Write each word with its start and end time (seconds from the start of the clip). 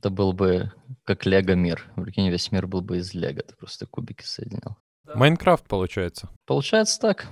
Это 0.00 0.08
был 0.08 0.32
бы 0.32 0.72
как 1.04 1.26
Лего 1.26 1.52
мир. 1.54 1.84
Прикинь, 1.94 2.30
весь 2.30 2.50
мир 2.52 2.66
был 2.66 2.80
бы 2.80 2.96
из 2.96 3.12
Лего. 3.12 3.42
Ты 3.42 3.54
просто 3.54 3.84
кубики 3.84 4.24
соединял. 4.24 4.78
Майнкрафт 5.14 5.66
получается. 5.68 6.30
Получается 6.46 6.98
так. 7.00 7.26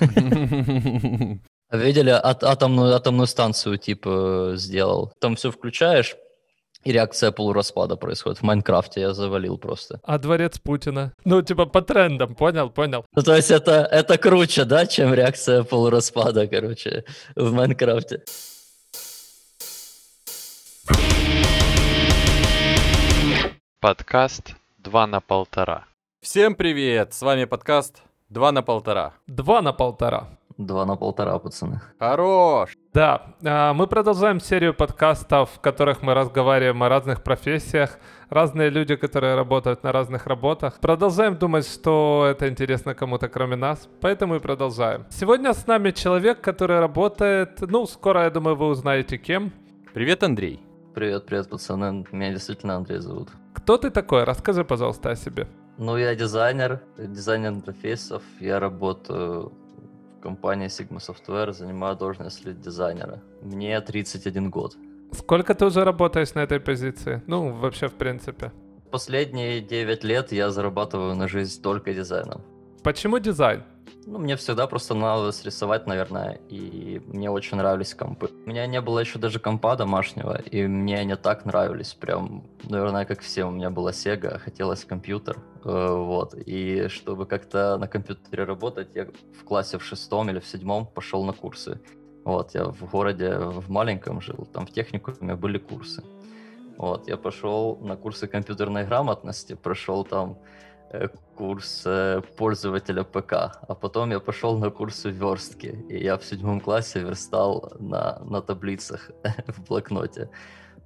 Видели, 1.70 2.08
ат- 2.08 2.42
атомную, 2.42 2.94
атомную 2.94 3.26
станцию 3.26 3.76
типа 3.76 4.52
сделал. 4.54 5.12
Там 5.20 5.36
все 5.36 5.50
включаешь, 5.50 6.16
и 6.82 6.92
реакция 6.92 7.30
полураспада 7.30 7.96
происходит. 7.96 8.38
В 8.38 8.42
Майнкрафте 8.42 9.02
я 9.02 9.12
завалил 9.12 9.58
просто. 9.58 10.00
А 10.02 10.18
дворец 10.18 10.58
Путина? 10.58 11.12
Ну, 11.26 11.42
типа 11.42 11.66
по 11.66 11.82
трендам, 11.82 12.34
понял, 12.34 12.70
понял. 12.70 13.04
Ну, 13.14 13.22
то 13.22 13.36
есть 13.36 13.50
это, 13.50 13.86
это 13.90 14.16
круче, 14.16 14.64
да, 14.64 14.86
чем 14.86 15.12
реакция 15.12 15.62
полураспада, 15.62 16.46
короче, 16.46 17.04
в 17.36 17.52
Майнкрафте. 17.52 18.22
Подкаст 23.84 24.56
2 24.78 25.06
на 25.06 25.20
полтора. 25.20 25.84
Всем 26.22 26.54
привет! 26.54 27.12
С 27.12 27.20
вами 27.20 27.44
подкаст 27.44 28.02
2 28.30 28.52
на 28.52 28.62
полтора. 28.62 29.12
Два 29.26 29.60
на 29.60 29.74
полтора. 29.74 30.38
Два 30.56 30.86
на 30.86 30.96
полтора, 30.96 31.38
пацаны. 31.38 31.82
Хорош! 31.98 32.70
Да, 32.94 33.34
а, 33.44 33.74
мы 33.74 33.86
продолжаем 33.86 34.40
серию 34.40 34.72
подкастов, 34.72 35.50
в 35.50 35.60
которых 35.60 36.00
мы 36.00 36.14
разговариваем 36.14 36.82
о 36.82 36.88
разных 36.88 37.22
профессиях, 37.22 37.98
разные 38.30 38.70
люди, 38.70 38.96
которые 38.96 39.34
работают 39.34 39.82
на 39.82 39.92
разных 39.92 40.26
работах. 40.26 40.80
Продолжаем 40.80 41.36
думать, 41.36 41.68
что 41.68 42.26
это 42.30 42.48
интересно 42.48 42.94
кому-то, 42.94 43.28
кроме 43.28 43.56
нас, 43.56 43.86
поэтому 44.00 44.36
и 44.36 44.38
продолжаем. 44.38 45.04
Сегодня 45.10 45.52
с 45.52 45.66
нами 45.66 45.90
человек, 45.90 46.40
который 46.40 46.80
работает, 46.80 47.60
ну, 47.60 47.84
скоро, 47.84 48.22
я 48.22 48.30
думаю, 48.30 48.56
вы 48.56 48.66
узнаете 48.68 49.18
кем. 49.18 49.52
Привет, 49.92 50.22
Андрей. 50.22 50.62
Привет, 50.94 51.26
привет, 51.26 51.50
пацаны. 51.50 52.06
Меня 52.12 52.30
действительно 52.30 52.76
Андрей 52.76 53.00
зовут. 53.00 53.28
Кто 53.64 53.78
ты 53.78 53.90
такой? 53.90 54.24
Расскажи, 54.24 54.62
пожалуйста, 54.62 55.10
о 55.10 55.16
себе. 55.16 55.46
Ну, 55.78 55.96
я 55.96 56.14
дизайнер, 56.14 56.82
дизайнер 56.98 57.48
интерфейсов. 57.48 58.22
Я 58.38 58.60
работаю 58.60 59.52
в 60.18 60.20
компании 60.20 60.68
Sigma 60.68 60.98
Software, 60.98 61.52
занимаю 61.52 61.96
должность 61.96 62.44
лид-дизайнера. 62.44 63.22
Мне 63.40 63.80
31 63.80 64.50
год. 64.50 64.76
Сколько 65.12 65.54
ты 65.54 65.64
уже 65.64 65.82
работаешь 65.82 66.34
на 66.34 66.40
этой 66.40 66.60
позиции? 66.60 67.22
Ну, 67.26 67.52
вообще, 67.52 67.88
в 67.88 67.94
принципе. 67.94 68.52
Последние 68.90 69.62
9 69.62 70.04
лет 70.04 70.32
я 70.32 70.50
зарабатываю 70.50 71.14
на 71.14 71.26
жизнь 71.26 71.62
только 71.62 71.94
дизайном. 71.94 72.42
Почему 72.82 73.18
дизайн? 73.18 73.62
Ну, 74.06 74.18
мне 74.18 74.36
всегда 74.36 74.66
просто 74.66 74.94
нравилось 74.94 75.44
рисовать, 75.44 75.86
наверное, 75.86 76.40
и 76.50 77.00
мне 77.06 77.30
очень 77.30 77.56
нравились 77.56 77.94
компы. 77.94 78.30
У 78.44 78.50
меня 78.50 78.66
не 78.66 78.80
было 78.80 78.98
еще 78.98 79.18
даже 79.18 79.38
компа 79.38 79.76
домашнего, 79.76 80.40
и 80.40 80.66
мне 80.66 80.98
они 80.98 81.14
так 81.14 81.46
нравились, 81.46 81.94
прям, 81.94 82.44
наверное, 82.64 83.06
как 83.06 83.20
всем. 83.20 83.48
У 83.48 83.50
меня 83.52 83.70
была 83.70 83.92
Sega, 83.92 84.38
хотелось 84.38 84.84
компьютер, 84.84 85.38
э, 85.64 85.94
вот. 85.94 86.34
И 86.34 86.88
чтобы 86.88 87.24
как-то 87.26 87.78
на 87.78 87.88
компьютере 87.88 88.44
работать, 88.44 88.88
я 88.94 89.06
в 89.40 89.44
классе 89.44 89.78
в 89.78 89.82
шестом 89.82 90.28
или 90.28 90.38
в 90.38 90.46
седьмом 90.46 90.86
пошел 90.86 91.24
на 91.24 91.32
курсы. 91.32 91.80
Вот, 92.24 92.54
я 92.54 92.64
в 92.64 92.90
городе, 92.90 93.36
в 93.36 93.70
маленьком 93.70 94.20
жил, 94.20 94.46
там 94.52 94.66
в 94.66 94.70
техникуме 94.70 95.34
были 95.34 95.58
курсы. 95.58 96.02
Вот, 96.76 97.08
я 97.08 97.16
пошел 97.16 97.78
на 97.80 97.96
курсы 97.96 98.26
компьютерной 98.26 98.84
грамотности, 98.84 99.54
прошел 99.54 100.04
там 100.04 100.38
курс 101.36 101.82
э, 101.86 102.22
пользователя 102.36 103.04
ПК, 103.04 103.32
а 103.32 103.74
потом 103.74 104.10
я 104.10 104.20
пошел 104.20 104.58
на 104.58 104.70
курсы 104.70 105.10
верстки, 105.10 105.84
и 105.88 106.04
я 106.04 106.16
в 106.16 106.24
седьмом 106.24 106.60
классе 106.60 107.00
верстал 107.00 107.72
на, 107.78 108.18
на 108.24 108.40
таблицах 108.40 109.10
в 109.46 109.66
блокноте. 109.68 110.28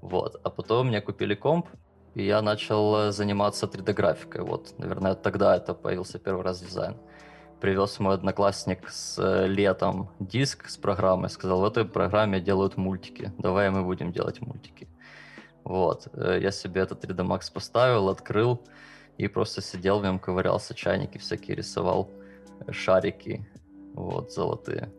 Вот, 0.01 0.41
а 0.45 0.51
потом 0.51 0.89
мне 0.89 1.01
купили 1.01 1.35
комп, 1.35 1.67
и 2.15 2.25
я 2.25 2.43
начал 2.43 2.97
э, 2.97 3.13
заниматься 3.13 3.67
3D-графикой. 3.67 4.43
Вот, 4.43 4.79
наверное, 4.79 5.15
тогда 5.15 5.57
это 5.57 5.75
появился 5.75 6.19
первый 6.19 6.43
раз 6.43 6.61
дизайн. 6.61 6.97
Привез 7.61 7.99
мой 8.01 8.15
одноклассник 8.15 8.89
с 8.89 9.19
э, 9.19 9.47
летом 9.47 10.11
диск 10.21 10.69
с 10.69 10.77
программой, 10.77 11.29
сказал, 11.29 11.61
в 11.61 11.65
этой 11.65 11.85
программе 11.85 12.41
делают 12.41 12.77
мультики, 12.77 13.33
давай 13.39 13.71
мы 13.71 13.83
будем 13.85 14.13
делать 14.13 14.41
мультики. 14.41 14.89
Вот, 15.65 16.09
э, 16.15 16.39
я 16.41 16.51
себе 16.51 16.81
этот 16.81 17.05
3D 17.05 17.27
Max 17.27 17.53
поставил, 17.53 18.09
открыл, 18.09 18.63
и 19.19 19.29
просто 19.29 19.61
сидел 19.61 19.99
в 19.99 20.05
нем, 20.05 20.19
ковырялся, 20.19 20.75
чайники 20.75 21.19
всякие 21.19 21.57
рисовал, 21.57 22.09
э, 22.67 22.73
шарики, 22.73 23.47
вот, 23.95 24.33
золотые. 24.33 24.93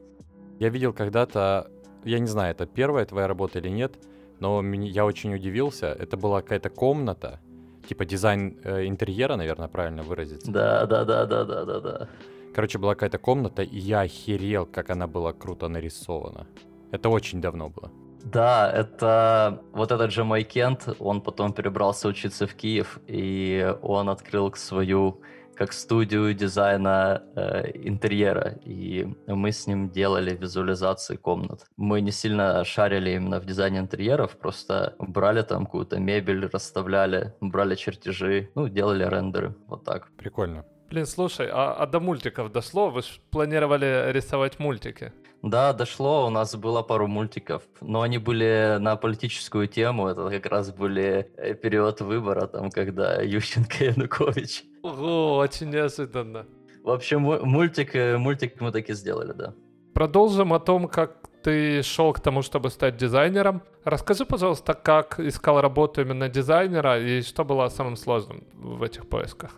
Я 0.59 0.69
видел 0.69 0.93
когда-то, 0.93 1.71
я 2.03 2.19
не 2.19 2.27
знаю, 2.27 2.51
это 2.51 2.65
первая 2.65 3.05
твоя 3.05 3.27
работа 3.27 3.59
или 3.59 3.69
нет, 3.69 3.95
но 4.39 4.61
я 4.61 5.05
очень 5.05 5.33
удивился. 5.33 5.87
Это 5.87 6.17
была 6.17 6.41
какая-то 6.41 6.69
комната, 6.69 7.39
типа 7.87 8.05
дизайн 8.05 8.59
э, 8.63 8.87
интерьера, 8.87 9.37
наверное, 9.37 9.69
правильно 9.69 10.03
выразиться. 10.03 10.51
Да, 10.51 10.85
да, 10.85 11.05
да, 11.05 11.25
да, 11.25 11.45
да, 11.45 11.65
да, 11.65 11.79
да. 11.79 12.09
Короче, 12.53 12.77
была 12.77 12.95
какая-то 12.95 13.19
комната, 13.19 13.61
и 13.61 13.77
я 13.77 14.01
охерел, 14.01 14.65
как 14.65 14.89
она 14.89 15.07
была 15.07 15.31
круто 15.33 15.69
нарисована. 15.69 16.45
Это 16.91 17.09
очень 17.09 17.39
давно 17.39 17.69
было. 17.69 17.91
Да, 18.23 18.71
это 18.71 19.61
вот 19.71 19.91
этот 19.91 20.11
же 20.11 20.23
мой 20.23 20.43
Кент, 20.43 20.89
он 20.99 21.21
потом 21.21 21.53
перебрался 21.53 22.07
учиться 22.07 22.47
в 22.47 22.53
Киев, 22.53 22.99
и 23.07 23.75
он 23.81 24.09
открыл 24.09 24.53
свою 24.53 25.21
как 25.59 25.73
студию 25.73 26.33
дизайна 26.33 27.21
э, 27.35 27.71
интерьера, 27.83 28.57
и 28.63 29.05
мы 29.27 29.51
с 29.51 29.67
ним 29.67 29.89
делали 29.89 30.33
визуализации 30.33 31.17
комнат. 31.17 31.65
Мы 31.75 31.99
не 31.99 32.11
сильно 32.11 32.63
шарили 32.63 33.09
именно 33.09 33.41
в 33.41 33.45
дизайне 33.45 33.79
интерьеров, 33.79 34.37
просто 34.37 34.95
брали 34.99 35.41
там 35.41 35.65
какую-то 35.65 35.99
мебель, 35.99 36.45
расставляли, 36.45 37.33
брали 37.41 37.75
чертежи, 37.75 38.49
ну, 38.55 38.69
делали 38.69 39.03
рендеры, 39.03 39.53
вот 39.67 39.83
так. 39.83 40.11
Прикольно. 40.17 40.63
Блин, 40.89 41.05
слушай, 41.05 41.49
а, 41.51 41.73
а 41.73 41.85
до 41.85 41.99
мультиков 41.99 42.51
дошло? 42.53 42.89
Вы 42.89 43.01
же 43.01 43.09
планировали 43.29 44.11
рисовать 44.13 44.59
мультики. 44.59 45.11
Да, 45.41 45.71
дошло, 45.73 46.27
у 46.27 46.29
нас 46.29 46.55
было 46.55 46.81
пару 46.81 47.07
мультиков, 47.07 47.63
но 47.81 48.01
они 48.01 48.17
были 48.17 48.77
на 48.79 48.97
политическую 48.97 49.67
тему, 49.67 50.07
это 50.07 50.29
как 50.29 50.45
раз 50.47 50.71
были 50.71 51.31
э, 51.37 51.53
период 51.53 52.01
выбора, 52.01 52.47
там, 52.47 52.69
когда 52.69 53.21
Ющенко 53.21 53.83
и 53.83 53.87
Янукович. 53.87 54.63
Ого, 54.83 55.37
очень 55.37 55.69
неожиданно. 55.69 56.45
В 56.83 56.89
общем, 56.89 57.21
му- 57.21 57.45
мультик, 57.45 57.95
э, 57.95 58.17
мультик 58.17 58.59
мы 58.59 58.71
таки 58.71 58.93
сделали, 58.93 59.31
да. 59.31 59.53
Продолжим 59.93 60.51
о 60.51 60.59
том, 60.59 60.87
как 60.89 61.29
ты 61.41 61.83
шел 61.83 62.11
к 62.11 62.19
тому, 62.19 62.41
чтобы 62.41 62.69
стать 62.69 62.97
дизайнером. 62.97 63.61
Расскажи, 63.85 64.25
пожалуйста, 64.25 64.73
как 64.73 65.19
искал 65.19 65.61
работу 65.61 66.01
именно 66.01 66.27
дизайнера 66.27 66.99
и 66.99 67.21
что 67.21 67.45
было 67.45 67.69
самым 67.69 67.95
сложным 67.95 68.43
в 68.53 68.83
этих 68.83 69.07
поисках. 69.07 69.51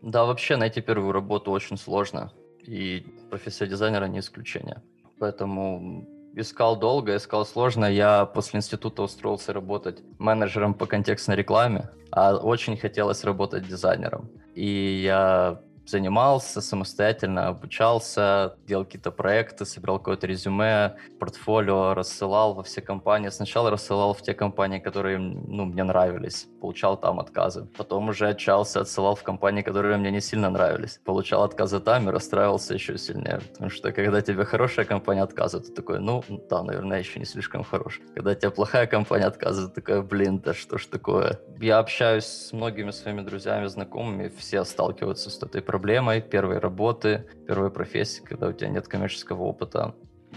Да, 0.00 0.24
вообще 0.24 0.56
найти 0.56 0.80
первую 0.80 1.12
работу 1.12 1.50
очень 1.50 1.76
сложно, 1.76 2.32
и 2.60 3.04
профессия 3.30 3.66
дизайнера 3.66 4.06
не 4.06 4.18
исключение. 4.18 4.82
Поэтому 5.22 6.04
искал 6.34 6.76
долго, 6.76 7.14
искал 7.14 7.46
сложно. 7.46 7.84
Я 7.84 8.26
после 8.26 8.58
института 8.58 9.02
устроился 9.02 9.52
работать 9.52 10.02
менеджером 10.18 10.74
по 10.74 10.86
контекстной 10.86 11.36
рекламе, 11.36 11.90
а 12.10 12.34
очень 12.34 12.76
хотелось 12.76 13.22
работать 13.22 13.68
дизайнером. 13.68 14.28
И 14.56 15.00
я 15.04 15.60
занимался 15.86 16.60
самостоятельно, 16.60 17.48
обучался, 17.48 18.56
делал 18.66 18.84
какие-то 18.84 19.10
проекты, 19.10 19.64
собирал 19.64 19.98
какое-то 19.98 20.26
резюме, 20.26 20.96
портфолио, 21.18 21.94
рассылал 21.94 22.54
во 22.54 22.62
все 22.62 22.80
компании. 22.80 23.28
Сначала 23.30 23.70
рассылал 23.70 24.14
в 24.14 24.22
те 24.22 24.34
компании, 24.34 24.78
которые 24.78 25.18
ну, 25.18 25.64
мне 25.64 25.84
нравились, 25.84 26.46
получал 26.60 26.96
там 26.96 27.20
отказы. 27.20 27.66
Потом 27.76 28.08
уже 28.08 28.28
отчался, 28.28 28.80
отсылал 28.80 29.14
в 29.14 29.22
компании, 29.22 29.62
которые 29.62 29.96
мне 29.96 30.10
не 30.10 30.20
сильно 30.20 30.50
нравились. 30.50 31.00
Получал 31.04 31.42
отказы 31.44 31.80
там 31.80 32.08
и 32.08 32.12
расстраивался 32.12 32.74
еще 32.74 32.98
сильнее. 32.98 33.40
Потому 33.52 33.70
что 33.70 33.92
когда 33.92 34.22
тебе 34.22 34.44
хорошая 34.44 34.84
компания 34.84 35.22
отказывает, 35.22 35.68
ты 35.68 35.74
такой, 35.74 35.98
ну 36.00 36.22
да, 36.50 36.62
наверное, 36.62 36.98
еще 36.98 37.18
не 37.18 37.24
слишком 37.24 37.64
хорош. 37.64 38.00
Когда 38.14 38.34
тебе 38.34 38.50
плохая 38.50 38.86
компания 38.86 39.26
отказывает, 39.26 39.74
ты 39.74 39.80
такой, 39.80 40.02
блин, 40.02 40.38
да 40.38 40.54
что 40.54 40.78
ж 40.78 40.86
такое. 40.86 41.40
Я 41.60 41.78
общаюсь 41.78 42.24
с 42.24 42.52
многими 42.52 42.90
своими 42.90 43.22
друзьями, 43.22 43.66
знакомыми, 43.66 44.32
все 44.38 44.64
сталкиваются 44.64 45.30
с 45.30 45.42
этой 45.42 45.62
проблемой 45.72 46.20
первой 46.20 46.58
работы, 46.58 47.24
первой 47.46 47.70
профессии, 47.70 48.20
когда 48.20 48.48
у 48.48 48.52
тебя 48.52 48.68
нет 48.68 48.88
коммерческого 48.88 49.44
опыта. 49.44 49.94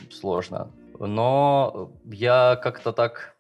Сложно. 0.10 0.72
Но 0.98 1.92
я 2.06 2.58
как-то 2.64 2.94
так 2.94 3.35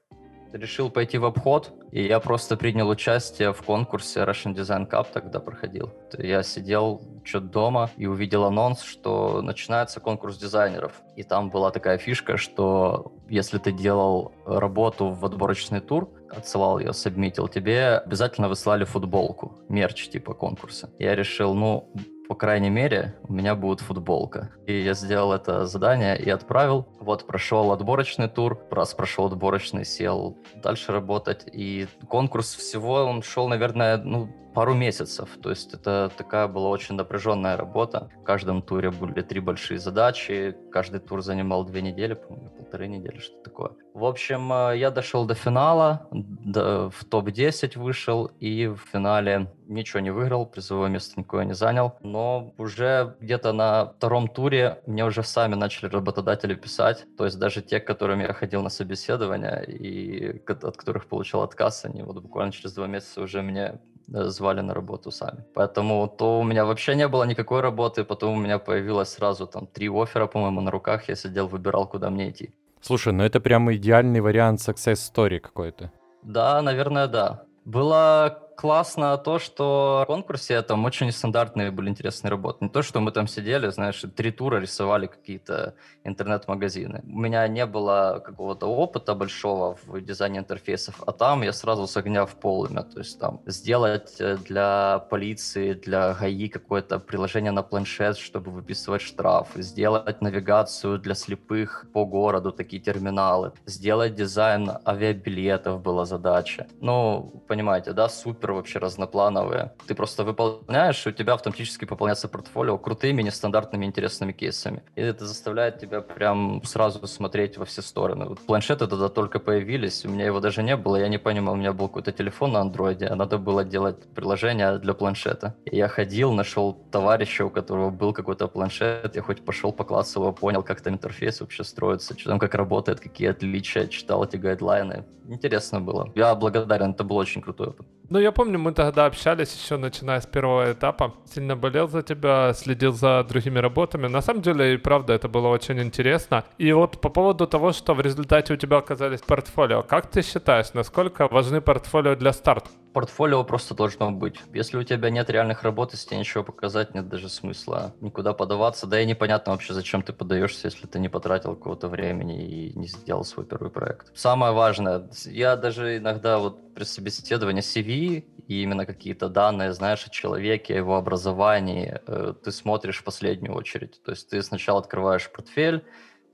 решил 0.55 0.89
пойти 0.89 1.17
в 1.17 1.25
обход, 1.25 1.73
и 1.91 2.03
я 2.03 2.19
просто 2.19 2.57
принял 2.57 2.89
участие 2.89 3.53
в 3.53 3.61
конкурсе 3.61 4.21
Russian 4.21 4.55
Design 4.55 4.89
Cup, 4.89 5.07
тогда 5.13 5.39
проходил. 5.39 5.91
Я 6.17 6.43
сидел 6.43 7.01
что-то 7.23 7.47
дома 7.47 7.89
и 7.97 8.05
увидел 8.05 8.45
анонс, 8.45 8.81
что 8.81 9.41
начинается 9.41 9.99
конкурс 9.99 10.37
дизайнеров. 10.37 11.01
И 11.15 11.23
там 11.23 11.49
была 11.49 11.71
такая 11.71 11.97
фишка, 11.97 12.37
что 12.37 13.13
если 13.29 13.57
ты 13.57 13.71
делал 13.71 14.33
работу 14.45 15.09
в 15.09 15.25
отборочный 15.25 15.81
тур, 15.81 16.09
отсылал 16.29 16.79
ее, 16.79 16.93
сабмитил, 16.93 17.47
тебе 17.47 17.97
обязательно 17.97 18.49
выслали 18.49 18.83
футболку, 18.83 19.59
мерч 19.69 20.09
типа 20.09 20.33
конкурса. 20.33 20.89
Я 20.99 21.15
решил, 21.15 21.53
ну, 21.53 21.91
по 22.27 22.35
крайней 22.35 22.69
мере, 22.69 23.15
у 23.27 23.33
меня 23.33 23.55
будет 23.55 23.81
футболка. 23.81 24.51
И 24.65 24.81
я 24.81 24.93
сделал 24.93 25.33
это 25.33 25.65
задание 25.65 26.17
и 26.17 26.29
отправил. 26.29 26.87
Вот 26.99 27.27
прошел 27.27 27.71
отборочный 27.71 28.27
тур, 28.27 28.59
раз 28.71 28.93
прошел 28.93 29.27
отборочный, 29.27 29.85
сел 29.85 30.37
дальше 30.55 30.91
работать. 30.91 31.45
И 31.51 31.87
конкурс 32.09 32.55
всего, 32.55 33.05
он 33.05 33.21
шел, 33.21 33.47
наверное, 33.47 33.97
ну, 33.97 34.29
пару 34.55 34.73
месяцев. 34.73 35.29
То 35.41 35.49
есть 35.49 35.73
это 35.73 36.11
такая 36.17 36.47
была 36.47 36.69
очень 36.69 36.95
напряженная 36.95 37.57
работа. 37.57 38.09
В 38.21 38.23
каждом 38.23 38.61
туре 38.61 38.89
были 38.89 39.21
три 39.21 39.39
большие 39.39 39.79
задачи. 39.79 40.55
Каждый 40.71 41.01
тур 41.01 41.21
занимал 41.21 41.65
две 41.65 41.81
недели, 41.81 42.13
по-моему, 42.13 42.64
полторы 42.75 42.87
недели, 42.87 43.19
что 43.19 43.37
такое. 43.43 43.71
В 43.93 44.03
общем, 44.03 44.51
э, 44.51 44.77
я 44.77 44.91
дошел 44.91 45.25
до 45.25 45.33
финала, 45.33 46.07
до, 46.11 46.89
в 46.89 47.05
топ-10 47.05 47.79
вышел, 47.79 48.25
и 48.41 48.67
в 48.67 48.79
финале 48.91 49.47
ничего 49.67 50.01
не 50.01 50.11
выиграл, 50.11 50.45
призовое 50.45 50.89
место 50.89 51.13
никакое 51.17 51.45
не 51.45 51.55
занял. 51.55 51.93
Но 52.01 52.53
уже 52.57 53.15
где-то 53.21 53.53
на 53.53 53.85
втором 53.85 54.27
туре 54.27 54.81
мне 54.87 55.05
уже 55.05 55.23
сами 55.23 55.55
начали 55.55 55.89
работодатели 55.89 56.55
писать. 56.55 57.05
То 57.17 57.25
есть 57.25 57.39
даже 57.39 57.61
те, 57.61 57.79
к 57.79 57.87
которым 57.87 58.19
я 58.19 58.33
ходил 58.33 58.61
на 58.61 58.69
собеседование 58.69 59.65
и 59.65 60.41
от 60.47 60.77
которых 60.77 61.05
получил 61.07 61.41
отказ, 61.41 61.85
они 61.85 62.03
вот 62.03 62.21
буквально 62.21 62.51
через 62.51 62.73
два 62.73 62.87
месяца 62.87 63.21
уже 63.21 63.41
мне 63.41 63.79
Э, 64.13 64.29
звали 64.29 64.61
на 64.61 64.73
работу 64.73 65.11
сами. 65.11 65.43
Поэтому 65.53 66.07
то 66.07 66.39
у 66.39 66.43
меня 66.43 66.65
вообще 66.65 66.95
не 66.95 67.07
было 67.07 67.23
никакой 67.23 67.61
работы, 67.61 68.03
потом 68.03 68.37
у 68.37 68.39
меня 68.39 68.59
появилось 68.59 69.09
сразу 69.09 69.47
там 69.47 69.67
три 69.67 69.89
оффера, 69.89 70.27
по-моему, 70.27 70.61
на 70.61 70.71
руках, 70.71 71.09
я 71.09 71.15
сидел, 71.15 71.47
выбирал, 71.47 71.87
куда 71.87 72.09
мне 72.09 72.29
идти. 72.29 72.53
Слушай, 72.85 73.13
ну 73.13 73.23
это 73.23 73.39
прямо 73.39 73.73
идеальный 73.73 74.21
вариант 74.21 74.59
success 74.59 74.99
story 75.11 75.39
какой-то. 75.39 75.91
Да, 76.21 76.61
наверное, 76.61 77.07
да. 77.07 77.45
Было 77.65 78.44
классно 78.55 79.17
то, 79.17 79.39
что 79.39 80.01
в 80.03 80.07
конкурсе 80.07 80.61
там 80.61 80.85
очень 80.85 81.11
стандартные 81.11 81.71
были 81.71 81.89
интересные 81.89 82.31
работы. 82.31 82.65
Не 82.65 82.69
то, 82.69 82.81
что 82.81 82.99
мы 82.99 83.11
там 83.11 83.27
сидели, 83.27 83.69
знаешь, 83.69 84.03
три 84.15 84.31
тура 84.31 84.59
рисовали 84.59 85.07
какие-то 85.07 85.75
интернет-магазины. 86.03 87.03
У 87.03 87.19
меня 87.19 87.47
не 87.47 87.65
было 87.65 88.21
какого-то 88.25 88.67
опыта 88.67 89.15
большого 89.15 89.77
в 89.85 90.01
дизайне 90.01 90.39
интерфейсов, 90.39 91.01
а 91.05 91.11
там 91.11 91.43
я 91.43 91.53
сразу 91.53 91.87
с 91.87 91.97
огня 91.97 92.25
в 92.25 92.35
полымя. 92.35 92.83
То 92.83 92.99
есть 92.99 93.19
там 93.19 93.41
сделать 93.45 94.15
э, 94.19 94.37
для 94.37 94.99
полиции, 95.09 95.73
для 95.73 96.13
ГАИ 96.13 96.47
какое-то 96.47 96.99
приложение 96.99 97.51
на 97.51 97.63
планшет, 97.63 98.17
чтобы 98.17 98.51
выписывать 98.51 99.01
штрафы, 99.01 99.61
сделать 99.61 100.21
навигацию 100.21 100.99
для 100.99 101.15
слепых 101.15 101.85
по 101.93 102.05
городу, 102.05 102.51
такие 102.51 102.81
терминалы, 102.81 103.51
сделать 103.65 104.15
дизайн 104.15 104.71
авиабилетов 104.85 105.81
была 105.81 106.05
задача. 106.05 106.67
Ну, 106.79 107.43
понимаете, 107.47 107.93
да, 107.93 108.09
супер 108.09 108.44
супер 108.45 108.53
вообще 108.53 108.79
разноплановые. 108.79 109.71
Ты 109.87 109.95
просто 109.95 110.23
выполняешь, 110.23 111.07
и 111.07 111.09
у 111.09 111.11
тебя 111.11 111.33
автоматически 111.33 111.85
пополняется 111.85 112.27
портфолио 112.27 112.77
крутыми, 112.77 113.23
нестандартными, 113.23 113.85
интересными 113.85 114.33
кейсами. 114.33 114.81
И 114.95 115.01
это 115.01 115.25
заставляет 115.25 115.79
тебя 115.79 116.01
прям 116.01 116.61
сразу 116.63 117.07
смотреть 117.07 117.57
во 117.57 117.65
все 117.65 117.81
стороны. 117.81 118.25
Вот 118.25 118.39
планшеты 118.39 118.87
тогда 118.87 119.09
только 119.09 119.39
появились, 119.39 120.05
у 120.05 120.09
меня 120.09 120.25
его 120.25 120.39
даже 120.39 120.63
не 120.63 120.77
было, 120.77 120.97
я 120.97 121.07
не 121.07 121.17
понимал, 121.19 121.53
у 121.53 121.57
меня 121.57 121.73
был 121.73 121.87
какой-то 121.87 122.11
телефон 122.11 122.51
на 122.51 122.59
андроиде, 122.59 123.07
а 123.07 123.15
надо 123.15 123.37
было 123.37 123.63
делать 123.63 123.97
приложение 124.15 124.77
для 124.77 124.93
планшета. 124.93 125.53
И 125.71 125.77
я 125.77 125.87
ходил, 125.87 126.33
нашел 126.33 126.73
товарища, 126.91 127.45
у 127.45 127.49
которого 127.49 127.89
был 127.89 128.13
какой-то 128.13 128.47
планшет, 128.47 129.15
я 129.15 129.21
хоть 129.21 129.45
пошел 129.45 129.71
поклацал 129.71 130.23
его, 130.23 130.33
понял, 130.33 130.63
как 130.63 130.81
там 130.81 130.93
интерфейс 130.93 131.41
вообще 131.41 131.63
строится, 131.63 132.17
что 132.17 132.29
там 132.29 132.39
как 132.39 132.55
работает, 132.55 132.99
какие 132.99 133.29
отличия, 133.29 133.87
читал 133.87 134.23
эти 134.23 134.37
гайдлайны. 134.37 135.03
Интересно 135.27 135.81
было. 135.81 136.11
Я 136.15 136.35
благодарен, 136.35 136.91
это 136.91 137.03
был 137.03 137.17
очень 137.17 137.41
крутой 137.41 137.67
опыт. 137.67 137.87
Ну, 138.09 138.19
я 138.19 138.31
помню, 138.31 138.59
мы 138.59 138.71
тогда 138.71 139.07
общались 139.07 139.53
еще 139.55 139.77
начиная 139.77 140.21
с 140.21 140.27
первого 140.27 140.71
этапа. 140.71 141.15
Сильно 141.25 141.55
болел 141.55 141.87
за 141.87 142.03
тебя, 142.03 142.53
следил 142.53 142.93
за 142.93 143.23
другими 143.23 143.57
работами. 143.59 144.07
На 144.07 144.21
самом 144.21 144.41
деле, 144.43 144.75
и 144.75 144.77
правда, 144.77 145.13
это 145.13 145.27
было 145.27 145.47
очень 145.47 145.81
интересно. 145.81 146.43
И 146.59 146.71
вот 146.71 147.01
по 147.01 147.09
поводу 147.09 147.47
того, 147.47 147.71
что 147.71 147.95
в 147.95 148.01
результате 148.01 148.53
у 148.53 148.57
тебя 148.57 148.77
оказались 148.77 149.21
портфолио, 149.21 149.81
как 149.81 150.07
ты 150.11 150.21
считаешь, 150.21 150.73
насколько 150.73 151.27
важны 151.27 151.61
портфолио 151.61 152.15
для 152.15 152.31
старта? 152.31 152.69
Портфолио 152.95 153.43
просто 153.43 153.75
должно 153.75 154.09
быть. 154.09 154.39
Если 154.53 154.77
у 154.77 154.83
тебя 154.83 155.09
нет 155.09 155.29
реальных 155.29 155.63
работ, 155.63 155.91
если 155.91 156.07
тебе 156.07 156.19
ничего 156.19 156.45
показать, 156.45 156.95
нет 156.95 157.09
даже 157.09 157.27
смысла 157.27 157.93
никуда 157.99 158.31
подаваться. 158.31 158.87
Да 158.87 159.01
и 159.01 159.05
непонятно 159.05 159.51
вообще, 159.51 159.73
зачем 159.73 160.01
ты 160.01 160.13
подаешься, 160.13 160.69
если 160.69 160.87
ты 160.87 160.97
не 160.99 161.09
потратил 161.09 161.57
какого-то 161.57 161.89
времени 161.89 162.47
и 162.47 162.79
не 162.79 162.87
сделал 162.87 163.25
свой 163.25 163.45
первый 163.45 163.69
проект. 163.69 164.17
Самое 164.17 164.53
важное, 164.53 165.09
я 165.25 165.57
даже 165.57 165.97
иногда 165.97 166.39
вот 166.39 166.73
при 166.73 166.85
собеседовании 166.85 167.61
CV 167.61 168.23
и 168.47 168.63
именно 168.63 168.85
какие-то 168.85 169.27
данные, 169.27 169.73
знаешь, 169.73 170.05
о 170.07 170.09
человеке, 170.09 170.75
о 170.75 170.77
его 170.77 170.95
образовании, 170.95 171.99
э, 172.07 172.33
ты 172.41 172.51
смотришь 172.53 172.99
в 172.99 173.03
последнюю 173.03 173.55
очередь. 173.55 174.01
То 174.05 174.11
есть 174.11 174.29
ты 174.29 174.41
сначала 174.41 174.79
открываешь 174.79 175.29
портфель, 175.29 175.83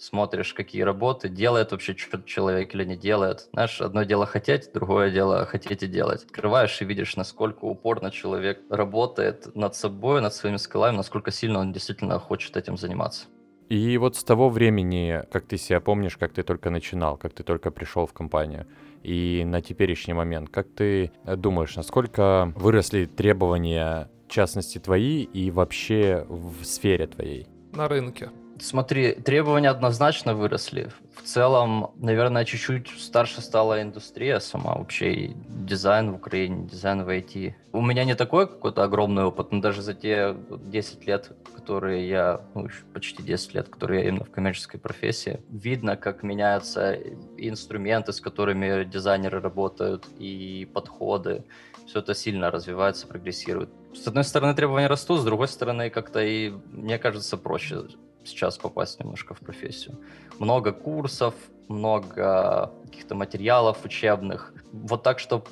смотришь, 0.01 0.53
какие 0.53 0.81
работы, 0.81 1.29
делает 1.29 1.71
вообще 1.71 1.95
что-то 1.95 2.27
человек 2.27 2.73
или 2.73 2.83
не 2.83 2.97
делает. 2.97 3.47
Знаешь, 3.53 3.79
одно 3.81 4.03
дело 4.03 4.25
хотеть, 4.25 4.73
другое 4.73 5.11
дело 5.11 5.45
хотеть 5.45 5.83
и 5.83 5.87
делать. 5.87 6.23
Открываешь 6.23 6.81
и 6.81 6.85
видишь, 6.85 7.15
насколько 7.15 7.65
упорно 7.65 8.09
человек 8.09 8.61
работает 8.69 9.55
над 9.55 9.75
собой, 9.75 10.21
над 10.21 10.33
своими 10.33 10.57
скиллами, 10.57 10.97
насколько 10.97 11.31
сильно 11.31 11.59
он 11.59 11.71
действительно 11.71 12.17
хочет 12.19 12.57
этим 12.57 12.77
заниматься. 12.77 13.27
И 13.69 13.97
вот 13.97 14.17
с 14.17 14.23
того 14.23 14.49
времени, 14.49 15.23
как 15.31 15.45
ты 15.45 15.57
себя 15.57 15.79
помнишь, 15.79 16.17
как 16.17 16.33
ты 16.33 16.43
только 16.43 16.69
начинал, 16.69 17.15
как 17.15 17.33
ты 17.33 17.43
только 17.43 17.71
пришел 17.71 18.05
в 18.05 18.11
компанию, 18.11 18.67
и 19.01 19.43
на 19.45 19.61
теперешний 19.61 20.13
момент, 20.13 20.49
как 20.49 20.67
ты 20.75 21.11
думаешь, 21.23 21.75
насколько 21.75 22.51
выросли 22.55 23.05
требования, 23.05 24.09
в 24.27 24.31
частности, 24.31 24.77
твои 24.77 25.23
и 25.23 25.51
вообще 25.51 26.25
в 26.27 26.65
сфере 26.65 27.07
твоей? 27.07 27.47
На 27.73 27.87
рынке. 27.87 28.29
Смотри, 28.61 29.13
требования 29.13 29.69
однозначно 29.69 30.35
выросли. 30.35 30.91
В 31.15 31.23
целом, 31.23 31.91
наверное, 31.95 32.45
чуть-чуть 32.45 32.89
старше 32.89 33.41
стала 33.41 33.81
индустрия 33.81 34.39
сама 34.39 34.75
вообще, 34.75 35.13
и 35.13 35.35
дизайн 35.49 36.11
в 36.11 36.15
Украине, 36.15 36.67
дизайн 36.67 37.03
в 37.03 37.09
IT. 37.09 37.55
У 37.73 37.81
меня 37.81 38.03
не 38.05 38.15
такой 38.15 38.47
какой-то 38.47 38.83
огромный 38.83 39.23
опыт, 39.23 39.51
но 39.51 39.61
даже 39.61 39.81
за 39.81 39.95
те 39.95 40.35
10 40.49 41.07
лет, 41.07 41.31
которые 41.55 42.07
я, 42.07 42.41
ну, 42.53 42.67
почти 42.93 43.23
10 43.23 43.55
лет, 43.55 43.67
которые 43.67 44.03
я 44.03 44.09
именно 44.09 44.25
в 44.25 44.31
коммерческой 44.31 44.79
профессии, 44.79 45.41
видно, 45.49 45.97
как 45.97 46.21
меняются 46.21 46.95
инструменты, 47.37 48.13
с 48.13 48.21
которыми 48.21 48.83
дизайнеры 48.83 49.41
работают, 49.41 50.05
и 50.19 50.69
подходы. 50.71 51.43
Все 51.87 51.99
это 51.99 52.13
сильно 52.13 52.51
развивается, 52.51 53.07
прогрессирует. 53.07 53.69
С 53.93 54.07
одной 54.07 54.23
стороны, 54.23 54.53
требования 54.53 54.87
растут, 54.87 55.19
с 55.19 55.23
другой 55.23 55.47
стороны, 55.47 55.89
как-то 55.89 56.21
и, 56.21 56.51
мне 56.71 56.99
кажется, 56.99 57.37
проще 57.37 57.87
сейчас 58.23 58.57
попасть 58.57 58.99
немножко 58.99 59.33
в 59.33 59.39
профессию. 59.39 59.97
Много 60.39 60.71
курсов, 60.71 61.33
много 61.67 62.71
каких-то 62.85 63.15
материалов 63.15 63.85
учебных. 63.85 64.53
Вот 64.71 65.03
так, 65.03 65.19
что 65.19 65.43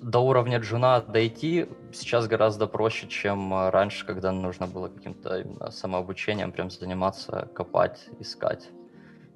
до 0.00 0.18
уровня 0.18 0.58
джуна 0.58 1.00
дойти 1.00 1.66
сейчас 1.92 2.26
гораздо 2.26 2.66
проще, 2.66 3.08
чем 3.08 3.70
раньше, 3.70 4.04
когда 4.04 4.32
нужно 4.32 4.66
было 4.66 4.88
каким-то 4.88 5.40
именно 5.40 5.70
самообучением 5.70 6.52
прям 6.52 6.70
заниматься, 6.70 7.48
копать, 7.54 8.06
искать. 8.20 8.68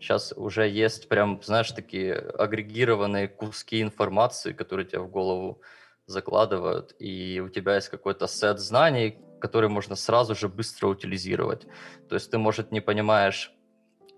Сейчас 0.00 0.32
уже 0.36 0.68
есть 0.68 1.08
прям, 1.08 1.40
знаешь, 1.42 1.72
такие 1.72 2.14
агрегированные 2.14 3.28
куски 3.28 3.82
информации, 3.82 4.52
которые 4.52 4.86
тебе 4.86 5.00
в 5.00 5.10
голову 5.10 5.60
закладывают, 6.06 6.94
и 6.98 7.40
у 7.44 7.48
тебя 7.48 7.74
есть 7.74 7.88
какой-то 7.88 8.28
сет 8.28 8.60
знаний, 8.60 9.18
который 9.40 9.68
можно 9.68 9.96
сразу 9.96 10.34
же 10.34 10.48
быстро 10.48 10.88
утилизировать. 10.88 11.66
То 12.08 12.14
есть 12.14 12.30
ты, 12.30 12.38
может, 12.38 12.72
не 12.72 12.80
понимаешь 12.80 13.52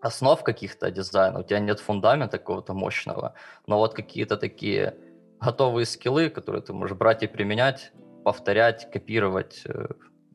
основ 0.00 0.42
каких-то 0.42 0.90
дизайна, 0.90 1.40
у 1.40 1.42
тебя 1.42 1.60
нет 1.60 1.80
фундамента 1.80 2.38
какого-то 2.38 2.74
мощного, 2.74 3.34
но 3.66 3.78
вот 3.78 3.94
какие-то 3.94 4.36
такие 4.36 4.96
готовые 5.40 5.86
скиллы, 5.86 6.30
которые 6.30 6.62
ты 6.62 6.72
можешь 6.72 6.96
брать 6.96 7.22
и 7.22 7.26
применять, 7.26 7.92
повторять, 8.24 8.90
копировать, 8.90 9.62
э, 9.66 9.88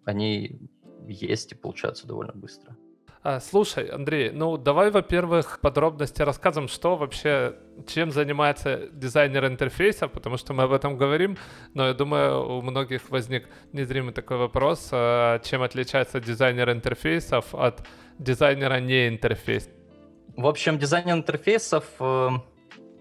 они 0.05 0.59
есть 1.07 1.51
и 1.51 1.55
получаются 1.55 2.07
довольно 2.07 2.33
быстро. 2.33 2.75
А, 3.27 3.39
слушай, 3.39 3.87
Андрей, 3.87 4.29
ну 4.29 4.55
давай, 4.55 4.91
во-первых, 4.91 5.59
подробности 5.59 6.21
рассказываем, 6.21 6.69
что 6.69 6.95
вообще, 6.95 7.55
чем 7.87 8.11
занимается 8.11 8.87
дизайнер 8.91 9.47
интерфейса, 9.47 10.07
потому 10.07 10.37
что 10.37 10.53
мы 10.53 10.61
об 10.61 10.71
этом 10.71 10.95
говорим, 10.95 11.35
но 11.73 11.87
я 11.87 11.95
думаю, 11.95 12.47
у 12.47 12.61
многих 12.61 13.09
возник 13.09 13.49
незримый 13.73 14.13
такой 14.13 14.37
вопрос, 14.37 14.89
а 14.91 15.39
чем 15.39 15.63
отличается 15.63 16.19
дизайнер 16.19 16.69
интерфейсов 16.69 17.55
от 17.55 17.83
дизайнера 18.19 18.79
не 18.79 19.07
интерфейс. 19.07 19.69
В 20.37 20.45
общем, 20.45 20.77
дизайнер 20.77 21.15
интерфейсов 21.15 21.85
э, 21.99 22.29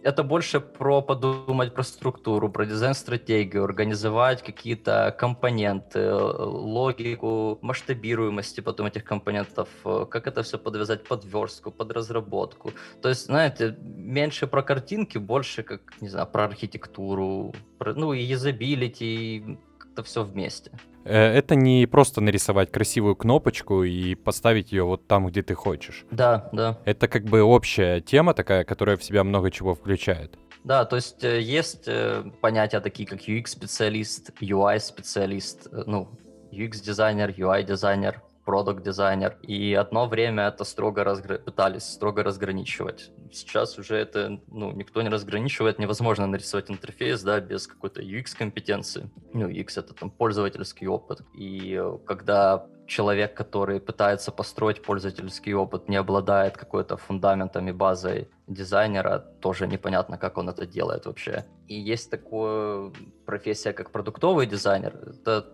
это 0.05 0.23
больше 0.23 0.61
про 0.61 1.01
подумать 1.01 1.75
про 1.75 1.83
структуру, 1.83 2.51
про 2.51 2.67
дизайн-стратегию, 2.67 3.65
организовать 3.65 4.43
какие-то 4.43 5.17
компоненты, 5.19 6.13
логику 6.13 7.59
масштабируемости 7.63 8.61
потом 8.61 8.87
этих 8.87 9.05
компонентов, 9.05 9.69
как 9.83 10.27
это 10.27 10.43
все 10.43 10.59
подвязать 10.59 11.05
под 11.05 11.25
верстку, 11.25 11.71
под 11.71 11.93
разработку. 11.93 12.73
То 13.01 13.09
есть, 13.09 13.25
знаете, 13.27 13.77
меньше 13.81 14.47
про 14.47 14.63
картинки, 14.63 15.17
больше 15.17 15.63
как, 15.63 15.81
не 16.03 16.09
знаю, 16.09 16.27
про 16.27 16.45
архитектуру, 16.45 17.55
про, 17.79 17.95
ну 17.95 18.13
и 18.13 18.23
юзабилити, 18.23 19.59
как-то 19.95 20.03
все 20.03 20.25
вместе. 20.25 20.71
Э, 21.05 21.39
Это 21.39 21.55
не 21.55 21.87
просто 21.87 22.21
нарисовать 22.21 22.73
красивую 22.73 23.17
кнопочку 23.17 23.85
и 23.85 24.15
поставить 24.15 24.73
ее 24.73 24.85
вот 24.85 25.07
там, 25.07 25.27
где 25.27 25.43
ты 25.43 25.55
хочешь. 25.55 26.05
Да, 26.11 26.49
да. 26.53 26.79
Это 26.85 27.09
как 27.09 27.25
бы 27.25 27.43
общая 27.43 28.01
тема 28.01 28.35
такая, 28.35 28.65
которая 28.65 28.97
в 28.97 29.05
себя 29.05 29.23
много 29.25 29.51
чего 29.51 29.75
включает. 29.75 30.39
Да, 30.65 30.85
то 30.85 30.97
есть 30.97 31.23
э, 31.25 31.41
есть 31.41 31.85
э, 31.87 32.25
понятия 32.41 32.81
такие, 32.81 33.07
как 33.09 33.21
UX-специалист, 33.29 34.31
UI-специалист, 34.41 35.69
ну, 35.87 36.09
UX-дизайнер, 36.51 37.31
UI-дизайнер, 37.31 38.23
продукт-дизайнер. 38.45 39.39
И 39.43 39.75
одно 39.75 40.07
время 40.07 40.49
это 40.49 40.65
строго 40.65 41.05
разгр... 41.05 41.39
пытались 41.39 41.85
строго 41.85 42.23
разграничивать. 42.23 43.11
Сейчас 43.33 43.79
уже 43.79 43.97
это, 43.97 44.41
ну, 44.49 44.73
никто 44.73 45.03
не 45.03 45.09
разграничивает, 45.09 45.79
невозможно 45.79 46.27
нарисовать 46.27 46.71
интерфейс, 46.71 47.23
да, 47.23 47.41
без 47.41 47.67
какой-то 47.67 48.03
UX-компетенции. 48.03 49.11
Ну, 49.33 49.49
UX— 49.49 49.69
это 49.77 49.95
там 49.95 50.11
пользовательский 50.11 50.87
опыт. 50.87 51.23
И 51.35 51.79
э, 51.81 51.99
когда 52.07 52.67
человек, 52.87 53.35
который 53.35 53.81
пытается 53.81 54.31
построить 54.31 54.83
пользовательский 54.83 55.55
опыт, 55.55 55.89
не 55.89 55.97
обладает 55.97 56.57
какой-то 56.57 56.97
фундаментом 56.97 57.69
и 57.69 57.73
базой 57.73 58.29
дизайнера, 58.47 59.19
тоже 59.41 59.67
непонятно, 59.67 60.19
как 60.19 60.39
он 60.39 60.49
это 60.49 60.67
делает 60.67 61.07
вообще. 61.07 61.45
И 61.67 61.75
есть 61.75 62.11
такая 62.11 62.93
профессия, 63.25 63.73
как 63.73 63.91
продуктовый 63.91 64.47
дизайнер. 64.47 64.95
Это 65.07 65.47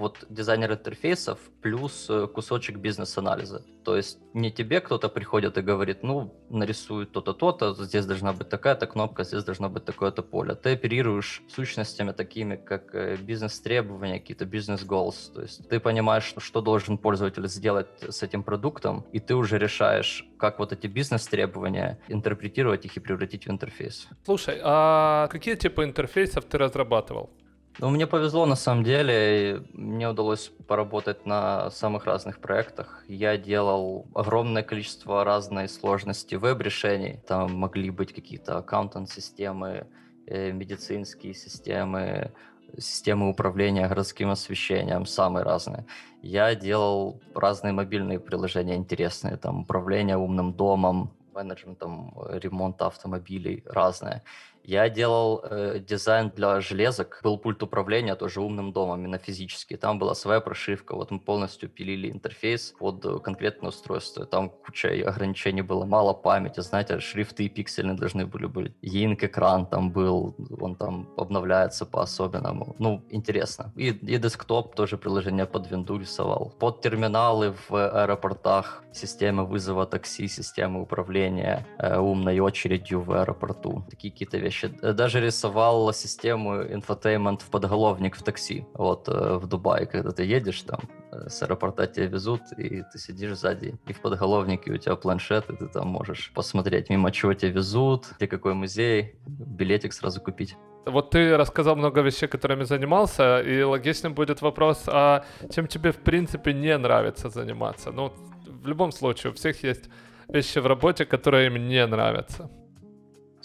вот 0.00 0.24
дизайнер 0.30 0.72
интерфейсов 0.72 1.38
плюс 1.60 2.06
э, 2.08 2.26
кусочек 2.26 2.76
бизнес-анализа. 2.76 3.62
То 3.84 3.96
есть 3.96 4.18
не 4.34 4.50
тебе 4.50 4.80
кто-то 4.80 5.08
приходит 5.08 5.58
и 5.58 5.62
говорит, 5.62 6.02
ну, 6.02 6.34
нарисуй 6.48 7.06
то-то, 7.06 7.32
то-то, 7.34 7.74
здесь 7.74 8.06
должна 8.06 8.32
быть 8.32 8.48
такая-то 8.48 8.86
кнопка, 8.86 9.24
здесь 9.24 9.44
должно 9.44 9.68
быть 9.68 9.84
такое-то 9.84 10.22
поле. 10.22 10.54
Ты 10.54 10.72
оперируешь 10.72 11.42
сущностями 11.48 12.12
такими, 12.12 12.56
как 12.56 12.94
э, 12.94 13.16
бизнес-требования, 13.16 14.18
какие-то 14.18 14.46
бизнес-goals. 14.46 15.32
То 15.34 15.42
есть 15.42 15.68
ты 15.68 15.78
понимаешь, 15.80 16.34
что 16.38 16.60
должен 16.60 16.98
пользователь 16.98 17.46
сделать 17.48 17.88
с 18.08 18.22
этим 18.22 18.42
продуктом, 18.42 19.04
и 19.12 19.20
ты 19.20 19.34
уже 19.34 19.58
решаешь, 19.58 20.24
как 20.38 20.58
вот 20.58 20.72
эти 20.72 20.86
бизнес-требования 20.86 21.98
интерпретировать 22.08 22.86
их 22.86 22.96
и 22.96 23.00
превратить 23.00 23.46
в 23.46 23.50
интерфейс. 23.50 24.08
Слушай, 24.24 24.60
а 24.62 25.28
какие 25.28 25.56
типы 25.56 25.84
интерфейсов 25.84 26.44
ты 26.44 26.58
разрабатывал? 26.58 27.30
Ну, 27.80 27.88
мне 27.88 28.06
повезло 28.06 28.44
на 28.44 28.56
самом 28.56 28.84
деле. 28.84 29.62
Мне 29.72 30.06
удалось 30.06 30.52
поработать 30.68 31.24
на 31.24 31.70
самых 31.70 32.04
разных 32.04 32.38
проектах. 32.38 33.02
Я 33.08 33.38
делал 33.38 34.06
огромное 34.14 34.62
количество 34.62 35.24
разной 35.24 35.66
сложности 35.66 36.34
веб-решений. 36.34 37.20
Там 37.26 37.54
могли 37.54 37.88
быть 37.88 38.12
какие-то 38.12 38.58
аккаунтант-системы, 38.58 39.86
э, 40.26 40.52
медицинские 40.52 41.32
системы, 41.32 42.32
системы 42.76 43.30
управления 43.30 43.88
городским 43.88 44.28
освещением, 44.28 45.06
самые 45.06 45.44
разные. 45.44 45.86
Я 46.20 46.54
делал 46.54 47.22
разные 47.34 47.72
мобильные 47.72 48.20
приложения 48.20 48.76
интересные, 48.76 49.38
там 49.38 49.62
управление 49.62 50.18
умным 50.18 50.52
домом, 50.52 51.12
менеджментом 51.34 52.12
ремонта 52.28 52.86
автомобилей, 52.86 53.62
разное. 53.66 54.22
Я 54.64 54.88
делал 54.88 55.42
э, 55.42 55.78
дизайн 55.80 56.30
для 56.30 56.60
железок, 56.60 57.20
был 57.22 57.38
пульт 57.38 57.62
управления 57.62 58.14
тоже 58.14 58.40
умным 58.40 58.72
домом, 58.72 59.00
именно 59.00 59.18
физически. 59.18 59.76
Там 59.76 59.98
была 59.98 60.14
своя 60.14 60.40
прошивка, 60.40 60.94
вот 60.94 61.10
мы 61.10 61.20
полностью 61.20 61.68
пилили 61.68 62.10
интерфейс 62.10 62.74
под 62.78 63.22
конкретное 63.22 63.68
устройство. 63.70 64.26
Там 64.26 64.50
куча 64.50 64.88
ограничений 65.06 65.62
было, 65.62 65.84
мало 65.84 66.12
памяти, 66.12 66.60
знаете, 66.60 67.00
шрифты 67.00 67.48
пиксельные 67.48 67.96
должны 67.96 68.26
были 68.26 68.46
быть. 68.46 68.72
E 68.82 68.92
Ink 68.92 69.24
экран 69.26 69.66
там 69.66 69.90
был, 69.90 70.34
он 70.60 70.76
там 70.76 71.08
обновляется 71.16 71.86
по-особенному. 71.86 72.76
Ну, 72.78 73.02
интересно. 73.10 73.72
И, 73.76 73.88
и 73.88 74.18
десктоп 74.18 74.74
тоже 74.74 74.96
приложение 74.96 75.46
под 75.46 75.70
винду 75.70 75.98
рисовал. 75.98 76.52
Под 76.58 76.80
терминалы 76.80 77.54
в 77.68 77.74
аэропортах, 77.74 78.84
системы 78.92 79.44
вызова 79.44 79.86
такси, 79.86 80.28
системы 80.28 80.82
управления 80.82 81.66
э, 81.78 81.98
умной 81.98 82.38
очередью 82.40 83.00
в 83.00 83.12
аэропорту. 83.12 83.84
Такие 83.90 84.12
какие-то 84.12 84.38
вещи 84.38 84.59
даже 84.68 85.20
рисовал 85.20 85.92
систему 85.92 86.62
infotainment 86.62 87.42
в 87.42 87.50
подголовник 87.50 88.16
в 88.16 88.22
такси, 88.22 88.66
вот, 88.74 89.08
э, 89.08 89.38
в 89.38 89.46
Дубае, 89.46 89.86
когда 89.86 90.10
ты 90.10 90.24
едешь 90.24 90.62
там, 90.62 90.80
э, 91.12 91.28
с 91.28 91.42
аэропорта 91.42 91.86
тебя 91.86 92.06
везут, 92.06 92.40
и 92.56 92.82
ты 92.92 92.98
сидишь 92.98 93.36
сзади, 93.36 93.78
и 93.86 93.92
в 93.92 94.00
подголовнике 94.00 94.72
у 94.72 94.76
тебя 94.76 94.96
планшет, 94.96 95.50
и 95.50 95.56
ты 95.56 95.66
там 95.68 95.88
можешь 95.88 96.32
посмотреть, 96.34 96.90
мимо 96.90 97.10
чего 97.10 97.34
тебя 97.34 97.52
везут, 97.52 98.06
где 98.16 98.26
какой 98.26 98.54
музей, 98.54 99.16
билетик 99.26 99.92
сразу 99.92 100.20
купить. 100.20 100.56
Вот 100.86 101.10
ты 101.10 101.36
рассказал 101.36 101.76
много 101.76 102.00
вещей, 102.00 102.26
которыми 102.28 102.64
занимался, 102.64 103.40
и 103.40 103.62
логичным 103.62 104.14
будет 104.14 104.42
вопрос, 104.42 104.84
а 104.86 105.24
чем 105.54 105.66
тебе 105.66 105.92
в 105.92 105.98
принципе 105.98 106.52
не 106.54 106.76
нравится 106.78 107.28
заниматься? 107.28 107.90
Ну, 107.92 108.12
в 108.46 108.66
любом 108.66 108.92
случае, 108.92 109.32
у 109.32 109.34
всех 109.34 109.62
есть 109.62 109.90
вещи 110.28 110.58
в 110.58 110.66
работе, 110.66 111.04
которые 111.04 111.46
им 111.46 111.68
не 111.68 111.86
нравятся. 111.86 112.50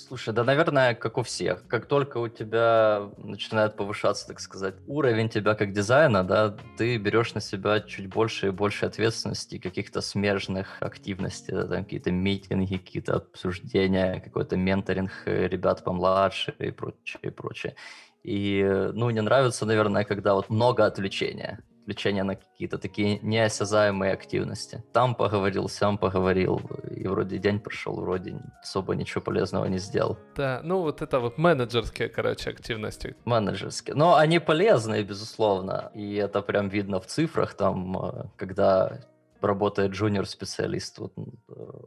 Слушай, 0.08 0.36
да, 0.36 0.44
наверное, 0.44 0.94
как 0.94 1.18
у 1.18 1.24
всех. 1.24 1.68
Как 1.68 1.88
только 1.88 2.20
у 2.20 2.28
тебя 2.28 3.10
начинает 3.18 3.76
повышаться, 3.76 4.28
так 4.28 4.40
сказать, 4.40 4.76
уровень 4.86 5.30
тебя 5.30 5.56
как 5.56 5.74
дизайна, 5.74 6.24
да, 6.24 6.56
ты 6.78 6.98
берешь 6.98 7.34
на 7.34 7.42
себя 7.42 7.80
чуть 7.80 8.06
больше 8.08 8.48
и 8.48 8.52
больше 8.52 8.86
ответственности, 8.86 9.58
каких-то 9.58 10.02
смежных 10.02 10.78
активностей, 10.82 11.56
да, 11.56 11.66
там 11.66 11.84
какие-то 11.86 12.12
митинги, 12.12 12.78
какие-то 12.78 13.16
обсуждения, 13.16 14.22
какой-то 14.24 14.58
менторинг 14.58 15.12
э, 15.26 15.48
ребят 15.48 15.84
помладше 15.84 16.54
и 16.60 16.70
прочее, 16.70 17.20
и 17.24 17.30
прочее. 17.32 17.76
И, 18.22 18.64
ну, 18.94 19.10
не 19.10 19.22
нравится, 19.22 19.66
наверное, 19.66 20.04
когда 20.04 20.36
вот 20.36 20.52
много 20.52 20.86
отвлечения 20.86 21.64
отвлечения 21.86 22.24
на 22.24 22.36
какие-то 22.36 22.78
такие 22.78 23.20
неосязаемые 23.22 24.14
активности. 24.14 24.84
Там 24.92 25.16
поговорил, 25.16 25.70
сам 25.70 25.98
поговорил, 25.98 26.60
и 26.90 27.08
вроде 27.08 27.38
день 27.38 27.60
прошел, 27.60 28.02
вроде 28.02 28.42
особо 28.62 28.96
ничего 28.96 29.22
полезного 29.22 29.66
не 29.66 29.78
сделал. 29.78 30.18
Да, 30.36 30.62
ну 30.64 30.82
вот 30.82 31.02
это 31.02 31.20
вот 31.20 31.38
менеджерские, 31.38 32.10
короче, 32.10 32.50
активности. 32.50 33.16
Менеджерские. 33.26 33.96
Но 33.96 34.16
они 34.16 34.40
полезные, 34.40 35.04
безусловно, 35.04 35.92
и 35.94 36.16
это 36.16 36.42
прям 36.42 36.70
видно 36.70 37.00
в 37.00 37.06
цифрах, 37.06 37.54
там, 37.54 37.98
э, 37.98 38.24
когда 38.36 39.00
работает 39.46 39.92
джуниор-специалист. 39.92 41.00
Вот 41.00 41.14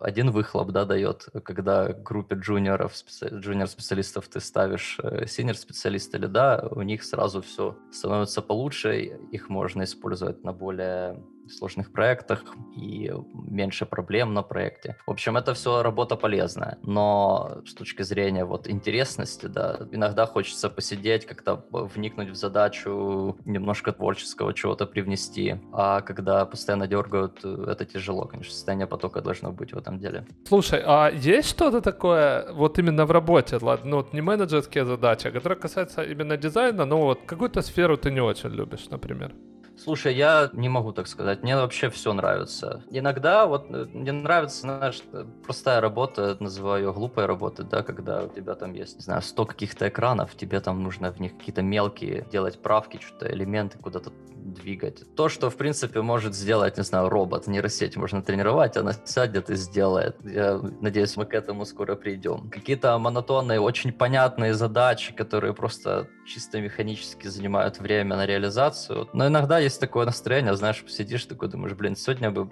один 0.00 0.30
выхлоп, 0.30 0.70
да, 0.70 0.84
дает, 0.84 1.28
когда 1.44 1.92
группе 1.92 2.36
джуниоров, 2.36 2.96
специ... 2.96 3.28
джуниор-специалистов 3.32 4.28
ты 4.28 4.40
ставишь 4.40 4.98
синер-специалист 5.26 6.14
или 6.14 6.26
да, 6.26 6.66
у 6.70 6.82
них 6.82 7.02
сразу 7.02 7.42
все 7.42 7.76
становится 7.92 8.42
получше, 8.42 9.18
их 9.32 9.48
можно 9.48 9.82
использовать 9.82 10.44
на 10.44 10.52
более 10.52 11.22
сложных 11.48 11.92
проектах 11.92 12.44
и 12.76 13.12
меньше 13.34 13.86
проблем 13.86 14.34
на 14.34 14.42
проекте. 14.42 14.96
В 15.06 15.10
общем, 15.10 15.36
это 15.36 15.54
все 15.54 15.82
работа 15.82 16.16
полезная, 16.16 16.78
но 16.82 17.62
с 17.66 17.74
точки 17.74 18.02
зрения 18.02 18.44
вот 18.44 18.68
интересности, 18.68 19.46
да, 19.46 19.80
иногда 19.92 20.26
хочется 20.26 20.70
посидеть, 20.70 21.26
как-то 21.26 21.64
вникнуть 21.70 22.30
в 22.30 22.34
задачу, 22.34 23.36
немножко 23.44 23.92
творческого 23.92 24.54
чего-то 24.54 24.86
привнести, 24.86 25.56
а 25.72 26.00
когда 26.00 26.44
постоянно 26.44 26.86
дергают, 26.86 27.44
это 27.44 27.84
тяжело, 27.84 28.26
конечно, 28.26 28.52
состояние 28.52 28.86
потока 28.86 29.20
должно 29.20 29.52
быть 29.52 29.72
в 29.72 29.78
этом 29.78 29.98
деле. 29.98 30.26
Слушай, 30.46 30.82
а 30.84 31.10
есть 31.10 31.48
что-то 31.48 31.80
такое 31.80 32.52
вот 32.52 32.78
именно 32.78 33.06
в 33.06 33.10
работе, 33.10 33.58
ладно, 33.60 33.90
ну 33.90 33.96
вот 33.98 34.12
не 34.12 34.20
менеджерские 34.20 34.84
задачи, 34.84 35.26
а 35.28 35.30
которые 35.30 35.58
касаются 35.58 36.02
именно 36.02 36.36
дизайна, 36.36 36.84
но 36.84 37.00
вот 37.02 37.20
какую-то 37.26 37.62
сферу 37.62 37.96
ты 37.96 38.10
не 38.10 38.20
очень 38.20 38.50
любишь, 38.50 38.88
например? 38.90 39.34
Слушай, 39.78 40.16
я 40.16 40.50
не 40.52 40.68
могу 40.68 40.92
так 40.92 41.06
сказать. 41.06 41.42
Мне 41.42 41.56
вообще 41.56 41.88
все 41.88 42.12
нравится. 42.12 42.82
Иногда 42.90 43.46
вот 43.46 43.66
э, 43.70 43.86
мне 43.92 44.10
нравится, 44.10 44.62
знаешь, 44.62 45.00
э, 45.12 45.24
простая 45.44 45.80
работа, 45.80 46.36
называю 46.40 46.86
ее 46.86 46.92
глупой 46.92 47.26
работой, 47.26 47.64
да, 47.64 47.82
когда 47.82 48.24
у 48.24 48.28
тебя 48.28 48.54
там 48.56 48.72
есть, 48.72 48.96
не 48.96 49.02
знаю, 49.02 49.22
100 49.22 49.46
каких-то 49.46 49.88
экранов, 49.88 50.34
тебе 50.34 50.60
там 50.60 50.82
нужно 50.82 51.12
в 51.12 51.20
них 51.20 51.38
какие-то 51.38 51.62
мелкие 51.62 52.26
делать 52.30 52.60
правки, 52.60 52.98
что-то 53.00 53.32
элементы 53.32 53.78
куда-то 53.78 54.10
двигать. 54.58 55.14
То, 55.14 55.28
что, 55.28 55.50
в 55.50 55.56
принципе, 55.56 56.02
может 56.02 56.34
сделать, 56.34 56.76
не 56.76 56.84
знаю, 56.84 57.08
робот, 57.08 57.46
нейросеть 57.46 57.96
можно 57.96 58.22
тренировать, 58.22 58.76
она 58.76 58.92
сядет 59.04 59.50
и 59.50 59.56
сделает. 59.56 60.16
Я 60.24 60.60
надеюсь, 60.80 61.16
мы 61.16 61.24
к 61.24 61.34
этому 61.34 61.64
скоро 61.64 61.94
придем. 61.94 62.50
Какие-то 62.50 62.98
монотонные, 62.98 63.60
очень 63.60 63.92
понятные 63.92 64.54
задачи, 64.54 65.12
которые 65.14 65.54
просто 65.54 66.08
чисто 66.26 66.60
механически 66.60 67.28
занимают 67.28 67.78
время 67.78 68.16
на 68.16 68.26
реализацию. 68.26 69.08
Но 69.12 69.26
иногда 69.26 69.58
есть 69.58 69.80
такое 69.80 70.06
настроение, 70.06 70.54
знаешь, 70.54 70.82
посидишь 70.82 71.24
такой, 71.24 71.48
думаешь, 71.48 71.74
блин, 71.74 71.96
сегодня 71.96 72.30
бы 72.30 72.50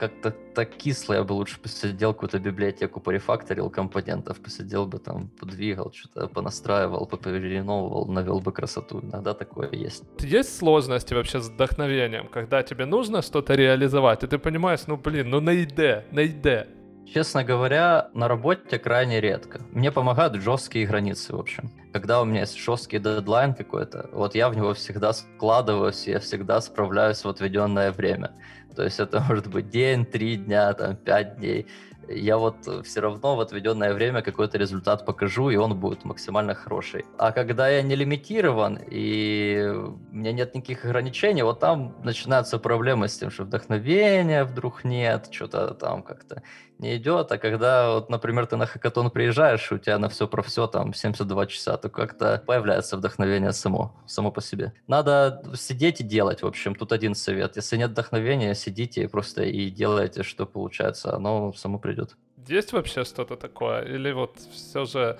как-то 0.00 0.30
так 0.54 0.70
кисло, 0.70 1.14
я 1.14 1.22
бы 1.22 1.34
лучше 1.34 1.60
посидел 1.60 2.14
какую-то 2.14 2.38
библиотеку, 2.38 3.00
порефакторил 3.00 3.70
компонентов, 3.70 4.40
посидел 4.40 4.86
бы 4.86 4.98
там, 4.98 5.28
подвигал, 5.38 5.92
что-то 5.92 6.26
понастраивал, 6.28 7.06
попереименовывал, 7.06 8.06
навел 8.06 8.40
бы 8.40 8.52
красоту. 8.52 9.00
Иногда 9.00 9.34
такое 9.34 9.70
есть. 9.72 10.04
Есть 10.20 10.56
сложности 10.56 11.14
вообще 11.14 11.40
с 11.40 11.48
вдохновением, 11.48 12.28
когда 12.28 12.62
тебе 12.62 12.86
нужно 12.86 13.22
что-то 13.22 13.54
реализовать, 13.54 14.24
и 14.24 14.26
ты 14.26 14.38
понимаешь, 14.38 14.86
ну 14.86 14.96
блин, 14.96 15.28
ну 15.30 15.40
найде, 15.40 16.06
найде. 16.12 16.66
Честно 17.12 17.42
говоря, 17.42 18.08
на 18.14 18.28
работе 18.28 18.78
крайне 18.78 19.20
редко. 19.20 19.60
Мне 19.72 19.90
помогают 19.90 20.36
жесткие 20.36 20.86
границы, 20.86 21.34
в 21.34 21.40
общем. 21.40 21.72
Когда 21.92 22.22
у 22.22 22.24
меня 22.24 22.42
есть 22.42 22.56
жесткий 22.56 23.00
дедлайн 23.00 23.52
какой-то, 23.52 24.08
вот 24.12 24.36
я 24.36 24.48
в 24.48 24.56
него 24.56 24.74
всегда 24.74 25.12
складываюсь, 25.12 26.06
я 26.06 26.20
всегда 26.20 26.60
справляюсь 26.60 27.24
в 27.24 27.28
отведенное 27.28 27.90
время. 27.90 28.30
То 28.76 28.84
есть 28.84 29.00
это 29.00 29.20
может 29.28 29.48
быть 29.48 29.70
день, 29.70 30.06
три 30.06 30.36
дня, 30.36 30.72
там, 30.72 30.94
пять 30.94 31.38
дней 31.38 31.66
я 32.10 32.38
вот 32.38 32.68
все 32.84 33.00
равно 33.00 33.36
в 33.36 33.40
отведенное 33.40 33.94
время 33.94 34.22
какой-то 34.22 34.58
результат 34.58 35.06
покажу, 35.06 35.50
и 35.50 35.56
он 35.56 35.78
будет 35.78 36.04
максимально 36.04 36.54
хороший. 36.54 37.04
А 37.18 37.32
когда 37.32 37.68
я 37.68 37.82
не 37.82 37.94
лимитирован, 37.94 38.78
и 38.90 39.72
у 39.72 39.98
меня 40.14 40.32
нет 40.32 40.54
никаких 40.54 40.84
ограничений, 40.84 41.42
вот 41.42 41.60
там 41.60 41.94
начинаются 42.02 42.58
проблемы 42.58 43.08
с 43.08 43.18
тем, 43.18 43.30
что 43.30 43.44
вдохновения 43.44 44.44
вдруг 44.44 44.84
нет, 44.84 45.28
что-то 45.30 45.74
там 45.74 46.02
как-то 46.02 46.42
не 46.80 46.96
идет. 46.96 47.30
А 47.32 47.38
когда, 47.38 47.94
вот, 47.94 48.10
например, 48.10 48.46
ты 48.46 48.56
на 48.56 48.66
хакатон 48.66 49.10
приезжаешь, 49.10 49.70
у 49.72 49.78
тебя 49.78 49.98
на 49.98 50.08
все 50.08 50.26
про 50.26 50.42
все 50.42 50.66
там 50.66 50.94
72 50.94 51.46
часа, 51.46 51.76
то 51.76 51.88
как-то 51.88 52.42
появляется 52.46 52.96
вдохновение 52.96 53.52
само, 53.52 53.94
само 54.06 54.30
по 54.30 54.40
себе. 54.40 54.72
Надо 54.86 55.42
сидеть 55.54 56.00
и 56.00 56.04
делать, 56.04 56.42
в 56.42 56.46
общем, 56.46 56.74
тут 56.74 56.92
один 56.92 57.14
совет. 57.14 57.56
Если 57.56 57.76
нет 57.76 57.90
вдохновения, 57.90 58.54
сидите 58.54 59.08
просто 59.08 59.42
и 59.42 59.70
делайте, 59.70 60.22
что 60.22 60.46
получается, 60.46 61.14
оно 61.14 61.52
само 61.52 61.78
придет. 61.78 62.16
Есть 62.48 62.72
вообще 62.72 63.04
что-то 63.04 63.36
такое? 63.36 63.82
Или 63.82 64.12
вот 64.12 64.38
все 64.52 64.84
же 64.86 65.18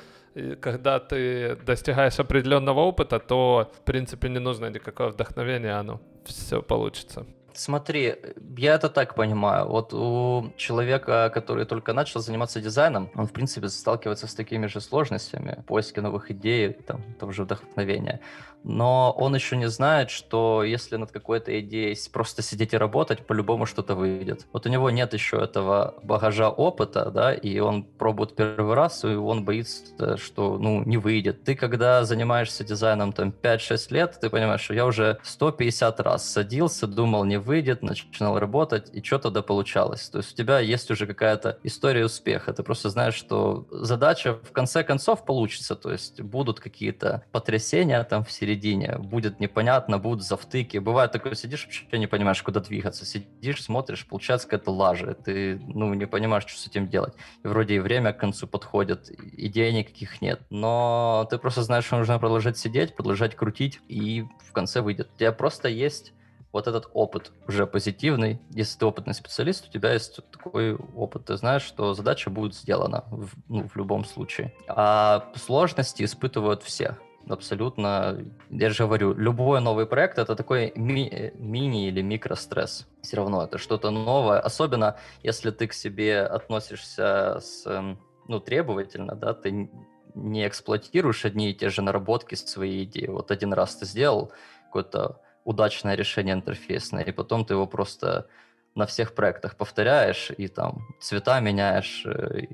когда 0.61 1.01
ты 1.01 1.57
достигаешь 1.67 2.21
определенного 2.21 2.81
опыта, 2.81 3.19
то, 3.19 3.73
в 3.77 3.85
принципе, 3.85 4.29
не 4.29 4.39
нужно 4.39 4.71
никакое 4.71 5.09
вдохновение, 5.09 5.73
оно 5.73 6.01
все 6.25 6.63
получится. 6.63 7.27
Смотри, 7.55 8.17
я 8.57 8.75
это 8.75 8.89
так 8.89 9.15
понимаю. 9.15 9.69
Вот 9.69 9.93
у 9.93 10.53
человека, 10.57 11.31
который 11.35 11.65
только 11.65 11.93
начал 11.93 12.21
заниматься 12.21 12.61
дизайном, 12.61 13.11
он, 13.15 13.27
в 13.27 13.33
принципе, 13.33 13.69
сталкивается 13.69 14.27
с 14.27 14.35
такими 14.35 14.67
же 14.67 14.81
сложностями, 14.81 15.63
поиски 15.67 16.01
новых 16.01 16.31
идей, 16.31 16.73
там, 16.73 17.03
того 17.19 17.33
же 17.33 17.45
вдохновения 17.45 18.21
но 18.65 19.13
он 19.17 19.35
еще 19.35 19.57
не 19.57 19.69
знает, 19.69 20.11
что 20.11 20.63
если 20.63 20.97
над 20.97 21.13
какой-то 21.13 21.59
идеей 21.61 21.97
просто 22.13 22.43
сидеть 22.43 22.73
и 22.73 22.77
работать, 22.77 23.27
по-любому 23.27 23.67
что-то 23.67 23.95
выйдет. 23.95 24.47
Вот 24.53 24.67
у 24.67 24.69
него 24.69 24.91
нет 24.91 25.15
еще 25.15 25.43
этого 25.43 25.95
багажа 26.03 26.51
опыта, 26.51 27.11
да, 27.11 27.33
и 27.33 27.59
он 27.59 27.85
пробует 27.85 28.35
первый 28.35 28.75
раз, 28.75 29.05
и 29.05 29.09
он 29.09 29.45
боится, 29.45 30.17
что, 30.17 30.59
ну, 30.59 30.85
не 30.85 30.99
выйдет. 30.99 31.45
Ты, 31.45 31.55
когда 31.55 32.05
занимаешься 32.05 32.65
дизайном, 32.65 33.13
там, 33.13 33.31
5-6 33.31 33.93
лет, 33.93 34.19
ты 34.21 34.31
понимаешь, 34.31 34.61
что 34.61 34.75
я 34.75 34.87
уже 34.87 35.19
150 35.23 36.01
раз 36.01 36.29
садился, 36.29 36.87
думал, 36.87 37.25
не 37.25 37.39
выйдет, 37.39 37.83
начинал 37.83 38.39
работать, 38.39 38.91
и 38.93 39.03
что 39.03 39.19
тогда 39.19 39.43
получалось. 39.43 40.09
То 40.09 40.19
есть 40.19 40.33
у 40.33 40.37
тебя 40.37 40.59
есть 40.59 40.91
уже 40.91 41.07
какая-то 41.07 41.59
история 41.63 42.05
успеха, 42.05 42.53
ты 42.53 42.63
просто 42.63 42.91
знаешь, 42.91 43.15
что 43.15 43.67
задача 43.71 44.35
в 44.35 44.53
конце 44.53 44.85
концов 44.85 45.25
получится, 45.25 45.77
то 45.77 45.91
есть 45.91 46.21
будут 46.21 46.61
какие-то 46.61 47.25
потрясения 47.33 48.03
там 48.05 48.25
в 48.25 48.33
середине, 48.33 48.50
середине, 48.51 48.97
будет 48.99 49.41
непонятно, 49.41 49.99
будут 49.99 50.25
завтыки. 50.25 50.79
Бывает 50.79 51.13
такое, 51.13 51.35
сидишь, 51.35 51.67
вообще 51.67 51.99
не 51.99 52.07
понимаешь, 52.07 52.43
куда 52.43 52.61
двигаться. 52.61 53.05
Сидишь, 53.05 53.63
смотришь, 53.63 54.07
получается 54.07 54.49
какая-то 54.49 54.73
лажа. 54.73 55.15
Ты, 55.15 55.61
ну, 55.67 55.95
не 55.95 56.07
понимаешь, 56.07 56.45
что 56.47 56.59
с 56.59 56.67
этим 56.67 56.89
делать. 56.89 57.15
И 57.45 57.49
вроде 57.49 57.77
и 57.77 57.79
время 57.79 58.13
к 58.13 58.19
концу 58.19 58.47
подходит, 58.47 59.11
идей 59.37 59.73
никаких 59.73 60.21
нет. 60.21 60.41
Но 60.51 61.27
ты 61.31 61.39
просто 61.39 61.63
знаешь, 61.63 61.85
что 61.85 61.99
нужно 61.99 62.19
продолжать 62.19 62.59
сидеть, 62.59 62.97
продолжать 62.97 63.37
крутить, 63.37 63.81
и 63.89 64.25
в 64.49 64.53
конце 64.53 64.81
выйдет. 64.81 65.11
У 65.15 65.19
тебя 65.19 65.33
просто 65.33 65.69
есть 65.69 66.13
вот 66.53 66.67
этот 66.67 66.91
опыт 66.93 67.33
уже 67.47 67.67
позитивный. 67.67 68.41
Если 68.51 68.79
ты 68.79 68.87
опытный 68.87 69.15
специалист, 69.15 69.69
у 69.69 69.71
тебя 69.71 69.93
есть 69.93 70.19
такой 70.33 70.75
опыт. 70.75 71.27
Ты 71.27 71.37
знаешь, 71.37 71.63
что 71.63 71.95
задача 71.95 72.31
будет 72.31 72.55
сделана 72.55 73.05
в, 73.11 73.31
ну, 73.49 73.69
в 73.69 73.77
любом 73.77 74.05
случае. 74.05 74.53
А 74.67 75.31
сложности 75.37 76.03
испытывают 76.03 76.65
все 76.65 76.97
абсолютно, 77.33 78.19
я 78.51 78.71
же 78.71 78.85
говорю, 78.85 79.15
любой 79.15 79.61
новый 79.61 79.87
проект 79.87 80.19
это 80.19 80.37
такой 80.37 80.73
ми- 80.77 81.33
мини 81.35 81.89
или 81.89 82.03
микростресс. 82.03 82.87
Все 83.03 83.17
равно 83.17 83.45
это 83.45 83.59
что-то 83.59 83.91
новое, 83.91 84.41
особенно 84.41 84.97
если 85.23 85.51
ты 85.51 85.67
к 85.67 85.73
себе 85.73 86.23
относишься 86.23 87.39
с, 87.41 87.67
эм, 87.67 87.99
ну, 88.29 88.41
требовательно, 88.41 89.15
да, 89.15 89.35
ты 89.35 89.71
не 90.15 90.47
эксплуатируешь 90.47 91.25
одни 91.25 91.51
и 91.51 91.55
те 91.55 91.69
же 91.69 91.83
наработки 91.83 92.35
своей 92.35 92.85
идеи. 92.85 93.07
Вот 93.07 93.31
один 93.31 93.53
раз 93.53 93.77
ты 93.77 93.87
сделал 93.87 94.33
какое-то 94.67 95.21
удачное 95.45 95.95
решение 95.95 96.35
интерфейсное, 96.35 97.05
и 97.05 97.13
потом 97.13 97.45
ты 97.45 97.55
его 97.55 97.67
просто 97.67 98.27
на 98.75 98.87
всех 98.87 99.15
проектах 99.15 99.57
повторяешь 99.57 100.31
и 100.37 100.49
там 100.49 100.87
цвета 101.01 101.41
меняешь, 101.41 102.05
э, 102.07 102.47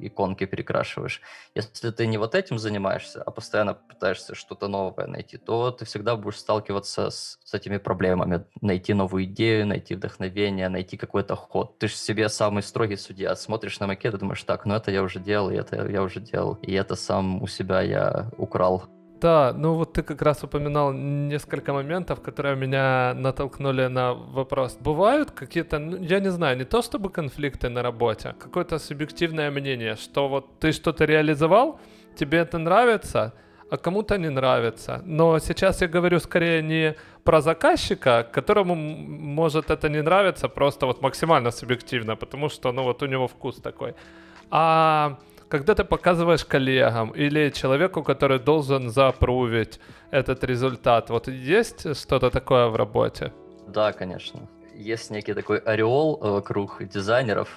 иконки 0.00 0.46
перекрашиваешь. 0.46 1.22
Если 1.54 1.90
ты 1.90 2.06
не 2.06 2.18
вот 2.18 2.34
этим 2.34 2.58
занимаешься, 2.58 3.22
а 3.22 3.30
постоянно 3.30 3.74
пытаешься 3.74 4.34
что-то 4.34 4.68
новое 4.68 5.06
найти, 5.06 5.38
то 5.38 5.70
ты 5.70 5.84
всегда 5.84 6.16
будешь 6.16 6.38
сталкиваться 6.38 7.10
с, 7.10 7.38
с 7.44 7.54
этими 7.54 7.78
проблемами. 7.78 8.44
Найти 8.60 8.94
новую 8.94 9.24
идею, 9.24 9.66
найти 9.66 9.94
вдохновение, 9.94 10.68
найти 10.68 10.96
какой-то 10.96 11.36
ход. 11.36 11.78
Ты 11.78 11.88
же 11.88 11.94
себе 11.94 12.28
самый 12.28 12.62
строгий 12.62 12.96
судья. 12.96 13.34
Смотришь 13.34 13.80
на 13.80 13.86
макет 13.86 14.14
и 14.14 14.18
думаешь, 14.18 14.42
так, 14.42 14.66
ну 14.66 14.74
это 14.74 14.90
я 14.90 15.02
уже 15.02 15.20
делал, 15.20 15.50
и 15.50 15.56
это 15.56 15.88
я 15.88 16.02
уже 16.02 16.20
делал, 16.20 16.54
и 16.62 16.72
это 16.72 16.96
сам 16.96 17.42
у 17.42 17.46
себя 17.46 17.80
я 17.80 18.30
украл. 18.36 18.84
Да, 19.22 19.54
ну 19.56 19.74
вот 19.74 19.92
ты 19.92 20.02
как 20.02 20.20
раз 20.22 20.42
упоминал 20.42 20.92
несколько 20.92 21.72
моментов, 21.72 22.20
которые 22.20 22.56
меня 22.56 23.14
натолкнули 23.14 23.86
на 23.86 24.14
вопрос. 24.14 24.76
Бывают 24.80 25.30
какие-то, 25.30 25.78
ну, 25.78 25.96
я 25.96 26.18
не 26.20 26.30
знаю, 26.30 26.58
не 26.58 26.64
то 26.64 26.82
чтобы 26.82 27.08
конфликты 27.08 27.68
на 27.68 27.82
работе, 27.82 28.34
какое-то 28.40 28.80
субъективное 28.80 29.50
мнение, 29.52 29.94
что 29.94 30.28
вот 30.28 30.58
ты 30.58 30.72
что-то 30.72 31.04
реализовал, 31.04 31.78
тебе 32.16 32.38
это 32.38 32.58
нравится, 32.58 33.32
а 33.70 33.76
кому-то 33.76 34.18
не 34.18 34.30
нравится. 34.30 35.02
Но 35.06 35.38
сейчас 35.38 35.82
я 35.82 35.86
говорю 35.86 36.18
скорее 36.18 36.60
не 36.62 36.96
про 37.22 37.40
заказчика, 37.40 38.26
которому 38.32 38.74
может 38.74 39.70
это 39.70 39.88
не 39.88 40.02
нравиться, 40.02 40.48
просто 40.48 40.86
вот 40.86 41.00
максимально 41.00 41.52
субъективно, 41.52 42.16
потому 42.16 42.48
что, 42.48 42.72
ну 42.72 42.82
вот 42.82 43.02
у 43.02 43.06
него 43.06 43.28
вкус 43.28 43.60
такой. 43.60 43.94
А 44.50 45.16
когда 45.52 45.74
ты 45.74 45.84
показываешь 45.84 46.46
коллегам 46.46 47.10
или 47.10 47.50
человеку, 47.50 48.02
который 48.02 48.38
должен 48.38 48.88
запрувить 48.88 49.80
этот 50.10 50.44
результат, 50.44 51.10
вот 51.10 51.28
есть 51.28 51.94
что-то 51.94 52.30
такое 52.30 52.68
в 52.68 52.76
работе? 52.76 53.32
Да, 53.68 53.92
конечно. 53.92 54.48
Есть 54.74 55.10
некий 55.10 55.34
такой 55.34 55.58
ореол 55.58 56.16
вокруг 56.16 56.82
дизайнеров, 56.88 57.48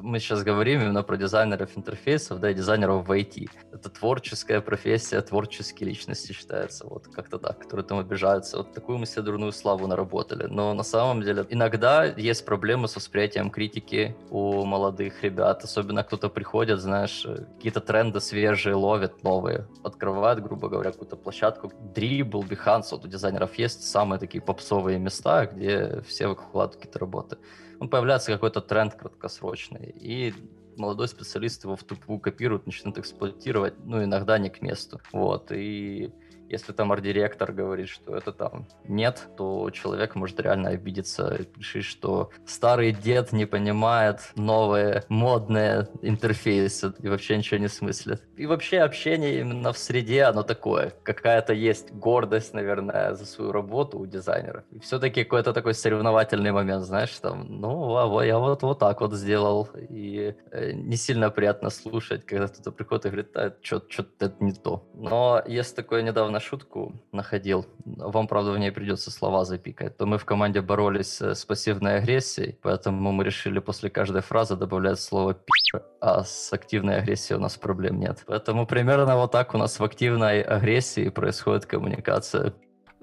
мы 0.00 0.18
сейчас 0.18 0.42
говорим 0.42 0.80
именно 0.82 1.02
про 1.02 1.16
дизайнеров 1.16 1.76
интерфейсов, 1.76 2.40
да, 2.40 2.50
и 2.50 2.54
дизайнеров 2.54 3.06
в 3.06 3.12
IT. 3.12 3.48
Это 3.72 3.88
творческая 3.90 4.60
профессия, 4.60 5.20
творческие 5.20 5.88
личности 5.88 6.32
считается, 6.32 6.86
вот 6.86 7.08
как-то 7.08 7.38
так, 7.38 7.58
которые 7.58 7.84
там 7.84 7.98
обижаются. 7.98 8.58
Вот 8.58 8.72
такую 8.72 8.98
мы 8.98 9.06
себе 9.06 9.22
дурную 9.22 9.52
славу 9.52 9.86
наработали. 9.86 10.46
Но 10.48 10.74
на 10.74 10.82
самом 10.82 11.22
деле 11.22 11.46
иногда 11.50 12.04
есть 12.04 12.44
проблемы 12.44 12.88
с 12.88 12.96
восприятием 12.96 13.50
критики 13.50 14.16
у 14.30 14.64
молодых 14.64 15.22
ребят, 15.22 15.64
особенно 15.64 16.02
кто-то 16.04 16.28
приходит, 16.28 16.80
знаешь, 16.80 17.26
какие-то 17.56 17.80
тренды 17.80 18.20
свежие 18.20 18.74
ловят, 18.74 19.22
новые, 19.22 19.66
открывают, 19.84 20.42
грубо 20.42 20.68
говоря, 20.68 20.92
какую-то 20.92 21.16
площадку. 21.16 21.72
Dribble, 21.94 22.48
Behance, 22.48 22.88
вот 22.92 23.04
у 23.04 23.08
дизайнеров 23.08 23.54
есть 23.56 23.82
самые 23.82 24.18
такие 24.18 24.42
попсовые 24.42 24.98
места, 24.98 25.46
где 25.46 26.02
все 26.06 26.28
выкладывают 26.28 26.76
какие-то 26.76 26.98
работы 26.98 27.36
ну, 27.80 27.88
появляется 27.88 28.32
какой-то 28.32 28.60
тренд 28.60 28.94
краткосрочный, 28.94 29.94
и 29.98 30.34
молодой 30.76 31.08
специалист 31.08 31.64
его 31.64 31.76
в 31.76 31.84
тупую 31.84 32.18
копирует, 32.20 32.66
начинает 32.66 32.98
эксплуатировать, 32.98 33.74
ну, 33.84 34.02
иногда 34.02 34.38
не 34.38 34.50
к 34.50 34.62
месту. 34.62 35.00
Вот, 35.12 35.50
и 35.52 36.12
если 36.48 36.72
там 36.72 36.92
арт-директор 36.92 37.52
говорит, 37.52 37.88
что 37.88 38.16
это 38.16 38.32
там 38.32 38.66
нет, 38.84 39.28
то 39.36 39.70
человек 39.70 40.14
может 40.14 40.40
реально 40.40 40.70
обидеться 40.70 41.46
решить, 41.56 41.84
что 41.84 42.30
старый 42.46 42.92
дед 42.92 43.32
не 43.32 43.46
понимает 43.46 44.20
новые 44.36 45.04
модные 45.08 45.88
интерфейсы 46.02 46.92
и 46.98 47.08
вообще 47.08 47.36
ничего 47.36 47.58
не 47.58 47.68
смыслит. 47.68 48.22
И 48.36 48.46
вообще 48.46 48.80
общение 48.80 49.40
именно 49.40 49.72
в 49.72 49.78
среде, 49.78 50.24
оно 50.24 50.42
такое. 50.42 50.92
Какая-то 51.02 51.52
есть 51.52 51.92
гордость, 51.92 52.54
наверное, 52.54 53.14
за 53.14 53.26
свою 53.26 53.52
работу 53.52 53.98
у 53.98 54.06
дизайнеров. 54.06 54.64
И 54.70 54.78
все-таки 54.78 55.24
какой-то 55.24 55.52
такой 55.52 55.74
соревновательный 55.74 56.52
момент, 56.52 56.84
знаешь, 56.84 57.10
там, 57.20 57.46
ну, 57.48 58.18
а, 58.18 58.24
я 58.24 58.38
вот, 58.38 58.62
вот 58.62 58.78
так 58.78 59.00
вот 59.00 59.12
сделал. 59.14 59.68
И 59.88 60.34
э, 60.50 60.72
не 60.72 60.96
сильно 60.96 61.30
приятно 61.30 61.70
слушать, 61.70 62.26
когда 62.26 62.48
кто-то 62.48 62.72
приходит 62.72 63.06
и 63.06 63.08
говорит, 63.08 63.36
а, 63.36 63.54
что-то 63.62 64.12
это 64.18 64.34
не 64.40 64.52
то. 64.52 64.86
Но 64.94 65.42
есть 65.46 65.76
такое 65.76 66.02
недавно 66.02 66.35
на 66.36 66.40
шутку 66.40 66.92
находил, 67.12 67.64
вам, 67.86 68.28
правда, 68.28 68.52
в 68.52 68.58
ней 68.58 68.70
придется 68.70 69.10
слова 69.10 69.46
запикать, 69.46 69.96
то 69.96 70.04
мы 70.04 70.18
в 70.18 70.26
команде 70.26 70.60
боролись 70.60 71.22
с 71.22 71.46
пассивной 71.46 71.96
агрессией, 71.96 72.58
поэтому 72.60 73.10
мы 73.10 73.24
решили 73.24 73.58
после 73.58 73.88
каждой 73.88 74.20
фразы 74.20 74.54
добавлять 74.54 75.00
слово 75.00 75.32
«пи***», 75.32 75.80
а 76.00 76.24
с 76.24 76.52
активной 76.52 76.98
агрессией 76.98 77.38
у 77.38 77.40
нас 77.40 77.56
проблем 77.56 77.98
нет. 77.98 78.22
Поэтому 78.26 78.66
примерно 78.66 79.16
вот 79.16 79.32
так 79.32 79.54
у 79.54 79.58
нас 79.58 79.80
в 79.80 79.84
активной 79.84 80.42
агрессии 80.42 81.08
происходит 81.08 81.64
коммуникация. 81.64 82.52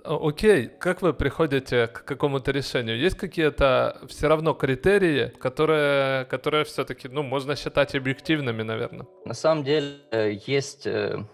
Окей, 0.03 0.67
как 0.67 1.01
вы 1.01 1.13
приходите 1.13 1.87
к 1.87 2.05
какому-то 2.05 2.51
решению? 2.51 2.99
Есть 2.99 3.17
какие-то 3.17 3.97
все 4.07 4.27
равно 4.27 4.53
критерии, 4.53 5.31
которые, 5.39 6.25
которые 6.25 6.65
все-таки, 6.65 7.07
ну, 7.07 7.23
можно 7.23 7.55
считать 7.55 7.95
объективными, 7.95 8.61
наверное? 8.61 9.07
На 9.25 9.33
самом 9.33 9.63
деле 9.63 9.95
э, 10.11 10.33
есть, 10.45 10.85
э, 10.85 11.25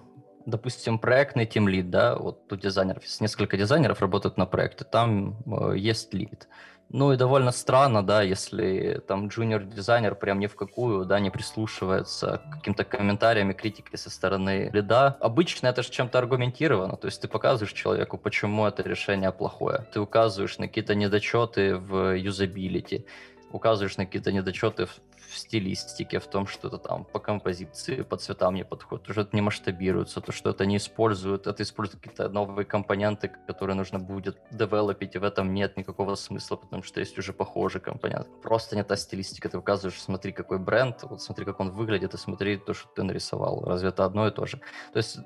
допустим, 0.49 0.99
проектный 0.99 1.45
тимлид, 1.45 1.89
да, 1.89 2.15
вот 2.15 2.51
у 2.51 2.55
дизайнеров 2.55 3.03
несколько 3.19 3.57
дизайнеров 3.57 4.01
работают 4.01 4.37
на 4.37 4.45
проекте, 4.45 4.83
там 4.85 5.37
э, 5.45 5.77
есть 5.77 6.13
лид. 6.13 6.47
Ну 6.91 7.13
и 7.13 7.17
довольно 7.17 7.51
странно, 7.51 8.01
да, 8.03 8.23
если 8.23 8.99
там 9.07 9.27
джуниор-дизайнер 9.27 10.15
прям 10.15 10.39
ни 10.39 10.47
в 10.47 10.55
какую, 10.55 11.05
да, 11.05 11.19
не 11.19 11.29
прислушивается 11.29 12.41
к 12.49 12.55
каким-то 12.55 12.83
комментариям 12.83 13.51
и 13.51 13.53
критике 13.53 13.95
со 13.95 14.09
стороны 14.09 14.71
лида. 14.73 15.15
Обычно 15.19 15.67
это 15.67 15.83
же 15.83 15.91
чем-то 15.91 16.17
аргументировано, 16.17 16.97
то 16.97 17.05
есть 17.05 17.21
ты 17.21 17.27
показываешь 17.27 17.73
человеку, 17.73 18.17
почему 18.17 18.65
это 18.65 18.81
решение 18.81 19.31
плохое. 19.31 19.85
Ты 19.93 19.99
указываешь 19.99 20.57
на 20.57 20.67
какие-то 20.67 20.95
недочеты 20.95 21.75
в 21.75 22.17
юзабилити, 22.17 23.05
указываешь 23.51 23.97
на 23.97 24.07
какие-то 24.07 24.31
недочеты 24.31 24.87
в, 24.87 24.99
в 25.29 25.37
стилистике, 25.37 26.19
в 26.19 26.27
том, 26.27 26.47
что 26.47 26.67
это 26.67 26.77
там 26.77 27.05
по 27.05 27.19
композиции, 27.19 28.01
по 28.01 28.17
цветам 28.17 28.55
не 28.55 28.65
подходит, 28.65 29.05
то, 29.05 29.13
что 29.13 29.21
это 29.21 29.35
не 29.35 29.41
масштабируется, 29.41 30.21
то, 30.21 30.31
что 30.31 30.49
это 30.49 30.65
не 30.65 30.77
используют, 30.77 31.47
это 31.47 31.63
используют 31.63 32.01
какие-то 32.03 32.29
новые 32.29 32.65
компоненты, 32.65 33.31
которые 33.47 33.75
нужно 33.75 33.99
будет 33.99 34.37
девелопить, 34.51 35.15
и 35.15 35.19
в 35.19 35.23
этом 35.23 35.53
нет 35.53 35.77
никакого 35.77 36.15
смысла, 36.15 36.55
потому 36.55 36.83
что 36.83 36.99
есть 36.99 37.17
уже 37.17 37.33
похожий 37.33 37.81
компонент. 37.81 38.27
Просто 38.41 38.75
не 38.75 38.83
та 38.83 38.95
стилистика, 38.95 39.49
ты 39.49 39.57
указываешь, 39.57 40.01
смотри, 40.01 40.31
какой 40.31 40.57
бренд, 40.57 41.03
вот 41.03 41.21
смотри, 41.21 41.45
как 41.45 41.59
он 41.59 41.71
выглядит, 41.71 42.13
и 42.13 42.17
смотри 42.17 42.57
то, 42.57 42.73
что 42.73 42.89
ты 42.95 43.03
нарисовал. 43.03 43.63
Разве 43.65 43.89
это 43.89 44.05
одно 44.05 44.27
и 44.27 44.31
то 44.31 44.45
же? 44.45 44.57
То 44.93 44.97
есть 44.97 45.19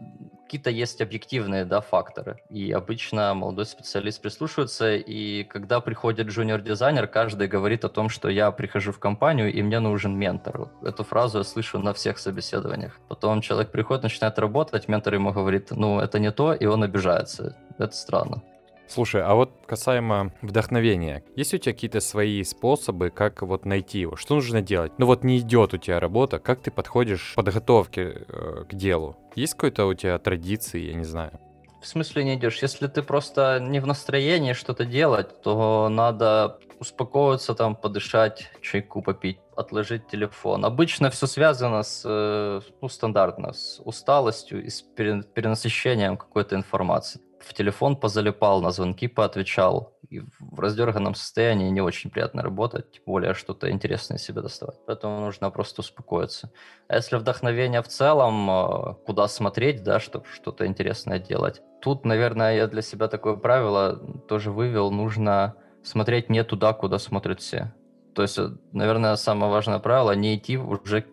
какие-то 0.44 0.70
есть 0.70 1.02
объективные, 1.02 1.66
да, 1.66 1.82
факторы, 1.82 2.38
и 2.50 2.72
обычно 2.72 3.34
молодой 3.34 3.66
специалист 3.66 4.22
прислушивается, 4.22 4.96
и 4.96 5.44
когда 5.44 5.80
приходит 5.80 6.28
джуниор-дизайнер, 6.28 7.08
каждый 7.08 7.48
говорит 7.48 7.86
о 7.86 7.89
том, 7.89 8.10
что 8.10 8.30
я 8.30 8.52
прихожу 8.52 8.92
в 8.92 9.00
компанию, 9.00 9.52
и 9.52 9.62
мне 9.62 9.80
нужен 9.94 10.18
ментор. 10.18 10.70
Эту 10.82 11.04
фразу 11.04 11.38
я 11.38 11.44
слышу 11.44 11.80
на 11.80 11.94
всех 11.94 12.18
собеседованиях. 12.18 13.00
Потом 13.08 13.42
человек 13.42 13.72
приходит, 13.72 14.04
начинает 14.04 14.40
работать, 14.40 14.88
ментор 14.88 15.14
ему 15.14 15.32
говорит, 15.32 15.72
ну, 15.72 16.00
это 16.00 16.20
не 16.20 16.32
то, 16.32 16.54
и 16.54 16.66
он 16.66 16.84
обижается. 16.84 17.56
Это 17.80 17.96
странно. 17.96 18.42
Слушай, 18.88 19.24
а 19.24 19.34
вот 19.34 19.52
касаемо 19.66 20.34
вдохновения, 20.42 21.24
есть 21.36 21.54
у 21.54 21.58
тебя 21.58 21.74
какие-то 21.74 22.02
свои 22.02 22.44
способы, 22.44 23.10
как 23.10 23.42
вот 23.42 23.66
найти 23.66 24.00
его? 24.00 24.16
Что 24.16 24.36
нужно 24.36 24.62
делать? 24.62 24.92
Ну 24.98 25.06
вот 25.06 25.24
не 25.24 25.38
идет 25.38 25.74
у 25.74 25.78
тебя 25.78 26.00
работа, 26.00 26.40
как 26.40 26.62
ты 26.62 26.70
подходишь 26.70 27.32
к 27.32 27.36
подготовке 27.36 28.26
э, 28.28 28.66
к 28.70 28.74
делу? 28.76 29.16
Есть 29.36 29.54
какой-то 29.54 29.86
у 29.86 29.94
тебя 29.94 30.20
традиции, 30.20 30.80
я 30.80 30.94
не 30.94 31.06
знаю? 31.06 31.40
В 31.82 31.88
смысле 31.88 32.24
не 32.24 32.36
идешь? 32.36 32.62
Если 32.62 32.88
ты 32.88 33.02
просто 33.02 33.60
не 33.60 33.80
в 33.80 33.88
настроении 33.88 34.54
что-то 34.54 34.86
делать, 34.86 35.42
то 35.42 35.90
надо 35.90 36.60
успокоиться, 36.80 37.56
там, 37.56 37.76
подышать, 37.76 38.50
чайку 38.62 39.02
попить, 39.02 39.40
отложить 39.56 40.08
телефон. 40.08 40.66
Обычно 40.66 41.10
все 41.10 41.28
связано 41.28 41.84
с, 41.84 42.04
э, 42.06 42.62
ну, 42.82 42.89
стандартно, 42.89 43.54
с 43.54 43.82
усталостью 43.84 44.63
и 44.63 44.70
с 44.70 44.82
пере- 44.82 45.24
перенасыщением 45.24 46.18
какой-то 46.18 46.56
информации. 46.56 47.22
В 47.39 47.54
телефон 47.54 47.98
позалипал, 47.98 48.62
на 48.62 48.72
звонки 48.72 49.08
поотвечал. 49.08 49.98
И 50.10 50.22
в 50.39 50.60
раздерганном 50.60 51.16
состоянии 51.16 51.70
не 51.70 51.82
очень 51.82 52.10
приятно 52.10 52.42
работать, 52.42 52.92
тем 52.92 53.04
более 53.06 53.34
что-то 53.34 53.70
интересное 53.70 54.18
себе 54.18 54.42
доставать. 54.42 54.78
Поэтому 54.86 55.20
нужно 55.20 55.50
просто 55.50 55.82
успокоиться. 55.82 56.52
А 56.88 56.96
если 56.96 57.18
вдохновение 57.18 57.82
в 57.82 57.88
целом, 57.88 58.50
э, 58.50 58.96
куда 59.06 59.28
смотреть, 59.28 59.84
да, 59.84 60.00
чтобы 60.00 60.26
что-то 60.32 60.66
интересное 60.66 61.20
делать. 61.20 61.62
Тут, 61.82 62.06
наверное, 62.06 62.56
я 62.56 62.68
для 62.68 62.82
себя 62.82 63.08
такое 63.08 63.36
правило 63.36 63.96
тоже 64.30 64.52
вывел. 64.52 64.92
Нужно 64.92 65.56
смотреть 65.84 66.30
не 66.30 66.44
туда, 66.44 66.74
куда 66.74 66.98
смотрят 66.98 67.42
все. 67.42 67.74
То 68.15 68.21
есть, 68.21 68.38
э, 68.38 68.49
наверное, 68.71 69.15
самое 69.15 69.52
важное 69.52 69.80
правило– 69.80 70.12
не 70.15 70.36
идти 70.36 70.58
уже 70.58 71.06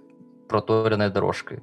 проторенной 0.48 1.10
дорожкой. 1.10 1.62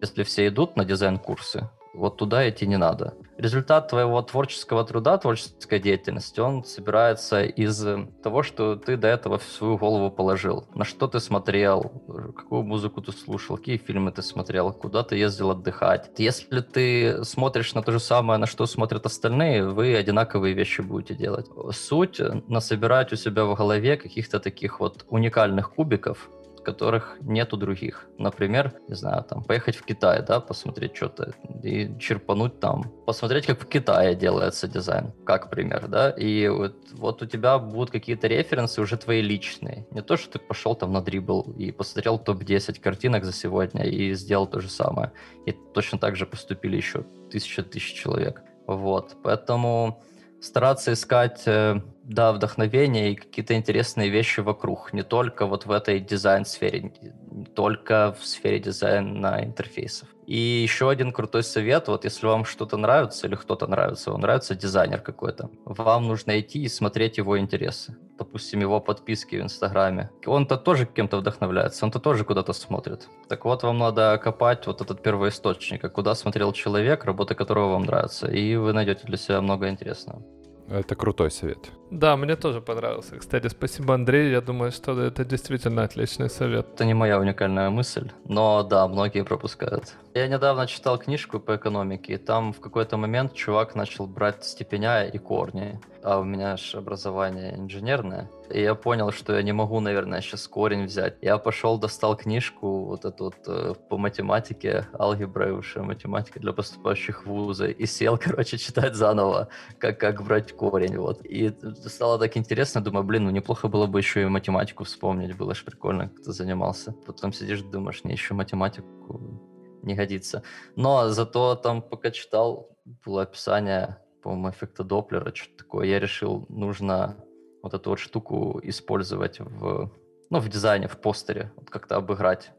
Если 0.00 0.22
все 0.22 0.48
идут 0.48 0.76
на 0.76 0.84
дизайн-курсы, 0.84 1.68
вот 1.94 2.16
туда 2.16 2.48
идти 2.48 2.66
не 2.66 2.76
надо. 2.76 3.14
Результат 3.38 3.88
твоего 3.88 4.22
творческого 4.22 4.84
труда, 4.84 5.18
творческой 5.18 5.80
деятельности, 5.80 6.40
он 6.40 6.64
собирается 6.64 7.42
из 7.42 7.84
того, 8.22 8.42
что 8.42 8.76
ты 8.76 8.96
до 8.96 9.08
этого 9.08 9.38
в 9.38 9.42
свою 9.44 9.78
голову 9.78 10.10
положил. 10.10 10.66
На 10.74 10.84
что 10.84 11.08
ты 11.08 11.18
смотрел, 11.18 11.92
какую 12.36 12.62
музыку 12.62 13.00
ты 13.00 13.12
слушал, 13.12 13.56
какие 13.56 13.78
фильмы 13.78 14.12
ты 14.12 14.22
смотрел, 14.22 14.72
куда 14.72 15.02
ты 15.02 15.16
ездил 15.16 15.50
отдыхать. 15.50 16.10
Если 16.18 16.60
ты 16.60 17.24
смотришь 17.24 17.74
на 17.74 17.82
то 17.82 17.92
же 17.92 18.00
самое, 18.00 18.38
на 18.38 18.46
что 18.46 18.66
смотрят 18.66 19.06
остальные, 19.06 19.68
вы 19.68 19.96
одинаковые 19.96 20.54
вещи 20.54 20.82
будете 20.82 21.14
делать. 21.14 21.46
Суть– 21.72 22.20
насобирать 22.48 23.12
у 23.12 23.16
себя 23.16 23.44
в 23.44 23.54
голове 23.54 23.96
каких-то 23.96 24.40
таких 24.40 24.80
вот 24.80 25.04
уникальных 25.08 25.72
кубиков, 25.72 26.28
которых 26.62 27.16
нет 27.20 27.52
у 27.52 27.56
других. 27.56 28.06
Например, 28.18 28.72
не 28.88 28.94
знаю, 28.94 29.24
там, 29.24 29.44
поехать 29.44 29.76
в 29.76 29.84
Китай, 29.84 30.22
да, 30.22 30.40
посмотреть 30.40 30.96
что-то 30.96 31.34
и 31.62 31.98
черпануть 31.98 32.60
там, 32.60 32.84
посмотреть, 33.06 33.46
как 33.46 33.60
в 33.60 33.66
Китае 33.66 34.14
делается 34.14 34.68
дизайн, 34.68 35.12
как 35.24 35.50
пример, 35.50 35.88
да, 35.88 36.10
и 36.10 36.48
вот, 36.48 36.76
вот 36.92 37.22
у 37.22 37.26
тебя 37.26 37.58
будут 37.58 37.90
какие-то 37.90 38.26
референсы 38.26 38.80
уже 38.80 38.96
твои 38.96 39.20
личные. 39.22 39.86
Не 39.90 40.02
то, 40.02 40.16
что 40.16 40.32
ты 40.32 40.38
пошел 40.38 40.74
там 40.74 40.92
на 40.92 41.00
дрибл 41.00 41.54
и 41.58 41.72
посмотрел 41.72 42.18
топ-10 42.18 42.80
картинок 42.80 43.24
за 43.24 43.32
сегодня 43.32 43.84
и 43.84 44.14
сделал 44.14 44.46
то 44.46 44.60
же 44.60 44.68
самое. 44.68 45.12
И 45.46 45.52
точно 45.52 45.98
так 45.98 46.16
же 46.16 46.26
поступили 46.26 46.76
еще 46.76 47.04
тысяча 47.30 47.62
тысяч 47.62 47.94
человек. 47.94 48.42
Вот, 48.66 49.16
поэтому 49.22 50.02
стараться 50.40 50.92
искать, 50.92 51.42
э, 51.46 51.80
да, 52.04 52.32
вдохновение 52.32 53.12
и 53.12 53.16
какие-то 53.16 53.54
интересные 53.54 54.10
вещи 54.10 54.40
вокруг, 54.40 54.92
не 54.92 55.02
только 55.02 55.46
вот 55.46 55.66
в 55.66 55.70
этой 55.70 56.00
дизайн-сфере, 56.00 56.92
не 57.30 57.44
только 57.44 58.16
в 58.18 58.26
сфере 58.26 58.58
дизайна 58.58 59.44
интерфейсов. 59.44 60.08
И 60.26 60.36
еще 60.36 60.88
один 60.88 61.12
крутой 61.12 61.42
совет, 61.42 61.88
вот 61.88 62.04
если 62.04 62.26
вам 62.26 62.44
что-то 62.44 62.76
нравится 62.76 63.26
или 63.26 63.34
кто-то 63.34 63.66
нравится, 63.66 64.12
вам 64.12 64.20
нравится 64.20 64.54
дизайнер 64.54 65.00
какой-то, 65.00 65.50
вам 65.64 66.06
нужно 66.06 66.38
идти 66.40 66.62
и 66.62 66.68
смотреть 66.68 67.18
его 67.18 67.38
интересы. 67.38 67.96
Допустим, 68.18 68.60
его 68.60 68.80
подписки 68.80 69.36
в 69.36 69.42
Инстаграме. 69.42 70.10
Он-то 70.26 70.56
тоже 70.56 70.86
кем-то 70.86 71.16
вдохновляется, 71.16 71.84
он-то 71.84 71.98
тоже 71.98 72.24
куда-то 72.24 72.52
смотрит. 72.52 73.08
Так 73.28 73.44
вот, 73.44 73.62
вам 73.62 73.78
надо 73.78 74.18
копать 74.22 74.66
вот 74.66 74.80
этот 74.80 75.02
первоисточник, 75.02 75.84
а 75.84 75.88
куда 75.88 76.14
смотрел 76.14 76.52
человек, 76.52 77.04
работа 77.04 77.34
которого 77.34 77.72
вам 77.72 77.82
нравится, 77.82 78.30
и 78.30 78.54
вы 78.56 78.72
найдете 78.72 79.06
для 79.06 79.16
себя 79.16 79.40
много 79.40 79.68
интересного. 79.68 80.22
Это 80.68 80.94
крутой 80.94 81.30
совет. 81.30 81.70
Да, 81.90 82.16
мне 82.16 82.36
тоже 82.36 82.60
понравился. 82.62 83.18
Кстати, 83.18 83.48
спасибо, 83.48 83.94
Андрей. 83.94 84.30
Я 84.30 84.40
думаю, 84.40 84.72
что 84.72 84.98
это 84.98 85.24
действительно 85.24 85.84
отличный 85.84 86.30
совет. 86.30 86.66
Это 86.74 86.86
не 86.86 86.94
моя 86.94 87.18
уникальная 87.18 87.68
мысль, 87.68 88.10
но 88.24 88.62
да, 88.62 88.88
многие 88.88 89.24
пропускают. 89.24 89.94
Я 90.14 90.26
недавно 90.28 90.66
читал 90.66 90.98
книжку 90.98 91.38
по 91.38 91.56
экономике, 91.56 92.14
и 92.14 92.16
там 92.16 92.52
в 92.54 92.60
какой-то 92.60 92.96
момент 92.96 93.34
чувак 93.34 93.74
начал 93.74 94.06
брать 94.06 94.44
степеня 94.44 95.04
и 95.04 95.18
корни. 95.18 95.78
А 96.02 96.18
у 96.18 96.24
меня 96.24 96.56
же 96.56 96.78
образование 96.78 97.56
инженерное. 97.56 98.30
И 98.52 98.60
я 98.60 98.74
понял, 98.74 99.12
что 99.12 99.34
я 99.34 99.42
не 99.42 99.52
могу, 99.52 99.80
наверное, 99.80 100.20
сейчас 100.20 100.46
корень 100.46 100.84
взять. 100.84 101.16
Я 101.22 101.38
пошел, 101.38 101.78
достал 101.78 102.16
книжку 102.16 102.84
вот 102.84 103.04
эту 103.04 103.24
вот 103.24 103.36
э, 103.46 103.74
по 103.88 103.96
математике, 103.96 104.88
алгебра 104.98 105.48
и 105.48 105.52
высшая 105.52 105.82
математика 105.82 106.38
для 106.38 106.52
поступающих 106.52 107.24
в 107.24 107.30
вузы, 107.30 107.72
и 107.72 107.86
сел, 107.86 108.18
короче, 108.22 108.58
читать 108.58 108.94
заново, 108.94 109.48
как, 109.78 109.98
как 109.98 110.22
брать 110.22 110.52
корень, 110.52 110.98
вот. 110.98 111.24
И 111.24 111.50
стало 111.86 112.18
так 112.18 112.36
интересно, 112.36 112.82
думаю, 112.82 113.04
блин, 113.04 113.24
ну 113.24 113.30
неплохо 113.30 113.68
было 113.68 113.86
бы 113.86 113.98
еще 114.00 114.22
и 114.22 114.26
математику 114.26 114.84
вспомнить, 114.84 115.34
было 115.34 115.54
же 115.54 115.64
прикольно, 115.64 116.10
ты 116.24 116.32
занимался. 116.32 116.92
Потом 117.06 117.32
сидишь, 117.32 117.62
думаешь, 117.62 118.04
не, 118.04 118.12
еще 118.12 118.34
математику 118.34 119.40
не 119.82 119.94
годится. 119.94 120.42
Но 120.76 121.08
зато 121.08 121.54
там, 121.54 121.80
пока 121.80 122.10
читал, 122.10 122.76
было 123.04 123.22
описание, 123.22 123.98
по-моему, 124.22 124.50
эффекта 124.50 124.84
Доплера, 124.84 125.34
что-то 125.34 125.64
такое. 125.64 125.86
Я 125.86 125.98
решил, 125.98 126.44
нужно 126.48 127.16
вот 127.62 127.74
эту 127.74 127.90
вот 127.90 127.98
штуку 127.98 128.60
использовать 128.62 129.40
в, 129.40 129.90
ну, 130.30 130.38
в 130.38 130.48
дизайне, 130.48 130.88
в 130.88 130.98
постере, 130.98 131.52
вот 131.56 131.70
как-то 131.70 131.96
обыграть 131.96 132.50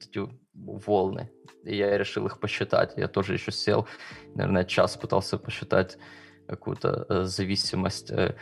эти 0.00 0.28
волны. 0.54 1.30
И 1.64 1.76
я 1.76 1.98
решил 1.98 2.26
их 2.26 2.38
посчитать. 2.38 2.94
Я 2.96 3.08
тоже 3.08 3.34
еще 3.34 3.52
сел, 3.52 3.86
наверное, 4.34 4.64
час 4.64 4.96
пытался 4.96 5.38
посчитать 5.38 5.98
какую-то 6.46 7.06
э, 7.08 7.24
зависимость 7.24 8.10
э, 8.10 8.36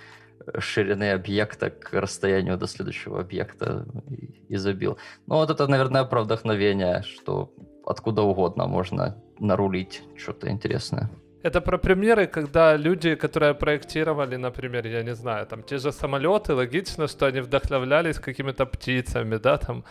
ширины 0.58 1.12
объекта 1.12 1.70
к 1.70 1.92
расстоянию 1.92 2.56
до 2.56 2.66
следующего 2.66 3.20
объекта 3.20 3.86
и 4.48 4.56
забил. 4.56 4.98
Ну 5.26 5.36
вот 5.36 5.50
это, 5.50 5.66
наверное, 5.66 6.04
про 6.04 6.22
вдохновение, 6.22 7.02
что 7.02 7.52
откуда 7.84 8.22
угодно 8.22 8.66
можно 8.66 9.16
нарулить 9.38 10.02
что-то 10.16 10.48
интересное. 10.48 11.10
Это 11.46 11.60
про 11.60 11.78
примеры, 11.78 12.26
когда 12.26 12.76
люди, 12.76 13.14
которые 13.14 13.54
проектировали, 13.54 14.36
например, 14.36 14.86
я 14.88 15.02
не 15.04 15.14
знаю, 15.14 15.46
там 15.46 15.62
те 15.62 15.78
же 15.78 15.92
самолеты, 15.92 16.54
логично, 16.54 17.06
что 17.06 17.26
они 17.26 17.40
вдохновлялись 17.40 18.18
какими-то 18.18 18.66
птицами, 18.66 19.36
да, 19.36 19.56
там 19.56 19.84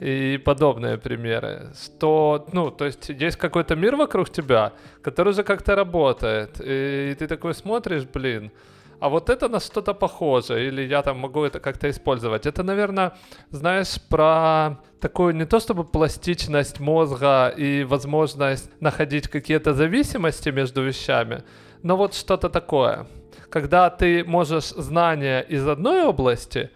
и 0.00 0.36
подобные 0.44 0.98
примеры. 0.98 1.70
Что, 1.84 2.48
ну, 2.52 2.70
то 2.72 2.86
есть 2.86 3.08
есть 3.08 3.36
какой-то 3.36 3.76
мир 3.76 3.94
вокруг 3.94 4.30
тебя, 4.30 4.72
который 5.02 5.28
уже 5.28 5.44
как-то 5.44 5.76
работает, 5.76 6.60
и 6.60 7.14
ты 7.16 7.28
такой 7.28 7.54
смотришь, 7.54 8.04
блин, 8.14 8.50
а 9.00 9.08
вот 9.08 9.30
это 9.30 9.48
на 9.48 9.60
что-то 9.60 9.94
похоже, 9.94 10.66
или 10.66 10.82
я 10.82 11.02
там 11.02 11.18
могу 11.18 11.44
это 11.44 11.60
как-то 11.60 11.88
использовать. 11.90 12.46
Это, 12.46 12.62
наверное, 12.62 13.12
знаешь, 13.50 14.00
про 14.08 14.78
такую 15.00 15.34
не 15.34 15.44
то 15.46 15.60
чтобы 15.60 15.84
пластичность 15.84 16.80
мозга 16.80 17.48
и 17.48 17.84
возможность 17.84 18.70
находить 18.80 19.28
какие-то 19.28 19.74
зависимости 19.74 20.48
между 20.48 20.82
вещами, 20.82 21.42
но 21.82 21.96
вот 21.96 22.14
что-то 22.14 22.48
такое. 22.48 23.06
Когда 23.50 23.90
ты 23.90 24.24
можешь 24.24 24.68
знания 24.70 25.40
из 25.40 25.66
одной 25.68 26.04
области 26.04 26.70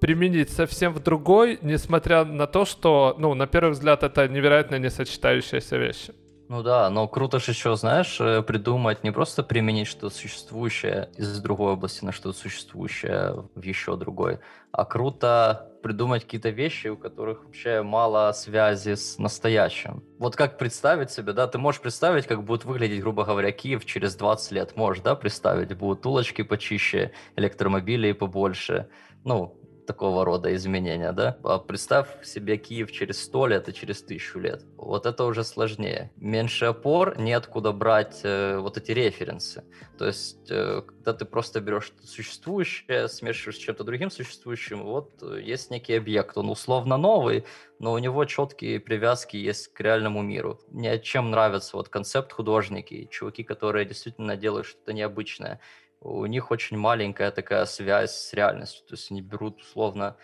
применить 0.00 0.50
совсем 0.50 0.92
в 0.92 1.00
другой, 1.00 1.58
несмотря 1.62 2.24
на 2.24 2.46
то, 2.46 2.64
что, 2.64 3.14
ну, 3.18 3.34
на 3.34 3.46
первый 3.46 3.70
взгляд, 3.70 4.02
это 4.02 4.28
невероятно 4.28 4.78
несочетающиеся 4.78 5.76
вещи. 5.76 6.12
Ну 6.48 6.62
да, 6.62 6.90
но 6.90 7.08
круто 7.08 7.38
же 7.38 7.52
еще, 7.52 7.76
знаешь, 7.76 8.20
э, 8.20 8.42
придумать, 8.42 9.04
не 9.04 9.10
просто 9.10 9.42
применить 9.42 9.86
что-то 9.86 10.14
существующее 10.14 11.10
из 11.16 11.40
другой 11.40 11.72
области 11.72 12.04
на 12.04 12.12
что-то 12.12 12.38
существующее 12.38 13.48
в 13.54 13.62
еще 13.62 13.96
другой, 13.96 14.40
а 14.70 14.84
круто 14.84 15.70
придумать 15.82 16.24
какие-то 16.24 16.50
вещи, 16.50 16.88
у 16.88 16.96
которых 16.96 17.44
вообще 17.44 17.82
мало 17.82 18.32
связи 18.32 18.94
с 18.94 19.18
настоящим. 19.18 20.04
Вот 20.18 20.36
как 20.36 20.58
представить 20.58 21.10
себе, 21.10 21.32
да, 21.32 21.46
ты 21.46 21.58
можешь 21.58 21.80
представить, 21.80 22.26
как 22.26 22.44
будет 22.44 22.64
выглядеть, 22.64 23.00
грубо 23.00 23.24
говоря, 23.24 23.50
Киев 23.50 23.84
через 23.84 24.14
20 24.14 24.52
лет, 24.52 24.76
можешь, 24.76 25.02
да, 25.02 25.14
представить, 25.14 25.76
будут 25.76 26.04
улочки 26.04 26.42
почище, 26.42 27.12
электромобилей 27.36 28.14
побольше, 28.14 28.88
ну, 29.24 29.61
такого 29.86 30.24
рода 30.24 30.54
изменения, 30.54 31.12
да? 31.12 31.38
А 31.42 31.58
представь 31.58 32.08
себе 32.24 32.56
Киев 32.56 32.90
через 32.92 33.22
100 33.24 33.46
лет 33.48 33.68
и 33.68 33.74
через 33.74 34.02
1000 34.02 34.38
лет. 34.38 34.62
Вот 34.76 35.06
это 35.06 35.24
уже 35.24 35.44
сложнее. 35.44 36.10
Меньше 36.16 36.66
опор, 36.66 37.18
неоткуда 37.18 37.72
брать 37.72 38.20
э, 38.22 38.58
вот 38.58 38.76
эти 38.76 38.92
референсы. 38.92 39.64
То 39.98 40.06
есть, 40.06 40.50
э, 40.50 40.82
когда 40.86 41.12
ты 41.12 41.24
просто 41.24 41.60
берешь 41.60 41.92
существующее, 42.04 43.08
смешиваешь 43.08 43.56
с 43.56 43.60
чем-то 43.60 43.84
другим 43.84 44.10
существующим, 44.10 44.82
вот 44.84 45.22
э, 45.22 45.40
есть 45.42 45.70
некий 45.70 45.94
объект, 45.94 46.36
он 46.36 46.50
условно 46.50 46.96
новый, 46.96 47.44
но 47.78 47.92
у 47.92 47.98
него 47.98 48.24
четкие 48.24 48.80
привязки 48.80 49.36
есть 49.36 49.68
к 49.68 49.80
реальному 49.80 50.22
миру. 50.22 50.60
Мне 50.68 50.98
чем 51.00 51.30
нравится 51.30 51.76
вот 51.76 51.88
концепт 51.88 52.32
художники, 52.32 53.08
чуваки, 53.10 53.42
которые 53.42 53.84
действительно 53.84 54.36
делают 54.36 54.66
что-то 54.66 54.92
необычное 54.92 55.60
у 56.02 56.26
них 56.26 56.50
очень 56.50 56.76
маленькая 56.76 57.30
такая 57.30 57.64
связь 57.64 58.12
с 58.12 58.32
реальностью. 58.32 58.86
То 58.86 58.94
есть 58.94 59.10
они 59.10 59.22
берут 59.22 59.60
условно 59.60 60.16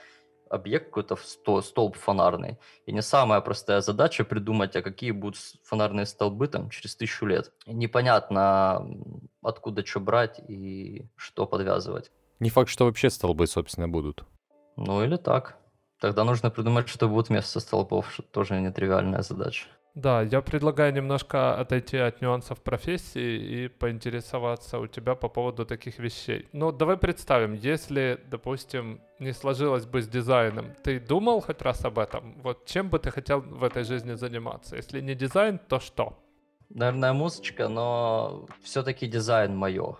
объект 0.51 0.87
какой-то 0.87 1.17
столб 1.63 1.97
фонарный. 1.97 2.59
И 2.87 2.93
не 2.93 3.03
самая 3.03 3.41
простая 3.41 3.81
задача 3.81 4.25
придумать, 4.25 4.77
а 4.77 4.83
какие 4.83 5.11
будут 5.11 5.39
фонарные 5.65 6.07
столбы 6.07 6.49
там 6.49 6.71
через 6.71 6.97
тысячу 6.97 7.27
лет. 7.27 7.53
Непонятно, 7.67 8.87
откуда 9.43 9.85
что 9.85 10.01
брать 10.01 10.41
и 10.49 11.07
что 11.17 11.47
подвязывать. 11.47 12.11
Не 12.41 12.51
факт, 12.51 12.71
что 12.71 12.85
вообще 12.87 13.11
столбы, 13.11 13.47
собственно, 13.47 13.89
будут. 13.89 14.25
Ну 14.77 15.05
или 15.05 15.17
так. 15.17 15.57
Тогда 16.01 16.25
нужно 16.25 16.51
придумать, 16.51 16.89
что 16.89 17.09
будет 17.09 17.29
вместо 17.29 17.61
столбов, 17.61 18.13
что 18.13 18.23
тоже 18.23 18.61
нетривиальная 18.61 19.23
задача. 19.23 19.67
Да, 19.99 20.23
я 20.23 20.43
предлагаю 20.43 20.93
немножко 20.93 21.59
отойти 21.61 21.97
от 21.97 22.21
нюансов 22.21 22.61
профессии 22.61 23.65
и 23.65 23.69
поинтересоваться 23.69 24.79
у 24.79 24.87
тебя 24.87 25.17
по 25.17 25.29
поводу 25.29 25.67
таких 25.67 25.99
вещей. 25.99 26.47
Ну, 26.53 26.71
давай 26.71 26.97
представим, 26.97 27.55
если, 27.55 28.21
допустим, 28.31 29.01
не 29.19 29.33
сложилось 29.33 29.87
бы 29.87 30.01
с 30.01 30.07
дизайном, 30.07 30.67
ты 30.85 31.01
думал 31.01 31.41
хоть 31.41 31.63
раз 31.63 31.85
об 31.85 31.99
этом? 31.99 32.41
Вот 32.45 32.65
чем 32.65 32.91
бы 32.91 33.01
ты 33.01 33.11
хотел 33.11 33.41
в 33.41 33.65
этой 33.65 33.83
жизни 33.83 34.15
заниматься? 34.15 34.77
Если 34.77 35.01
не 35.01 35.17
дизайн, 35.17 35.59
то 35.59 35.81
что? 35.81 36.17
Наверное, 36.71 37.13
музычка, 37.13 37.67
но 37.69 38.47
все-таки 38.63 39.09
дизайн 39.09 39.57
мое. 39.57 39.97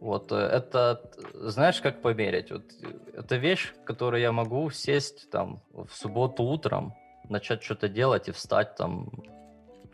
Вот 0.00 0.32
э, 0.32 0.36
это, 0.36 1.10
знаешь, 1.34 1.82
как 1.82 2.00
померить? 2.00 2.50
Вот 2.50 2.62
э, 2.82 3.18
это 3.18 3.36
вещь, 3.36 3.74
которую 3.84 4.22
я 4.22 4.32
могу 4.32 4.70
сесть 4.70 5.30
там 5.30 5.60
в 5.74 5.90
субботу 5.92 6.42
утром, 6.42 6.94
начать 7.28 7.62
что-то 7.62 7.88
делать 7.88 8.28
и 8.28 8.32
встать 8.32 8.76
там 8.76 9.10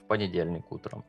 понедельник 0.08 0.72
утром. 0.72 1.04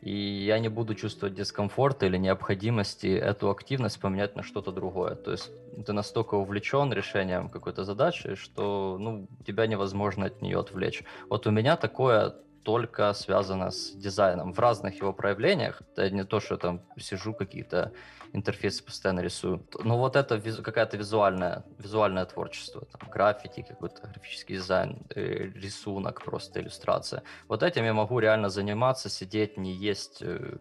И 0.00 0.12
я 0.12 0.58
не 0.58 0.68
буду 0.68 0.94
чувствовать 0.94 1.34
дискомфорта 1.34 2.06
или 2.06 2.16
необходимости 2.18 3.08
эту 3.08 3.50
активность 3.50 4.00
поменять 4.00 4.36
на 4.36 4.42
что-то 4.42 4.70
другое. 4.70 5.16
То 5.16 5.32
есть 5.32 5.50
ты 5.86 5.92
настолько 5.92 6.36
увлечен 6.36 6.92
решением 6.92 7.48
какой-то 7.48 7.84
задачи, 7.84 8.34
что 8.36 8.96
ну, 9.00 9.26
тебя 9.44 9.66
невозможно 9.66 10.26
от 10.26 10.40
нее 10.40 10.60
отвлечь. 10.60 11.02
Вот 11.28 11.46
у 11.46 11.50
меня 11.50 11.76
такое 11.76 12.34
только 12.68 13.14
связано 13.14 13.70
с 13.70 13.92
дизайном 13.92 14.52
в 14.52 14.58
разных 14.58 15.00
его 15.00 15.14
проявлениях. 15.14 15.80
Это 15.80 16.10
не 16.10 16.24
то, 16.24 16.38
что 16.38 16.54
я 16.54 16.58
там 16.58 16.82
сижу 16.98 17.32
какие-то 17.32 17.92
интерфейсы 18.34 18.84
постоянно 18.84 19.20
рисую. 19.20 19.66
Но 19.84 19.96
вот 19.96 20.16
это 20.16 20.38
какая-то 20.38 20.98
визуальная, 20.98 21.64
визуальное 21.78 22.26
творчество, 22.26 22.82
там, 22.92 23.08
граффити, 23.08 23.64
какой-то 23.66 24.06
графический 24.08 24.56
дизайн, 24.56 24.98
э, 25.14 25.50
рисунок, 25.54 26.22
просто 26.22 26.60
иллюстрация. 26.60 27.22
Вот 27.48 27.62
этим 27.62 27.84
я 27.84 27.94
могу 27.94 28.18
реально 28.18 28.50
заниматься, 28.50 29.08
сидеть, 29.08 29.56
не 29.56 29.72
есть, 29.72 30.18
э, 30.20 30.58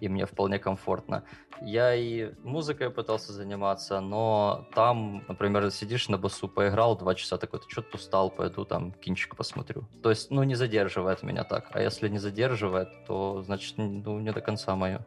и 0.00 0.08
мне 0.08 0.26
вполне 0.26 0.58
комфортно. 0.58 1.24
Я 1.60 1.94
и 1.94 2.32
музыкой 2.42 2.90
пытался 2.90 3.32
заниматься, 3.32 4.00
но 4.00 4.68
там, 4.74 5.24
например, 5.28 5.70
сидишь 5.70 6.08
на 6.08 6.18
басу, 6.18 6.48
поиграл 6.48 6.96
два 6.96 7.14
часа, 7.14 7.36
такой, 7.36 7.60
ты 7.60 7.66
что-то 7.68 7.96
устал, 7.96 8.30
пойду 8.30 8.64
там 8.64 8.92
кинчик 8.92 9.36
посмотрю. 9.36 9.84
То 10.02 10.10
есть, 10.10 10.30
ну, 10.30 10.42
не 10.42 10.54
задерживает 10.54 11.22
меня 11.22 11.44
так. 11.44 11.68
А 11.72 11.80
если 11.80 12.08
не 12.08 12.18
задерживает, 12.18 12.88
то, 13.06 13.42
значит, 13.42 13.74
ну, 13.78 14.20
не 14.20 14.32
до 14.32 14.40
конца 14.40 14.74
мое 14.74 15.04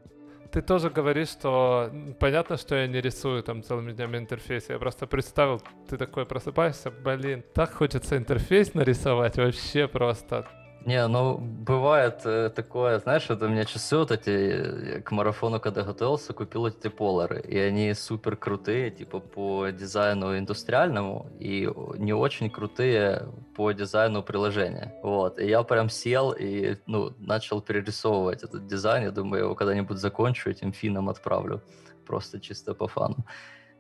ты 0.54 0.62
тоже 0.62 0.92
говоришь, 0.92 1.30
что 1.30 1.92
понятно, 2.20 2.58
что 2.58 2.76
я 2.76 2.86
не 2.86 3.02
рисую 3.02 3.42
там 3.42 3.64
целыми 3.64 3.92
днями 3.92 4.18
интерфейс. 4.18 4.70
Я 4.70 4.78
просто 4.78 5.08
представил, 5.08 5.64
ты 5.90 5.98
такой 5.98 6.28
просыпаешься, 6.28 6.92
блин, 6.92 7.44
так 7.56 7.74
хочется 7.74 8.18
интерфейс 8.18 8.76
нарисовать, 8.76 9.38
вообще 9.38 9.88
просто 9.88 10.48
не, 10.86 11.08
ну 11.08 11.38
бывает 11.38 12.22
э, 12.26 12.50
такое, 12.50 13.00
знаешь, 13.00 13.30
у 13.30 13.48
меня 13.48 13.66
часы 13.66 13.98
вот 13.98 14.12
эти, 14.12 14.30
э, 14.30 15.02
к 15.02 15.12
марафону, 15.12 15.60
когда 15.60 15.84
готовился, 15.84 16.34
купил 16.34 16.68
эти 16.68 16.90
полары, 16.90 17.40
и 17.42 17.58
они 17.58 17.94
супер 17.94 18.36
крутые, 18.36 18.92
типа 18.92 19.20
по 19.20 19.70
дизайну 19.70 20.38
индустриальному, 20.38 21.30
и 21.40 21.70
не 21.98 22.14
очень 22.14 22.50
крутые 22.50 23.30
по 23.56 23.72
дизайну 23.72 24.24
приложения. 24.24 24.94
Вот, 25.04 25.40
и 25.40 25.48
я 25.48 25.64
прям 25.64 25.90
сел 25.90 26.32
и, 26.32 26.76
ну, 26.86 27.14
начал 27.18 27.62
перерисовывать 27.62 28.44
этот 28.44 28.68
дизайн, 28.68 29.04
я 29.04 29.12
думаю, 29.12 29.40
я 29.40 29.46
его 29.46 29.56
когда-нибудь 29.56 29.98
закончу, 29.98 30.50
этим 30.50 30.74
финам 30.74 31.10
отправлю, 31.10 31.62
просто 32.06 32.40
чисто 32.42 32.74
по 32.74 32.88
фану. 32.88 33.26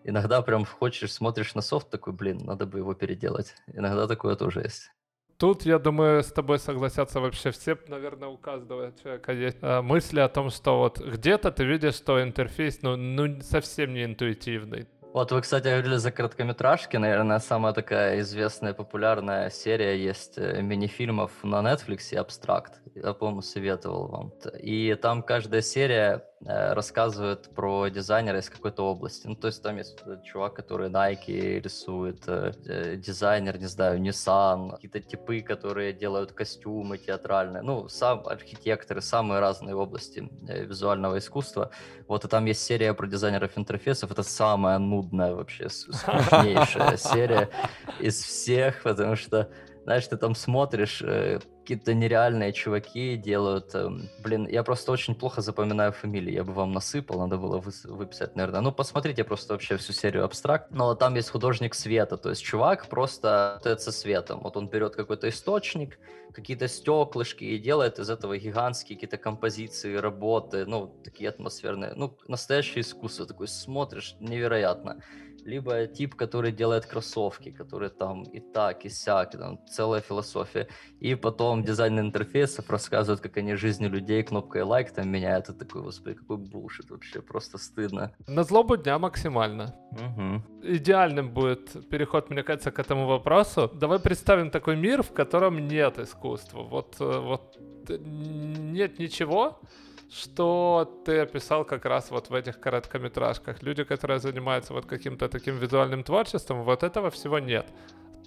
Иногда 0.06 0.42
прям 0.42 0.66
хочешь, 0.66 1.14
смотришь 1.14 1.56
на 1.56 1.62
софт, 1.62 1.90
такой, 1.90 2.14
блин, 2.14 2.40
надо 2.46 2.66
бы 2.66 2.80
его 2.80 2.94
переделать. 2.94 3.56
Иногда 3.68 4.08
такое 4.08 4.36
тоже 4.36 4.62
есть. 4.62 4.93
Тут, 5.44 5.66
я 5.66 5.78
думаю, 5.78 6.24
с 6.24 6.32
тобой 6.32 6.58
согласятся 6.58 7.20
вообще 7.20 7.52
все, 7.52 7.78
наверное, 7.90 8.30
у 8.30 8.38
каждого 8.38 8.94
человека 9.04 9.34
есть 9.34 9.58
э, 9.62 9.82
мысли 9.82 10.22
о 10.22 10.30
том, 10.30 10.50
что 10.50 10.78
вот 10.78 11.00
где-то 11.00 11.52
ты 11.52 11.66
видишь, 11.66 11.96
что 11.96 12.24
интерфейс, 12.24 12.82
ну, 12.82 12.96
ну 12.96 13.42
совсем 13.42 13.94
не 13.94 14.06
интуитивный. 14.06 14.88
Вот 15.14 15.34
вы, 15.34 15.42
кстати, 15.42 15.68
говорили 15.68 15.98
за 15.98 16.12
короткометражки. 16.12 16.96
Наверное, 16.96 17.40
самая 17.40 17.74
такая 17.74 18.22
известная, 18.22 18.74
популярная 18.74 19.50
серия 19.50 20.02
есть 20.02 20.38
э, 20.38 20.62
мини-фильмов 20.62 21.32
на 21.44 21.62
Netflix, 21.62 22.16
«Абстракт». 22.16 22.80
Я, 22.96 23.14
по-моему, 23.14 23.42
советовал 23.42 24.08
вам. 24.08 24.34
И 24.62 24.96
там 24.96 25.22
каждая 25.22 25.62
серия 25.62 26.24
рассказывает 26.46 27.50
про 27.56 27.88
дизайнера 27.88 28.40
из 28.40 28.50
какой-то 28.50 28.84
области. 28.84 29.28
Ну, 29.28 29.36
то 29.36 29.48
есть 29.48 29.62
там 29.64 29.78
есть 29.78 29.98
чувак, 30.24 30.54
который 30.54 30.90
Nike 30.90 31.62
рисует, 31.62 32.24
э, 32.28 32.52
э, 32.66 32.96
дизайнер, 32.98 33.58
не 33.58 33.68
знаю, 33.68 34.00
Nissan, 34.00 34.72
какие-то 34.72 35.00
типы, 35.00 35.42
которые 35.42 35.94
делают 35.94 36.34
костюмы 36.34 36.98
театральные, 36.98 37.62
ну, 37.62 37.88
сам 37.88 38.28
архитекторы, 38.28 39.02
самые 39.02 39.40
разные 39.40 39.76
области 39.76 40.30
визуального 40.42 41.18
искусства. 41.18 41.72
Вот 42.08 42.26
и 42.26 42.28
там 42.28 42.46
есть 42.46 42.64
серия 42.64 42.94
про 42.94 43.08
дизайнеров 43.08 43.58
интерфейсов, 43.58 44.12
это 44.12 44.24
самая 44.24 44.80
нудная 44.80 45.34
вообще, 45.34 45.70
скучнейшая 45.70 46.98
серия 46.98 47.50
из 48.00 48.22
всех, 48.22 48.84
потому 48.84 49.16
что 49.16 49.50
знаешь, 49.84 50.08
ты 50.08 50.18
там 50.18 50.36
смотришь, 50.36 51.02
э, 51.02 51.40
какие-то 51.62 51.94
нереальные 51.94 52.54
чуваки 52.54 53.16
делают. 53.16 53.76
Э, 53.76 53.90
блин, 54.24 54.48
я 54.48 54.64
просто 54.64 54.92
очень 54.92 55.16
плохо 55.16 55.42
запоминаю 55.42 55.92
фамилии. 55.92 56.34
Я 56.34 56.44
бы 56.44 56.54
вам 56.54 56.72
насыпал, 56.72 57.20
надо 57.20 57.38
было 57.38 57.58
вы, 57.58 57.72
выписать, 57.86 58.36
наверное. 58.36 58.62
Ну, 58.62 58.72
посмотрите 58.72 59.24
просто 59.24 59.54
вообще 59.54 59.78
всю 59.78 59.94
серию 59.94 60.26
абстракт. 60.26 60.72
Но 60.72 60.96
там 60.96 61.16
есть 61.16 61.30
художник 61.30 61.76
света, 61.76 62.18
то 62.18 62.30
есть 62.30 62.44
чувак 62.44 62.88
просто 62.88 63.54
работает 63.56 63.82
со 63.82 63.92
светом. 63.92 64.42
Вот 64.44 64.58
он 64.58 64.70
берет 64.70 64.96
какой-то 64.96 65.28
источник, 65.28 66.00
какие-то 66.34 66.68
стеклышки 66.68 67.44
и 67.44 67.58
делает 67.58 68.00
из 68.00 68.10
этого 68.10 68.38
гигантские 68.38 68.96
какие-то 68.96 69.18
композиции, 69.18 69.96
работы, 69.96 70.66
ну, 70.66 70.88
такие 71.04 71.30
атмосферные. 71.30 71.94
Ну, 71.96 72.18
настоящее 72.28 72.82
искусство. 72.82 73.26
Такой 73.26 73.48
смотришь, 73.48 74.16
невероятно. 74.20 75.02
Либо 75.46 75.88
тип, 75.88 76.16
который 76.16 76.52
делает 76.52 76.86
кроссовки, 76.86 77.52
который 77.52 77.90
там 77.90 78.24
и 78.24 78.40
так, 78.40 78.86
и 78.86 78.90
сяк, 78.90 79.36
и 79.36 79.38
там 79.38 79.60
целая 79.68 80.02
философия. 80.02 80.68
И 81.00 81.16
потом 81.16 81.64
дизайн 81.64 82.00
интерфейсов 82.00 82.70
рассказывают, 82.70 83.22
как 83.22 83.38
они 83.38 83.56
жизни 83.56 83.88
людей 83.88 84.24
кнопкой 84.24 84.64
лайк 84.64 84.92
там 84.92 85.10
меняют. 85.10 85.50
И 85.50 85.54
такой, 85.54 85.82
господи, 85.82 86.16
какой 86.16 86.38
булшит 86.38 86.90
вообще, 86.90 87.22
просто 87.22 87.58
стыдно. 87.58 88.12
На 88.28 88.44
злобу 88.44 88.78
дня 88.78 89.00
максимально. 89.00 89.76
Угу. 89.92 90.76
Идеальным 90.76 91.30
будет 91.34 91.90
переход, 91.90 92.30
мне 92.30 92.44
кажется, 92.44 92.72
к 92.72 92.80
этому 92.80 93.06
вопросу. 93.08 93.70
Давай 93.74 94.00
представим 94.00 94.50
такой 94.50 94.76
мир, 94.76 95.04
в 95.04 95.12
котором 95.12 95.68
нет 95.68 96.00
искусства. 96.00 96.64
Вот, 96.64 96.96
э, 97.00 97.20
вот 97.20 97.58
нет 97.90 99.00
ничего, 99.00 99.60
что 100.14 101.02
ты 101.06 101.20
описал 101.20 101.66
как 101.66 101.86
раз 101.86 102.12
вот 102.12 102.30
в 102.30 102.34
этих 102.34 102.60
короткометражках. 102.60 103.64
Люди, 103.64 103.84
которые 103.84 104.20
занимаются 104.20 104.74
вот 104.74 104.86
каким-то 104.86 105.28
таким 105.28 105.58
визуальным 105.58 106.04
творчеством, 106.04 106.64
вот 106.64 106.84
этого 106.84 107.10
всего 107.10 107.40
нет. 107.40 107.66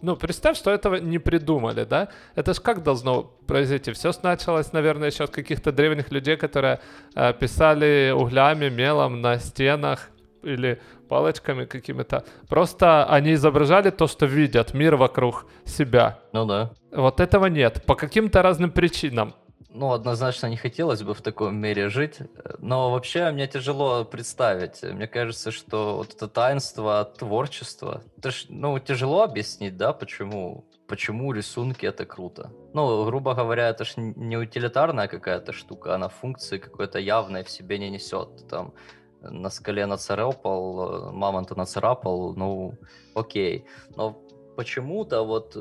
Ну, 0.03 0.17
представь, 0.17 0.59
что 0.59 0.71
этого 0.71 0.97
не 0.97 1.19
придумали, 1.19 1.85
да? 1.85 2.09
Это 2.35 2.53
ж 2.53 2.61
как 2.61 2.83
должно 2.83 3.23
произойти? 3.47 3.93
Все 3.93 4.13
началось, 4.23 4.73
наверное, 4.73 5.11
еще 5.11 5.25
от 5.25 5.31
каких-то 5.31 5.73
древних 5.73 6.11
людей, 6.11 6.37
которые 6.37 6.81
э, 7.15 7.33
писали 7.33 8.13
углями, 8.15 8.69
мелом 8.69 9.23
на 9.23 9.39
стенах 9.39 10.11
или 10.43 10.81
палочками 11.09 11.65
какими-то. 11.65 12.25
Просто 12.49 13.07
они 13.07 13.33
изображали 13.33 13.91
то, 13.91 14.07
что 14.07 14.27
видят, 14.27 14.75
мир 14.75 14.97
вокруг 14.97 15.47
себя. 15.65 16.19
Ну 16.33 16.45
да. 16.45 16.73
Вот 16.93 17.21
этого 17.21 17.47
нет. 17.47 17.85
По 17.87 17.95
каким-то 17.95 18.43
разным 18.43 18.71
причинам 18.71 19.35
ну, 19.77 19.93
однозначно 19.93 20.47
не 20.47 20.57
хотелось 20.57 21.03
бы 21.03 21.15
в 21.15 21.21
таком 21.21 21.57
мире 21.57 21.89
жить, 21.89 22.19
но 22.59 22.91
вообще 22.91 23.31
мне 23.31 23.47
тяжело 23.47 24.05
представить. 24.05 24.83
Мне 24.83 25.07
кажется, 25.07 25.51
что 25.51 25.97
вот 25.97 26.15
это 26.15 26.29
таинство 26.29 27.05
творчества, 27.05 28.03
это 28.17 28.31
ж, 28.31 28.47
ну, 28.49 28.79
тяжело 28.79 29.23
объяснить, 29.23 29.77
да, 29.77 29.93
почему, 29.93 30.65
почему 30.89 31.33
рисунки 31.33 31.87
это 31.87 32.07
круто. 32.07 32.51
Ну, 32.73 33.05
грубо 33.05 33.35
говоря, 33.35 33.69
это 33.69 33.85
ж 33.85 33.95
не 33.97 34.37
утилитарная 34.37 35.09
какая-то 35.09 35.53
штука, 35.53 35.95
она 35.95 36.09
функции 36.09 36.59
какой-то 36.59 36.99
явной 36.99 37.45
в 37.45 37.51
себе 37.51 37.79
не 37.79 37.91
несет. 37.91 38.49
Там 38.49 38.73
на 39.21 39.51
скале 39.51 39.87
нацарапал, 39.87 41.13
мамонта 41.13 41.55
нацарапал, 41.55 42.35
ну, 42.35 42.75
окей. 43.15 43.67
Но 43.97 44.17
почему-то 44.57 45.23
вот 45.23 45.57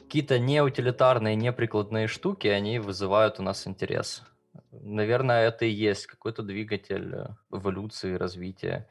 какие-то 0.00 0.38
неутилитарные, 0.38 1.36
неприкладные 1.36 2.06
штуки, 2.06 2.48
они 2.48 2.78
вызывают 2.78 3.40
у 3.40 3.42
нас 3.42 3.66
интерес. 3.66 4.22
Наверное, 4.72 5.48
это 5.48 5.64
и 5.64 5.70
есть 5.70 6.06
какой-то 6.06 6.42
двигатель 6.42 7.14
э, 7.14 7.26
эволюции, 7.52 8.14
развития. 8.14 8.88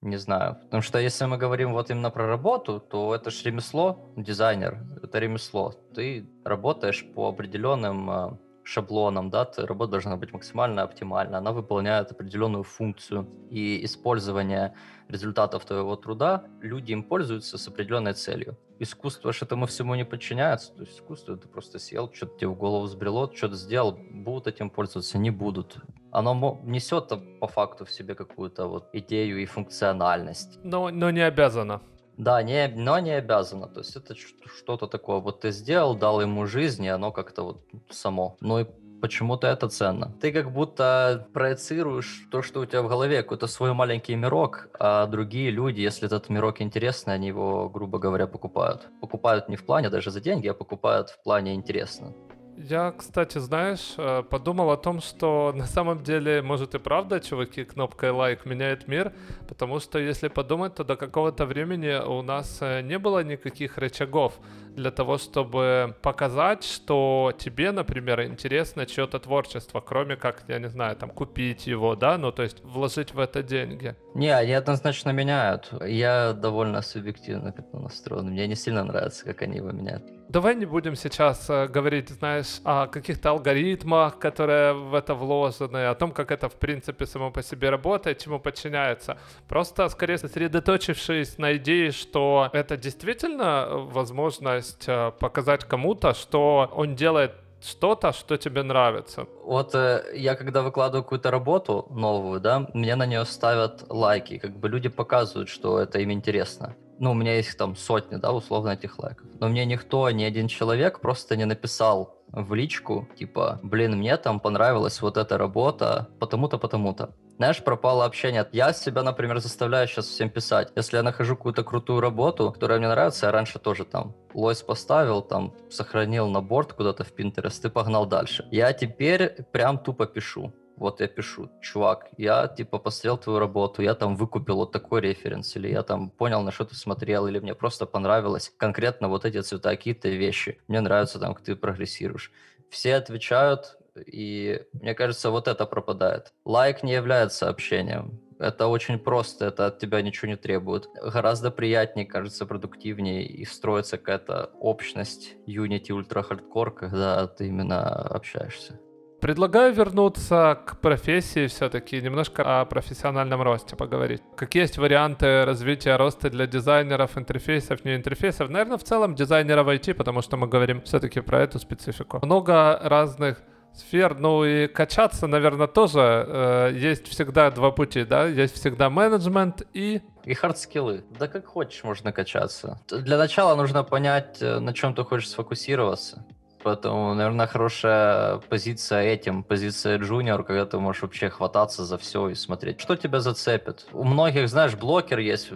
Не 0.00 0.16
знаю. 0.16 0.56
Потому 0.62 0.82
что 0.82 0.98
если 0.98 1.26
мы 1.26 1.36
говорим 1.36 1.72
вот 1.72 1.90
именно 1.90 2.10
про 2.10 2.26
работу, 2.26 2.80
то 2.80 3.14
это 3.14 3.30
же 3.30 3.44
ремесло, 3.44 4.12
дизайнер, 4.16 4.78
это 5.02 5.18
ремесло. 5.18 5.74
Ты 5.94 6.26
работаешь 6.44 7.04
по 7.14 7.28
определенным 7.28 8.38
шаблонам, 8.64 9.30
да, 9.30 9.50
работа 9.56 9.92
должна 9.92 10.16
быть 10.16 10.32
максимально 10.32 10.82
оптимальна, 10.82 11.38
она 11.38 11.52
выполняет 11.52 12.10
определенную 12.12 12.64
функцию, 12.64 13.28
и 13.50 13.84
использование 13.84 14.74
результатов 15.08 15.64
твоего 15.64 15.96
труда, 15.96 16.44
люди 16.60 16.92
им 16.92 17.02
пользуются 17.02 17.58
с 17.58 17.68
определенной 17.68 18.14
целью 18.14 18.56
искусство 18.80 19.32
же 19.32 19.44
этому 19.44 19.66
всему 19.66 19.94
не 19.94 20.04
подчиняется. 20.04 20.72
То 20.72 20.80
есть 20.82 20.96
искусство 20.96 21.36
ты 21.36 21.46
просто 21.46 21.78
сел, 21.78 22.10
что-то 22.12 22.38
тебе 22.38 22.48
в 22.48 22.56
голову 22.56 22.86
взбрело, 22.86 23.30
что-то 23.32 23.54
сделал, 23.54 23.92
будут 24.10 24.46
этим 24.48 24.70
пользоваться, 24.70 25.18
не 25.18 25.30
будут. 25.30 25.76
Оно 26.10 26.60
несет 26.64 27.12
по 27.38 27.46
факту 27.46 27.84
в 27.84 27.92
себе 27.92 28.14
какую-то 28.14 28.66
вот 28.66 28.88
идею 28.92 29.40
и 29.40 29.46
функциональность. 29.46 30.58
Но, 30.64 30.90
но 30.90 31.10
не 31.10 31.20
обязано. 31.20 31.82
Да, 32.20 32.42
не, 32.42 32.68
но 32.68 32.98
не 32.98 33.12
обязано. 33.12 33.66
То 33.66 33.80
есть 33.80 33.96
это 33.96 34.14
что-то 34.14 34.86
такое. 34.86 35.20
Вот 35.20 35.40
ты 35.40 35.52
сделал, 35.52 35.94
дал 35.94 36.20
ему 36.20 36.46
жизнь, 36.46 36.84
и 36.84 36.88
оно 36.88 37.12
как-то 37.12 37.42
вот 37.42 37.64
само. 37.90 38.36
Ну 38.40 38.58
и 38.58 38.66
почему-то 39.00 39.46
это 39.46 39.70
ценно. 39.70 40.12
Ты 40.20 40.30
как 40.30 40.52
будто 40.52 41.26
проецируешь 41.32 42.28
то, 42.30 42.42
что 42.42 42.60
у 42.60 42.66
тебя 42.66 42.82
в 42.82 42.88
голове, 42.88 43.22
какой-то 43.22 43.46
свой 43.46 43.72
маленький 43.72 44.16
мирок, 44.16 44.68
а 44.78 45.06
другие 45.06 45.50
люди, 45.50 45.80
если 45.80 46.06
этот 46.06 46.28
мирок 46.28 46.60
интересный, 46.60 47.14
они 47.14 47.28
его, 47.28 47.70
грубо 47.70 47.98
говоря, 47.98 48.26
покупают. 48.26 48.88
Покупают 49.00 49.48
не 49.48 49.56
в 49.56 49.64
плане 49.64 49.88
даже 49.88 50.10
за 50.10 50.20
деньги, 50.20 50.48
а 50.48 50.52
покупают 50.52 51.08
в 51.08 51.22
плане 51.22 51.54
интересно. 51.54 52.12
Я, 52.56 52.92
кстати, 52.92 53.38
знаешь, 53.38 53.94
э, 53.96 54.22
подумал 54.22 54.70
о 54.70 54.76
том, 54.76 55.00
что 55.00 55.52
на 55.56 55.66
самом 55.66 56.02
деле, 56.02 56.42
может 56.42 56.74
и 56.74 56.78
правда, 56.78 57.20
чуваки, 57.20 57.64
кнопкой 57.64 58.10
лайк 58.10 58.46
меняет 58.46 58.88
мир, 58.88 59.12
потому 59.48 59.80
что, 59.80 59.98
если 59.98 60.28
подумать, 60.28 60.74
то 60.74 60.84
до 60.84 60.96
какого-то 60.96 61.46
времени 61.46 61.98
у 62.04 62.22
нас 62.22 62.58
э, 62.60 62.82
не 62.82 62.98
было 62.98 63.22
никаких 63.24 63.78
рычагов 63.78 64.38
для 64.76 64.90
того, 64.90 65.18
чтобы 65.18 65.96
показать, 66.02 66.64
что 66.64 67.32
тебе, 67.38 67.72
например, 67.72 68.22
интересно 68.22 68.86
чье-то 68.86 69.18
творчество, 69.18 69.80
кроме 69.80 70.16
как, 70.16 70.44
я 70.48 70.58
не 70.58 70.68
знаю, 70.68 70.96
там, 70.96 71.10
купить 71.10 71.66
его, 71.66 71.96
да, 71.96 72.18
ну, 72.18 72.32
то 72.32 72.42
есть 72.42 72.62
вложить 72.64 73.14
в 73.14 73.18
это 73.18 73.42
деньги. 73.42 73.96
Не, 74.14 74.34
они 74.34 74.52
однозначно 74.52 75.10
меняют. 75.10 75.72
Я 75.86 76.32
довольно 76.32 76.82
субъективно 76.82 77.52
к 77.52 77.58
этому 77.58 77.84
настроен. 77.84 78.30
Мне 78.30 78.46
не 78.46 78.54
сильно 78.56 78.84
нравится, 78.84 79.24
как 79.24 79.42
они 79.42 79.56
его 79.58 79.70
меняют. 79.70 80.19
Давай 80.30 80.54
не 80.54 80.64
будем 80.64 80.94
сейчас 80.94 81.50
э, 81.50 81.66
говорить, 81.66 82.08
знаешь, 82.10 82.60
о 82.62 82.86
каких-то 82.86 83.30
алгоритмах, 83.30 84.16
которые 84.20 84.74
в 84.74 84.94
это 84.94 85.14
вложены, 85.14 85.88
о 85.88 85.94
том, 85.96 86.12
как 86.12 86.30
это 86.30 86.48
в 86.48 86.54
принципе 86.54 87.04
само 87.06 87.32
по 87.32 87.42
себе 87.42 87.68
работает, 87.68 88.18
чему 88.18 88.38
подчиняется. 88.38 89.18
Просто 89.48 89.88
скорее 89.88 90.18
сосредоточившись 90.18 91.38
на 91.38 91.56
идее, 91.56 91.90
что 91.90 92.48
это 92.52 92.76
действительно 92.76 93.66
возможность 93.92 94.84
э, 94.86 95.10
показать 95.18 95.64
кому-то, 95.64 96.14
что 96.14 96.70
он 96.76 96.94
делает 96.94 97.32
что-то, 97.60 98.12
что 98.12 98.36
тебе 98.36 98.62
нравится. 98.62 99.26
Вот 99.44 99.74
э, 99.74 100.12
я 100.14 100.36
когда 100.36 100.62
выкладываю 100.62 101.02
какую-то 101.02 101.32
работу 101.32 101.88
новую, 101.90 102.40
да, 102.40 102.68
мне 102.72 102.94
на 102.94 103.06
нее 103.06 103.24
ставят 103.24 103.82
лайки, 103.88 104.38
как 104.38 104.56
бы 104.56 104.68
люди 104.68 104.88
показывают, 104.88 105.48
что 105.48 105.80
это 105.80 105.98
им 105.98 106.12
интересно 106.12 106.76
ну, 107.00 107.12
у 107.12 107.14
меня 107.14 107.34
есть 107.36 107.56
там 107.56 107.76
сотни, 107.76 108.16
да, 108.16 108.30
условно 108.30 108.70
этих 108.70 108.98
лайков. 108.98 109.26
Но 109.40 109.48
мне 109.48 109.64
никто, 109.64 110.08
ни 110.10 110.22
один 110.22 110.48
человек 110.48 111.00
просто 111.00 111.34
не 111.34 111.46
написал 111.46 112.14
в 112.28 112.54
личку, 112.54 113.08
типа, 113.18 113.58
блин, 113.62 113.96
мне 113.96 114.16
там 114.18 114.38
понравилась 114.38 115.00
вот 115.02 115.16
эта 115.16 115.38
работа, 115.38 116.08
потому-то, 116.20 116.58
потому-то. 116.58 117.10
Знаешь, 117.38 117.64
пропало 117.64 118.04
общение. 118.04 118.46
Я 118.52 118.74
себя, 118.74 119.02
например, 119.02 119.40
заставляю 119.40 119.88
сейчас 119.88 120.08
всем 120.08 120.28
писать. 120.28 120.70
Если 120.76 120.98
я 120.98 121.02
нахожу 121.02 121.36
какую-то 121.36 121.64
крутую 121.64 122.00
работу, 122.00 122.52
которая 122.52 122.78
мне 122.78 122.88
нравится, 122.88 123.26
я 123.26 123.32
раньше 123.32 123.58
тоже 123.58 123.86
там 123.86 124.14
лось 124.34 124.60
поставил, 124.60 125.22
там, 125.22 125.54
сохранил 125.70 126.28
на 126.28 126.42
борт 126.42 126.74
куда-то 126.74 127.04
в 127.04 127.14
Pinterest 127.16 127.66
и 127.66 127.70
погнал 127.70 128.04
дальше. 128.04 128.46
Я 128.50 128.74
теперь 128.74 129.42
прям 129.52 129.78
тупо 129.78 130.06
пишу 130.06 130.52
вот 130.80 131.00
я 131.00 131.08
пишу, 131.08 131.50
чувак, 131.60 132.08
я 132.16 132.48
типа 132.48 132.78
посмотрел 132.78 133.18
твою 133.18 133.38
работу, 133.38 133.82
я 133.82 133.94
там 133.94 134.16
выкупил 134.16 134.56
вот 134.56 134.72
такой 134.72 135.02
референс, 135.02 135.54
или 135.56 135.68
я 135.68 135.82
там 135.82 136.10
понял, 136.10 136.42
на 136.42 136.50
что 136.50 136.64
ты 136.64 136.74
смотрел, 136.74 137.26
или 137.26 137.38
мне 137.38 137.54
просто 137.54 137.86
понравилось 137.86 138.52
конкретно 138.56 139.08
вот 139.08 139.24
эти 139.24 139.40
цвета, 139.42 139.70
какие-то 139.70 140.08
вещи. 140.08 140.58
Мне 140.68 140.80
нравится 140.80 141.18
там, 141.18 141.34
как 141.34 141.44
ты 141.44 141.54
прогрессируешь. 141.54 142.32
Все 142.70 142.94
отвечают, 142.94 143.76
и 144.06 144.62
мне 144.72 144.94
кажется, 144.94 145.30
вот 145.30 145.48
это 145.48 145.66
пропадает. 145.66 146.32
Лайк 146.44 146.82
не 146.82 146.92
является 146.92 147.48
общением. 147.48 148.18
Это 148.38 148.68
очень 148.68 148.98
просто, 148.98 149.46
это 149.46 149.66
от 149.66 149.80
тебя 149.80 150.00
ничего 150.00 150.28
не 150.28 150.36
требует. 150.36 150.88
Гораздо 150.94 151.50
приятнее, 151.50 152.06
кажется, 152.06 152.46
продуктивнее 152.46 153.26
и 153.26 153.44
строится 153.44 153.98
какая-то 153.98 154.50
общность 154.58 155.34
unity 155.46 155.92
ультра 155.92 156.22
хардкор, 156.22 156.74
когда 156.74 157.26
ты 157.26 157.48
именно 157.48 157.82
общаешься. 157.82 158.80
Предлагаю 159.20 159.74
вернуться 159.74 160.58
к 160.64 160.78
профессии 160.78 161.46
все-таки, 161.46 162.00
немножко 162.00 162.60
о 162.60 162.64
профессиональном 162.64 163.42
росте 163.42 163.76
поговорить. 163.76 164.22
Какие 164.34 164.62
есть 164.62 164.78
варианты 164.78 165.44
развития 165.44 165.96
роста 165.96 166.30
для 166.30 166.46
дизайнеров, 166.46 167.18
интерфейсов, 167.18 167.84
не 167.84 167.96
интерфейсов? 167.96 168.48
Наверное, 168.48 168.78
в 168.78 168.84
целом 168.84 169.14
дизайнеров 169.14 169.66
IT, 169.66 169.92
потому 169.92 170.22
что 170.22 170.38
мы 170.38 170.48
говорим 170.48 170.80
все-таки 170.82 171.20
про 171.20 171.42
эту 171.42 171.58
специфику. 171.58 172.20
Много 172.22 172.80
разных 172.82 173.42
сфер, 173.74 174.16
ну 174.18 174.44
и 174.44 174.66
качаться, 174.68 175.26
наверное, 175.26 175.66
тоже 175.66 176.24
э, 176.26 176.70
есть 176.74 177.06
всегда 177.08 177.50
два 177.50 177.70
пути, 177.72 178.04
да, 178.04 178.26
есть 178.26 178.54
всегда 178.54 178.88
менеджмент 178.88 179.62
и... 179.74 180.00
И 180.24 180.34
hard 180.34 180.59
skill 180.59 180.91
ы. 180.91 181.04
Да 181.18 181.28
как 181.28 181.46
хочешь 181.46 181.84
можно 181.84 182.12
качаться. 182.12 182.80
Для 182.88 183.18
начала 183.18 183.54
нужно 183.54 183.84
понять, 183.84 184.38
э, 184.40 184.60
на 184.60 184.72
чем 184.72 184.94
ты 184.94 185.04
хочешь 185.04 185.28
сфокусироваться. 185.28 186.24
Поэтому, 186.62 187.14
наверное, 187.14 187.46
хорошая 187.46 188.38
позиция 188.48 189.02
этим, 189.02 189.42
позиция 189.42 189.98
junior, 189.98 190.44
когда 190.44 190.66
ты 190.66 190.78
можешь 190.78 191.02
вообще 191.02 191.30
хвататься 191.30 191.84
за 191.84 191.96
все 191.96 192.28
и 192.28 192.34
смотреть, 192.34 192.80
что 192.80 192.96
тебя 192.96 193.20
зацепит. 193.20 193.86
У 193.92 194.04
многих, 194.04 194.48
знаешь, 194.48 194.74
блокер 194.74 195.18
есть. 195.18 195.50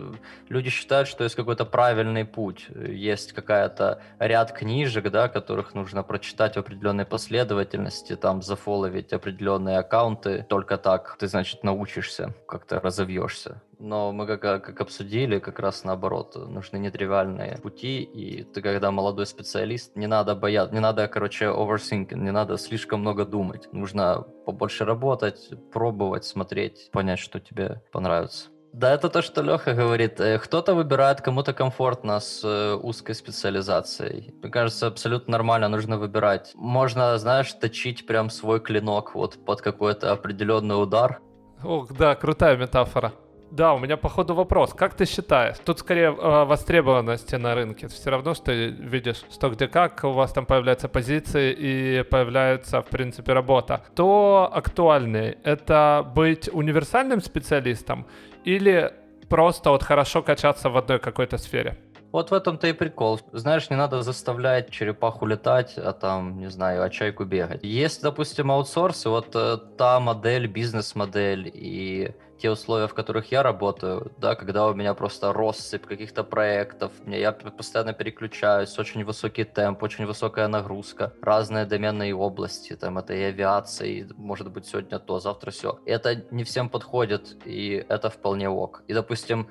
Люди 0.49 0.71
считают, 0.71 1.09
что 1.09 1.25
есть 1.25 1.37
какой-то 1.37 1.65
правильный 1.65 2.25
путь. 2.25 2.67
Есть 2.75 3.33
какая-то 3.33 4.01
ряд 4.19 4.53
книжек, 4.53 5.11
да, 5.11 5.29
которых 5.29 5.75
нужно 5.75 6.03
прочитать 6.03 6.57
в 6.57 6.59
определенной 6.59 7.05
последовательности, 7.05 8.17
там, 8.17 8.43
зафоловить 8.43 9.13
определенные 9.13 9.79
аккаунты. 9.79 10.47
Только 10.49 10.79
так 10.79 11.17
ты, 11.19 11.27
значит, 11.27 11.65
научишься, 11.65 12.35
как-то 12.47 12.81
разовьешься. 12.81 13.61
Но 13.85 14.13
мы 14.13 14.27
как, 14.27 14.41
как 14.65 14.81
обсудили, 14.81 15.39
как 15.39 15.59
раз 15.59 15.85
наоборот, 15.85 16.35
нужны 16.37 16.79
нетривиальные 16.79 17.59
пути, 17.63 18.03
и 18.03 18.43
ты 18.43 18.63
когда 18.63 18.91
молодой 18.91 19.27
специалист, 19.27 19.95
не 19.97 20.07
надо 20.07 20.35
бояться, 20.35 20.75
не 20.75 20.81
надо, 20.81 21.07
короче, 21.07 21.47
overthinking, 21.47 22.17
не 22.17 22.33
надо 22.33 22.57
слишком 22.57 23.01
много 23.01 23.25
думать. 23.25 23.69
Нужно 23.73 24.25
побольше 24.47 24.85
работать, 24.85 25.51
пробовать, 25.73 26.25
смотреть, 26.25 26.91
понять, 26.93 27.19
что 27.19 27.41
тебе 27.41 27.83
понравится. 27.93 28.49
Да, 28.73 28.93
это 28.93 29.09
то, 29.09 29.23
что 29.23 29.41
Леха 29.43 29.73
говорит. 29.73 30.19
Э, 30.19 30.39
кто-то 30.41 30.75
выбирает, 30.75 31.21
кому-то 31.21 31.53
комфортно 31.53 32.19
с 32.19 32.43
э, 32.43 32.75
узкой 32.75 33.15
специализацией. 33.15 34.35
Мне 34.43 34.51
кажется, 34.51 34.89
абсолютно 34.89 35.31
нормально, 35.31 35.69
нужно 35.69 35.97
выбирать. 35.97 36.51
Можно, 36.57 37.17
знаешь, 37.19 37.53
точить 37.53 38.05
прям 38.05 38.31
свой 38.31 38.59
клинок 38.59 39.15
вот 39.15 39.45
под 39.45 39.61
какой-то 39.63 40.11
определенный 40.11 40.83
удар. 40.83 41.21
Ох, 41.63 41.93
да, 41.93 42.17
крутая 42.17 42.57
метафора. 42.57 43.13
Да, 43.51 43.75
у 43.75 43.79
меня 43.79 43.97
по 43.97 44.09
ходу 44.09 44.35
вопрос. 44.35 44.75
Как 44.75 44.95
ты 44.95 45.05
считаешь? 45.05 45.57
Тут 45.65 45.79
скорее 45.79 46.09
э, 46.09 46.45
востребованности 46.45 47.37
на 47.37 47.55
рынке. 47.55 47.87
Все 47.89 48.11
равно, 48.11 48.35
что 48.35 48.47
ты 48.47 48.69
видишь, 48.69 49.23
что 49.33 49.49
где 49.51 49.69
как, 49.69 50.03
у 50.03 50.11
вас 50.11 50.33
там 50.33 50.45
появляются 50.45 50.89
позиции 50.89 51.55
и 51.57 52.03
появляется, 52.03 52.83
в 52.83 52.87
принципе, 52.87 53.33
работа. 53.33 53.85
То 53.95 54.51
актуальнее 54.53 55.39
это 55.45 56.11
быть 56.15 56.49
универсальным 56.53 57.21
специалистом 57.21 58.07
или 58.45 58.93
просто 59.29 59.71
вот 59.71 59.83
хорошо 59.83 60.23
качаться 60.23 60.69
в 60.71 60.77
одной 60.77 60.99
какой-то 60.99 61.39
сфере? 61.39 61.79
Вот 62.15 62.31
в 62.31 62.35
этом-то 62.35 62.69
и 62.69 62.73
прикол. 62.73 63.21
Знаешь, 63.33 63.71
не 63.71 63.77
надо 63.77 64.03
заставлять 64.03 64.71
черепаху 64.71 65.27
летать, 65.27 65.75
а 65.77 65.93
там, 65.93 66.39
не 66.39 66.49
знаю, 66.49 66.85
а 66.85 66.89
чайку 66.89 67.25
бегать. 67.25 67.65
Есть, 67.65 68.03
допустим, 68.03 68.53
аутсорс, 68.53 69.07
и 69.07 69.09
вот 69.09 69.35
э, 69.35 69.57
та 69.77 69.99
модель, 69.99 70.47
бизнес-модель 70.47 71.51
и 71.53 72.15
те 72.39 72.51
условия, 72.53 72.87
в 72.87 72.95
которых 72.95 73.33
я 73.33 73.43
работаю, 73.43 74.13
да, 74.19 74.37
когда 74.37 74.69
у 74.69 74.75
меня 74.75 74.95
просто 74.95 75.33
россыпь 75.33 75.87
каких-то 75.87 76.23
проектов, 76.23 76.93
мне, 77.05 77.19
я 77.19 77.33
постоянно 77.33 77.95
переключаюсь, 77.95 78.79
очень 78.79 79.05
высокий 79.05 79.43
темп, 79.43 79.83
очень 79.83 80.07
высокая 80.07 80.47
нагрузка, 80.47 81.15
разные 81.21 81.67
доменные 81.67 82.15
области, 82.15 82.77
там 82.77 82.97
это 82.99 83.13
и 83.13 83.23
авиация, 83.23 83.89
и, 83.89 84.07
может 84.17 84.53
быть, 84.53 84.67
сегодня 84.67 85.01
то, 85.01 85.19
завтра 85.19 85.51
все. 85.51 85.81
Это 85.85 86.25
не 86.31 86.45
всем 86.45 86.69
подходит, 86.69 87.37
и 87.45 87.85
это 87.89 88.09
вполне 88.09 88.49
ок. 88.49 88.85
И, 88.87 88.95
допустим, 88.95 89.49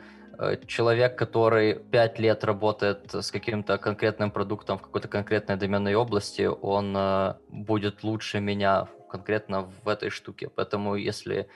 человек, 0.68 1.18
который 1.18 1.76
5 1.76 2.20
лет 2.20 2.44
работает 2.44 3.14
с 3.14 3.32
каким-то 3.32 3.78
конкретным 3.78 4.32
продуктом 4.32 4.78
в 4.78 4.82
какой-то 4.82 5.08
конкретной 5.08 5.58
доменной 5.58 5.96
области, 5.96 6.44
он 6.44 6.96
э, 6.98 7.36
будет 7.50 8.04
лучше 8.04 8.40
меня 8.40 8.88
конкретно 9.10 9.72
в 9.84 9.88
этой 9.88 10.10
штуке. 10.10 10.50
Поэтому 10.50 10.96
если 10.96 11.48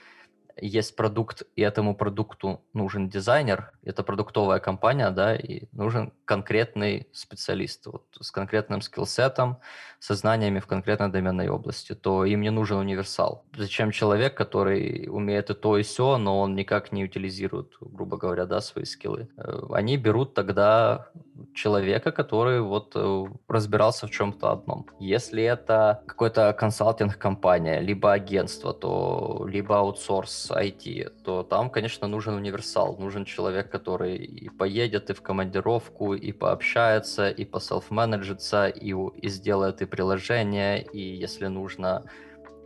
есть 0.60 0.96
продукт, 0.96 1.42
и 1.56 1.62
этому 1.62 1.94
продукту 1.94 2.60
нужен 2.72 3.08
дизайнер, 3.08 3.72
это 3.82 4.02
продуктовая 4.02 4.58
компания, 4.58 5.10
да, 5.10 5.36
и 5.36 5.64
нужен 5.72 6.12
конкретный 6.24 7.08
специалист 7.12 7.86
вот, 7.86 8.04
с 8.20 8.30
конкретным 8.30 8.80
скиллсетом, 8.80 9.58
со 9.98 10.14
знаниями 10.14 10.60
в 10.60 10.66
конкретной 10.66 11.08
доменной 11.08 11.48
области, 11.48 11.94
то 11.94 12.24
им 12.24 12.40
не 12.40 12.50
нужен 12.50 12.78
универсал. 12.78 13.44
Зачем 13.56 13.90
человек, 13.90 14.34
который 14.34 15.08
умеет 15.10 15.50
и 15.50 15.54
то, 15.54 15.76
и 15.76 15.82
все, 15.82 16.18
но 16.18 16.40
он 16.40 16.54
никак 16.54 16.92
не 16.92 17.04
утилизирует, 17.04 17.72
грубо 17.80 18.16
говоря, 18.16 18.46
да, 18.46 18.60
свои 18.60 18.84
скиллы? 18.84 19.28
Э, 19.36 19.60
они 19.70 19.96
берут 19.96 20.34
тогда 20.34 21.08
человека, 21.54 22.12
который 22.12 22.60
вот 22.60 22.92
э, 22.94 23.24
разбирался 23.48 24.06
в 24.06 24.10
чем-то 24.10 24.52
одном. 24.52 24.86
Если 25.00 25.42
это 25.42 26.02
какой-то 26.06 26.52
консалтинг-компания, 26.52 27.80
либо 27.80 28.12
агентство, 28.12 28.72
то 28.72 29.46
либо 29.48 29.78
аутсорс 29.78 30.50
IT, 30.50 31.22
то 31.24 31.42
там, 31.42 31.70
конечно, 31.70 32.06
нужен 32.06 32.34
универсал, 32.34 32.96
нужен 32.98 33.24
человек, 33.24 33.70
который 33.70 34.16
и 34.16 34.48
поедет 34.48 35.10
и 35.10 35.14
в 35.14 35.22
командировку, 35.22 36.14
и 36.14 36.32
пообщается, 36.32 37.30
и 37.30 37.44
по 37.44 37.58
селф-менеджится, 37.58 38.68
и, 38.68 38.92
и 38.92 39.28
сделает 39.28 39.82
и 39.82 39.86
приложение, 39.88 40.82
и 40.82 41.00
если 41.00 41.46
нужно 41.46 42.04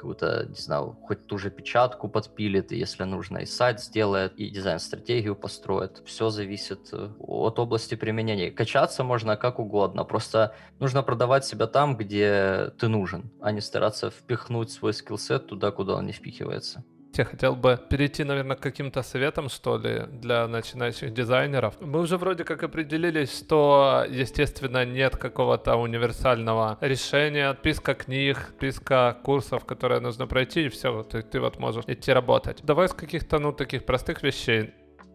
какую-то, 0.02 0.46
не 0.48 0.56
знаю, 0.56 0.96
хоть 1.06 1.26
ту 1.28 1.38
же 1.38 1.48
печатку 1.50 2.08
подпилит, 2.08 2.72
и 2.72 2.76
если 2.76 3.04
нужно, 3.04 3.38
и 3.38 3.46
сайт 3.46 3.80
сделает, 3.80 4.32
и 4.36 4.50
дизайн-стратегию 4.50 5.36
построит. 5.36 6.02
Все 6.04 6.28
зависит 6.28 6.88
э, 6.92 7.10
от 7.20 7.58
области 7.60 7.94
применения. 7.94 8.50
Качаться 8.50 9.04
можно 9.04 9.36
как 9.36 9.60
угодно, 9.60 10.04
просто 10.04 10.56
нужно 10.80 11.04
продавать 11.04 11.44
себя 11.44 11.68
там, 11.68 11.96
где 11.96 12.72
ты 12.80 12.88
нужен, 12.88 13.30
а 13.40 13.52
не 13.52 13.60
стараться 13.60 14.10
впихнуть 14.10 14.72
свой 14.72 14.92
скиллсет 14.92 15.46
туда, 15.46 15.70
куда 15.70 15.94
он 15.94 16.06
не 16.06 16.12
впихивается. 16.12 16.84
Я 17.14 17.24
хотел 17.24 17.54
бы 17.56 17.78
перейти, 17.90 18.24
наверное, 18.24 18.56
к 18.56 18.60
каким-то 18.60 19.02
советам, 19.02 19.48
что 19.50 19.76
ли, 19.76 20.04
для 20.10 20.48
начинающих 20.48 21.12
дизайнеров. 21.12 21.74
Мы 21.80 22.00
уже 22.00 22.16
вроде 22.16 22.44
как 22.44 22.62
определились, 22.62 23.36
что, 23.38 24.06
естественно, 24.08 24.86
нет 24.86 25.16
какого-то 25.16 25.76
универсального 25.76 26.78
решения, 26.80 27.54
списка 27.60 27.94
книг, 27.94 28.52
списка 28.56 29.16
курсов, 29.22 29.64
которые 29.66 30.00
нужно 30.00 30.26
пройти, 30.26 30.66
и 30.66 30.68
все, 30.68 31.02
ты, 31.02 31.22
ты 31.22 31.40
вот 31.40 31.58
можешь 31.58 31.84
идти 31.86 32.12
работать. 32.12 32.60
Давай 32.62 32.88
с 32.88 32.94
каких-то, 32.94 33.38
ну, 33.38 33.52
таких 33.52 33.84
простых 33.84 34.22
вещей. 34.22 34.72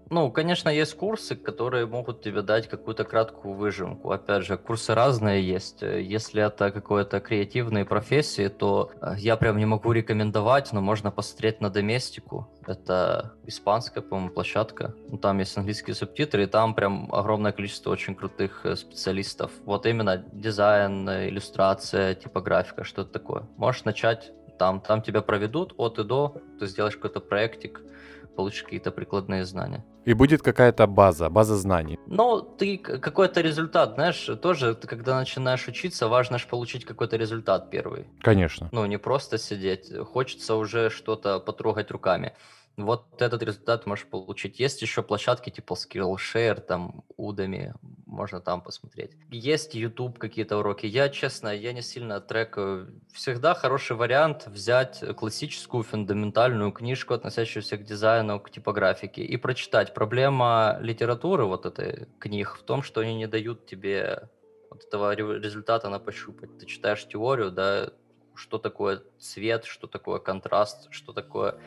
Ну, 0.10 0.32
конечно, 0.32 0.70
есть 0.70 0.96
курсы, 0.96 1.36
которые 1.36 1.86
могут 1.86 2.22
тебе 2.22 2.42
дать 2.42 2.68
какую-то 2.68 3.04
краткую 3.04 3.56
выжимку. 3.56 4.12
Опять 4.12 4.46
же, 4.46 4.58
курсы 4.58 4.94
разные 4.94 5.46
есть. 5.46 5.82
Если 5.82 6.42
это 6.44 6.72
какое-то 6.72 7.20
креативные 7.20 7.84
профессии, 7.84 8.48
то 8.48 8.92
э, 9.02 9.16
я 9.18 9.36
прям 9.36 9.58
не 9.58 9.66
могу 9.66 9.92
рекомендовать, 9.92 10.72
но 10.72 10.82
можно 10.82 11.12
посмотреть 11.12 11.60
на 11.62 11.70
Доместику. 11.70 12.48
Это 12.66 13.34
испанская, 13.46 14.02
по-моему, 14.02 14.32
площадка. 14.32 14.94
Ну, 15.10 15.18
там 15.18 15.40
есть 15.40 15.58
английские 15.58 15.96
субтитры, 15.96 16.44
и 16.44 16.48
там 16.48 16.74
прям 16.74 17.14
огромное 17.14 17.52
количество 17.52 17.90
очень 17.92 18.16
крутых 18.16 18.66
э, 18.66 18.76
специалистов. 18.76 19.52
Вот 19.66 19.86
именно 19.86 20.18
дизайн, 20.18 21.10
иллюстрация, 21.10 22.16
типографика, 22.16 22.84
что-то 22.84 23.12
такое. 23.12 23.48
Можешь 23.58 23.84
начать 23.84 24.32
там. 24.58 24.82
Там 24.82 25.02
тебя 25.02 25.22
проведут 25.22 25.74
от 25.78 26.00
и 26.00 26.04
до, 26.04 26.42
ты 26.60 26.68
сделаешь 26.68 26.96
какой-то 26.96 27.20
проектик, 27.20 27.82
получишь 28.38 28.64
какие-то 28.64 28.92
прикладные 28.92 29.44
знания. 29.46 29.84
И 30.06 30.14
будет 30.14 30.42
какая-то 30.42 30.88
база, 30.88 31.30
база 31.30 31.56
знаний. 31.58 31.98
Ну, 32.08 32.42
ты 32.42 32.78
какой-то 32.78 33.42
результат, 33.42 33.96
знаешь, 33.96 34.30
тоже, 34.42 34.74
ты 34.76 34.88
когда 34.88 35.20
начинаешь 35.20 35.68
учиться, 35.68 36.08
важно 36.08 36.38
же 36.38 36.48
получить 36.48 36.86
какой-то 36.86 37.18
результат 37.18 37.70
первый. 37.72 38.06
Конечно. 38.22 38.70
Ну, 38.72 38.86
не 38.86 39.00
просто 39.00 39.38
сидеть, 39.38 39.92
хочется 40.14 40.56
уже 40.56 40.90
что-то 40.90 41.40
потрогать 41.40 41.92
руками. 41.92 42.32
Вот 42.78 43.22
этот 43.22 43.42
результат 43.44 43.88
можешь 43.88 44.06
получить. 44.06 44.60
Есть 44.60 44.82
еще 44.84 45.02
площадки 45.02 45.50
типа 45.50 45.74
Skillshare, 45.74 46.62
там, 46.62 47.04
Udemy, 47.18 47.74
можно 48.18 48.42
там 48.42 48.62
посмотреть. 48.62 49.12
Есть 49.30 49.76
YouTube 49.76 50.18
какие-то 50.18 50.58
уроки. 50.58 50.88
Я, 50.88 51.10
честно, 51.10 51.50
я 51.50 51.72
не 51.72 51.84
сильно 51.84 52.20
трекаю. 52.20 52.88
Всегда 53.14 53.54
хороший 53.54 53.96
вариант 53.96 54.48
взять 54.48 55.04
классическую 55.16 55.84
фундаментальную 55.84 56.72
книжку, 56.72 57.14
относящуюся 57.14 57.78
к 57.78 57.84
дизайну, 57.84 58.40
к 58.40 58.50
типографике, 58.50 59.22
и 59.22 59.38
прочитать. 59.38 59.94
Проблема 59.94 60.80
литературы 60.82 61.46
вот 61.46 61.66
этой 61.66 62.08
книг 62.20 62.58
в 62.60 62.64
том, 62.64 62.82
что 62.82 63.02
они 63.02 63.16
не 63.16 63.28
дают 63.28 63.68
тебе 63.68 64.30
вот 64.72 64.84
этого 64.84 65.14
результата 65.14 65.90
на 65.90 66.00
пощупать. 66.00 66.58
Ты 66.58 66.66
читаешь 66.66 67.08
теорию, 67.08 67.52
да, 67.52 67.92
что 68.34 68.58
такое 68.58 69.04
цвет, 69.20 69.66
что 69.66 69.88
такое 69.88 70.20
контраст, 70.20 70.88
что 70.92 71.14
такое 71.14 71.60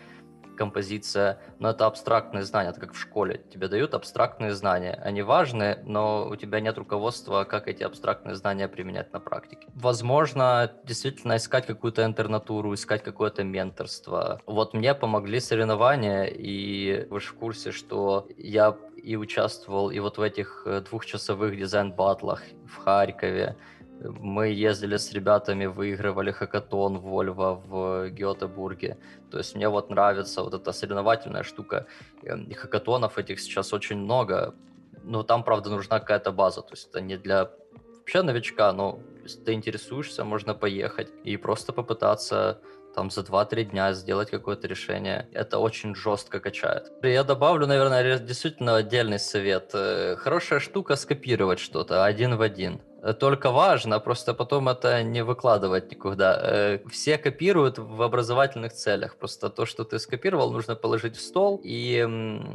композиция, 0.61 1.39
но 1.59 1.71
это 1.71 1.87
абстрактные 1.87 2.45
знания, 2.45 2.69
это 2.69 2.81
как 2.81 2.93
в 2.93 3.01
школе. 3.01 3.41
Тебе 3.51 3.67
дают 3.69 3.95
абстрактные 3.95 4.53
знания. 4.53 5.01
Они 5.03 5.23
важны, 5.23 5.79
но 5.87 6.29
у 6.29 6.37
тебя 6.37 6.61
нет 6.61 6.77
руководства, 6.77 7.45
как 7.45 7.67
эти 7.67 7.83
абстрактные 7.83 8.35
знания 8.35 8.69
применять 8.69 9.11
на 9.15 9.21
практике. 9.21 9.69
Возможно, 9.75 10.71
действительно 10.85 11.37
искать 11.37 11.65
какую-то 11.67 12.05
интернатуру, 12.05 12.75
искать 12.75 13.03
какое-то 13.03 13.43
менторство. 13.43 14.39
Вот 14.45 14.75
мне 14.75 14.95
помогли 14.95 15.41
соревнования, 15.41 16.25
и 16.25 17.07
вы 17.09 17.21
же 17.21 17.29
в 17.29 17.35
курсе, 17.35 17.73
что 17.73 18.29
я 18.37 18.77
и 19.03 19.17
участвовал 19.17 19.91
и 19.91 19.99
вот 19.99 20.19
в 20.19 20.21
этих 20.21 20.65
э, 20.67 20.83
двухчасовых 20.83 21.57
дизайн-батлах 21.57 22.43
в 22.67 22.77
Харькове, 22.77 23.57
мы 24.03 24.49
ездили 24.49 24.97
с 24.97 25.13
ребятами, 25.13 25.67
выигрывали 25.67 26.31
хакатон 26.31 26.99
Вольво 26.99 27.55
в 27.67 28.09
Гетебурге. 28.11 28.99
То 29.31 29.39
есть 29.39 29.55
мне 29.55 29.69
вот 29.69 29.91
нравится 29.91 30.43
вот 30.43 30.55
эта 30.55 30.73
соревновательная 30.73 31.43
штука. 31.43 31.87
И 32.23 32.55
хакатонов 32.55 33.19
этих 33.19 33.41
сейчас 33.41 33.73
очень 33.73 33.99
много. 33.99 34.55
Но 35.03 35.23
там, 35.23 35.45
правда, 35.45 35.71
нужна 35.71 36.01
какая-то 36.01 36.33
база. 36.33 36.63
То 36.63 36.73
есть 36.73 36.89
это 36.89 37.01
не 37.01 37.17
для 37.17 37.51
вообще 37.99 38.23
новичка, 38.23 38.73
но 38.73 39.01
если 39.23 39.45
ты 39.45 39.53
интересуешься, 39.53 40.25
можно 40.25 40.55
поехать 40.55 41.13
и 41.25 41.37
просто 41.37 41.73
попытаться 41.73 42.61
там 42.95 43.11
за 43.11 43.23
2-3 43.23 43.65
дня 43.65 43.93
сделать 43.93 44.31
какое-то 44.31 44.67
решение. 44.69 45.29
Это 45.33 45.59
очень 45.59 45.95
жестко 45.95 46.41
качает. 46.41 46.93
Я 47.03 47.25
добавлю, 47.25 47.67
наверное, 47.67 48.19
действительно 48.19 48.77
отдельный 48.77 49.19
совет. 49.19 49.71
Э, 49.75 50.17
хорошая 50.17 50.61
штука 50.61 50.97
скопировать 50.97 51.59
что-то 51.59 52.05
один 52.05 52.37
в 52.37 52.43
один. 52.43 52.81
Только 53.19 53.51
важно, 53.51 53.99
просто 53.99 54.35
потом 54.35 54.69
это 54.69 55.03
не 55.03 55.23
выкладывать 55.23 55.91
никуда. 55.91 56.39
Э, 56.43 56.79
все 56.91 57.17
копируют 57.17 57.79
в 57.79 58.03
образовательных 58.03 58.75
целях. 58.75 59.17
Просто 59.17 59.49
то, 59.49 59.65
что 59.65 59.85
ты 59.85 59.99
скопировал, 59.99 60.53
нужно 60.53 60.77
положить 60.77 61.17
в 61.17 61.21
стол, 61.21 61.61
и 61.65 62.07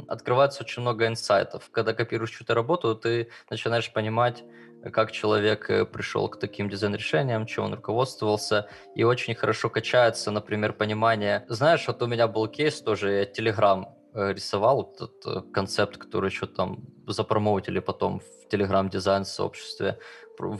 открывается 0.06 0.62
очень 0.62 0.82
много 0.82 1.06
инсайтов. 1.08 1.68
Когда 1.72 1.94
копируешь 1.94 2.30
чью-то 2.30 2.54
работу, 2.54 2.94
ты 2.94 3.28
начинаешь 3.50 3.92
понимать, 3.92 4.44
как 4.92 5.12
человек 5.12 5.70
э, 5.70 5.84
пришел 5.84 6.28
к 6.28 6.38
таким 6.38 6.68
дизайн-решениям, 6.68 7.46
чем 7.46 7.64
он 7.64 7.74
руководствовался, 7.74 8.68
и 8.94 9.04
очень 9.04 9.34
хорошо 9.34 9.68
качается, 9.68 10.30
например, 10.30 10.72
понимание. 10.72 11.44
Знаешь, 11.48 11.86
вот 11.86 12.02
у 12.02 12.06
меня 12.06 12.28
был 12.28 12.48
кейс 12.48 12.80
тоже, 12.80 13.12
я 13.12 13.24
Telegram 13.24 13.84
э, 14.14 14.32
рисовал, 14.32 14.92
этот 14.94 15.26
э, 15.26 15.52
концепт, 15.52 15.96
который 15.98 16.30
еще 16.30 16.46
там 16.46 16.86
запромоутили 17.06 17.80
потом 17.80 18.20
в 18.20 18.52
Telegram 18.52 18.88
дизайн 18.88 19.24
сообществе, 19.24 19.98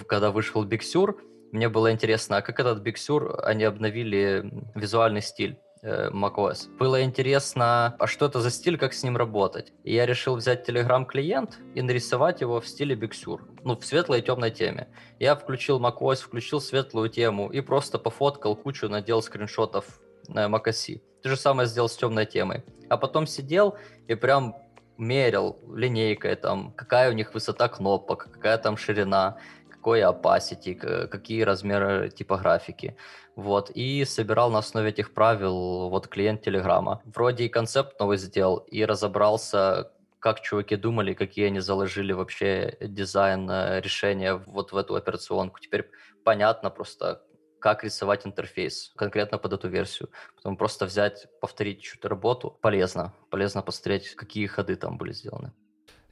когда 0.06 0.30
вышел 0.30 0.64
Big 0.64 0.80
Sur, 0.80 1.16
мне 1.52 1.68
было 1.68 1.92
интересно, 1.92 2.38
а 2.38 2.42
как 2.42 2.60
этот 2.60 2.84
Big 2.86 2.94
Sur, 2.94 3.40
они 3.42 3.64
обновили 3.64 4.50
визуальный 4.74 5.22
стиль 5.22 5.58
macOS. 5.82 6.68
Было 6.78 7.02
интересно, 7.02 7.94
а 7.98 8.06
что 8.06 8.26
это 8.26 8.40
за 8.40 8.50
стиль, 8.50 8.78
как 8.78 8.92
с 8.92 9.02
ним 9.02 9.16
работать. 9.16 9.72
И 9.84 9.94
я 9.94 10.06
решил 10.06 10.36
взять 10.36 10.68
Telegram 10.68 11.04
клиент 11.04 11.58
и 11.74 11.82
нарисовать 11.82 12.40
его 12.40 12.60
в 12.60 12.66
стиле 12.66 12.96
Big 12.96 13.12
Sur, 13.12 13.40
ну, 13.62 13.76
в 13.76 13.84
светлой 13.84 14.20
и 14.20 14.22
темной 14.22 14.50
теме. 14.50 14.88
Я 15.18 15.34
включил 15.36 15.80
macOS, 15.80 16.16
включил 16.16 16.60
светлую 16.60 17.08
тему 17.08 17.50
и 17.50 17.60
просто 17.60 17.98
пофоткал 17.98 18.56
кучу, 18.56 18.88
надел 18.88 19.22
скриншотов 19.22 20.00
на 20.28 20.46
macOS. 20.46 21.00
То 21.22 21.28
же 21.28 21.36
самое 21.36 21.68
сделал 21.68 21.88
с 21.88 21.96
темной 21.96 22.26
темой. 22.26 22.64
А 22.88 22.96
потом 22.96 23.26
сидел 23.26 23.76
и 24.08 24.14
прям 24.14 24.56
мерил 24.98 25.58
линейкой, 25.74 26.36
там, 26.36 26.72
какая 26.72 27.10
у 27.10 27.12
них 27.12 27.34
высота 27.34 27.68
кнопок, 27.68 28.28
какая 28.32 28.58
там 28.58 28.76
ширина, 28.76 29.36
какой 29.70 30.00
opacity, 30.00 31.06
какие 31.06 31.42
размеры 31.42 32.10
типографики. 32.10 32.96
Вот, 33.36 33.70
и 33.70 34.04
собирал 34.06 34.50
на 34.50 34.58
основе 34.58 34.88
этих 34.88 35.12
правил 35.12 35.90
вот 35.90 36.08
клиент 36.08 36.40
Телеграма. 36.42 37.02
Вроде 37.04 37.44
и 37.44 37.48
концепт 37.50 38.00
новый 38.00 38.16
сделал, 38.16 38.56
и 38.56 38.82
разобрался, 38.82 39.92
как 40.18 40.40
чуваки 40.40 40.76
думали, 40.76 41.12
какие 41.12 41.48
они 41.48 41.60
заложили 41.60 42.14
вообще 42.14 42.78
дизайн 42.80 43.48
э, 43.50 43.82
решения 43.82 44.34
вот 44.34 44.72
в 44.72 44.76
эту 44.76 44.94
операционку. 44.94 45.60
Теперь 45.60 45.90
понятно 46.24 46.70
просто, 46.70 47.22
как 47.60 47.84
рисовать 47.84 48.26
интерфейс 48.26 48.92
конкретно 48.96 49.36
под 49.36 49.52
эту 49.52 49.68
версию. 49.68 50.08
Потом 50.34 50.56
просто 50.56 50.86
взять, 50.86 51.26
повторить 51.40 51.82
чью-то 51.82 52.08
работу 52.08 52.58
полезно. 52.62 53.12
Полезно 53.28 53.60
посмотреть, 53.60 54.14
какие 54.14 54.46
ходы 54.46 54.76
там 54.76 54.96
были 54.96 55.12
сделаны. 55.12 55.52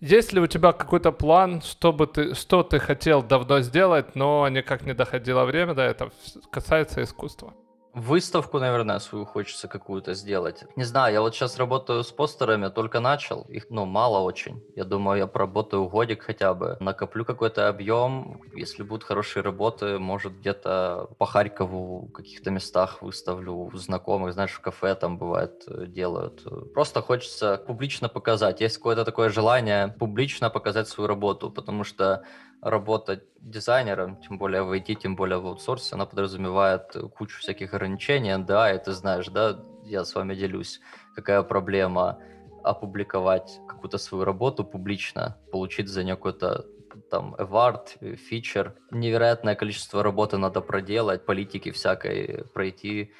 Есть 0.04 0.34
ли 0.34 0.40
у 0.40 0.46
тебя 0.46 0.72
какой-то 0.72 1.12
план, 1.12 1.62
чтобы 1.62 2.06
ты, 2.06 2.34
что 2.34 2.62
ты 2.62 2.78
хотел 2.78 3.22
давно 3.22 3.60
сделать, 3.60 4.14
но 4.14 4.46
никак 4.50 4.82
не 4.82 4.92
доходило 4.92 5.46
время, 5.46 5.72
да, 5.72 5.86
это 5.86 6.10
касается 6.50 7.02
искусства? 7.02 7.54
Выставку, 7.94 8.58
наверное, 8.58 8.98
свою 8.98 9.24
хочется 9.24 9.68
какую-то 9.68 10.14
сделать. 10.14 10.64
Не 10.74 10.82
знаю, 10.82 11.14
я 11.14 11.20
вот 11.20 11.32
сейчас 11.32 11.58
работаю 11.58 12.02
с 12.02 12.10
постерами, 12.10 12.68
только 12.68 12.98
начал. 12.98 13.42
Их, 13.42 13.66
ну, 13.70 13.84
мало 13.84 14.18
очень. 14.18 14.60
Я 14.74 14.84
думаю, 14.84 15.18
я 15.18 15.26
поработаю 15.28 15.88
годик 15.88 16.22
хотя 16.22 16.54
бы. 16.54 16.76
Накоплю 16.80 17.24
какой-то 17.24 17.68
объем. 17.68 18.40
Если 18.52 18.82
будут 18.82 19.04
хорошие 19.04 19.44
работы, 19.44 20.00
может, 20.00 20.36
где-то 20.40 21.10
по 21.18 21.26
Харькову 21.26 22.08
в 22.08 22.12
каких-то 22.12 22.50
местах 22.50 23.00
выставлю 23.00 23.70
знакомых. 23.74 24.32
Знаешь, 24.32 24.50
в 24.50 24.60
кафе 24.60 24.96
там 24.96 25.16
бывает 25.16 25.62
э, 25.68 25.86
делают. 25.86 26.42
Просто 26.74 27.00
хочется 27.00 27.62
публично 27.64 28.08
показать. 28.08 28.60
Есть 28.60 28.78
какое-то 28.78 29.04
такое 29.04 29.28
желание 29.28 29.94
публично 30.00 30.50
показать 30.50 30.88
свою 30.88 31.06
работу, 31.06 31.48
потому 31.48 31.84
что 31.84 32.24
работа 32.64 33.22
дизайнером, 33.40 34.16
тем 34.16 34.38
более 34.38 34.62
в 34.62 34.72
IT, 34.72 34.94
тем 34.94 35.16
более 35.16 35.38
в 35.38 35.46
аутсорсе, 35.46 35.94
она 35.94 36.06
подразумевает 36.06 36.96
кучу 37.14 37.38
всяких 37.38 37.74
ограничений, 37.74 38.36
да, 38.38 38.72
и 38.72 38.82
ты 38.82 38.92
знаешь, 38.92 39.28
да, 39.28 39.62
я 39.84 40.04
с 40.04 40.14
вами 40.14 40.34
делюсь, 40.34 40.80
какая 41.14 41.42
проблема 41.42 42.18
опубликовать 42.62 43.60
какую-то 43.68 43.98
свою 43.98 44.24
работу 44.24 44.64
публично, 44.64 45.36
получить 45.52 45.88
за 45.88 46.02
нее 46.02 46.16
какой-то 46.16 46.64
там 47.10 47.34
award, 47.34 48.16
фичер. 48.16 48.74
Невероятное 48.90 49.54
количество 49.54 50.02
работы 50.02 50.38
надо 50.38 50.62
проделать, 50.62 51.26
политики 51.26 51.70
всякой 51.70 52.44
пройти, 52.54 53.12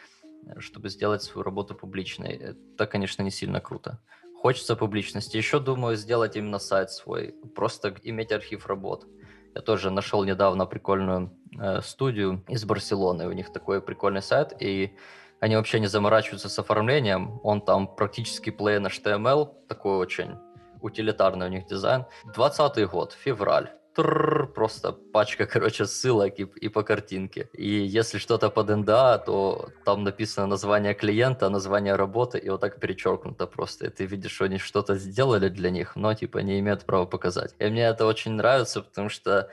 чтобы 0.58 0.88
сделать 0.88 1.22
свою 1.22 1.42
работу 1.42 1.74
публичной. 1.74 2.56
Это, 2.72 2.86
конечно, 2.86 3.22
не 3.22 3.30
сильно 3.30 3.60
круто. 3.60 4.00
Хочется 4.36 4.76
публичности. 4.76 5.36
Еще 5.36 5.58
думаю 5.58 5.96
сделать 5.96 6.36
именно 6.36 6.58
сайт 6.58 6.90
свой, 6.90 7.34
просто 7.54 7.94
иметь 8.02 8.32
архив 8.32 8.66
работ. 8.66 9.06
Я 9.54 9.60
тоже 9.60 9.90
нашел 9.90 10.24
недавно 10.24 10.66
прикольную 10.66 11.30
э, 11.58 11.80
студию 11.80 12.44
из 12.48 12.64
Барселоны. 12.64 13.28
У 13.28 13.32
них 13.32 13.52
такой 13.52 13.80
прикольный 13.80 14.22
сайт, 14.22 14.52
и 14.60 14.96
они 15.40 15.56
вообще 15.56 15.80
не 15.80 15.86
заморачиваются 15.86 16.48
с 16.48 16.58
оформлением. 16.58 17.40
Он 17.44 17.60
там 17.60 17.86
практически 17.86 18.50
plain 18.50 18.86
HTML, 18.86 19.48
такой 19.68 19.96
очень 19.96 20.36
утилитарный 20.80 21.46
у 21.46 21.50
них 21.50 21.66
дизайн. 21.66 22.04
20 22.34 22.90
год, 22.90 23.12
февраль 23.12 23.70
просто 23.94 24.92
пачка, 24.92 25.46
короче, 25.52 25.86
ссылок 25.86 26.38
и, 26.38 26.42
и 26.42 26.68
по 26.68 26.82
картинке. 26.82 27.48
И 27.52 27.68
если 27.68 28.18
что-то 28.18 28.50
под 28.50 28.68
НДА, 28.68 29.18
то 29.18 29.68
там 29.84 30.04
написано 30.04 30.46
название 30.46 30.94
клиента, 30.94 31.48
название 31.48 31.96
работы, 31.96 32.38
и 32.38 32.50
вот 32.50 32.60
так 32.60 32.80
перечеркнуто 32.80 33.46
просто. 33.46 33.86
И 33.86 33.90
ты 33.90 34.06
видишь, 34.06 34.32
что 34.32 34.44
они 34.44 34.58
что-то 34.58 34.96
сделали 34.96 35.48
для 35.48 35.70
них, 35.70 35.96
но 35.96 36.14
типа 36.14 36.38
не 36.38 36.58
имеют 36.60 36.84
права 36.84 37.06
показать. 37.06 37.54
И 37.58 37.66
мне 37.66 37.82
это 37.82 38.06
очень 38.06 38.32
нравится, 38.32 38.82
потому 38.82 39.08
что 39.08 39.48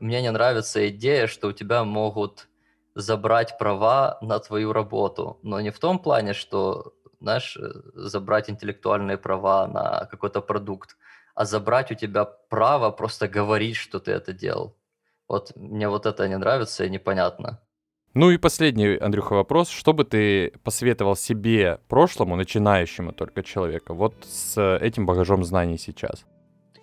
мне 0.00 0.22
не 0.22 0.30
нравится 0.30 0.88
идея, 0.88 1.26
что 1.26 1.48
у 1.48 1.52
тебя 1.52 1.84
могут 1.84 2.48
забрать 2.94 3.58
права 3.58 4.18
на 4.20 4.38
твою 4.38 4.72
работу. 4.72 5.38
Но 5.42 5.60
не 5.60 5.70
в 5.70 5.78
том 5.78 5.98
плане, 5.98 6.32
что, 6.32 6.94
знаешь, 7.20 7.56
э, 7.56 7.72
забрать 7.94 8.50
интеллектуальные 8.50 9.18
права 9.18 9.66
на 9.66 10.06
какой-то 10.10 10.40
продукт, 10.40 10.96
а 11.34 11.44
забрать 11.44 11.90
у 11.90 11.94
тебя 11.94 12.24
право 12.24 12.90
просто 12.90 13.28
говорить, 13.28 13.76
что 13.76 13.98
ты 13.98 14.12
это 14.12 14.32
делал. 14.32 14.76
Вот 15.28 15.52
мне 15.56 15.88
вот 15.88 16.06
это 16.06 16.28
не 16.28 16.36
нравится 16.36 16.84
и 16.84 16.90
непонятно. 16.90 17.60
Ну 18.14 18.30
и 18.30 18.38
последний, 18.38 18.96
Андрюха, 18.96 19.34
вопрос. 19.34 19.68
Что 19.68 19.92
бы 19.92 20.04
ты 20.04 20.52
посоветовал 20.62 21.16
себе, 21.16 21.80
прошлому, 21.88 22.36
начинающему 22.36 23.12
только 23.12 23.42
человека, 23.42 23.92
вот 23.94 24.14
с 24.24 24.78
этим 24.80 25.04
багажом 25.06 25.42
знаний 25.44 25.78
сейчас? 25.78 26.24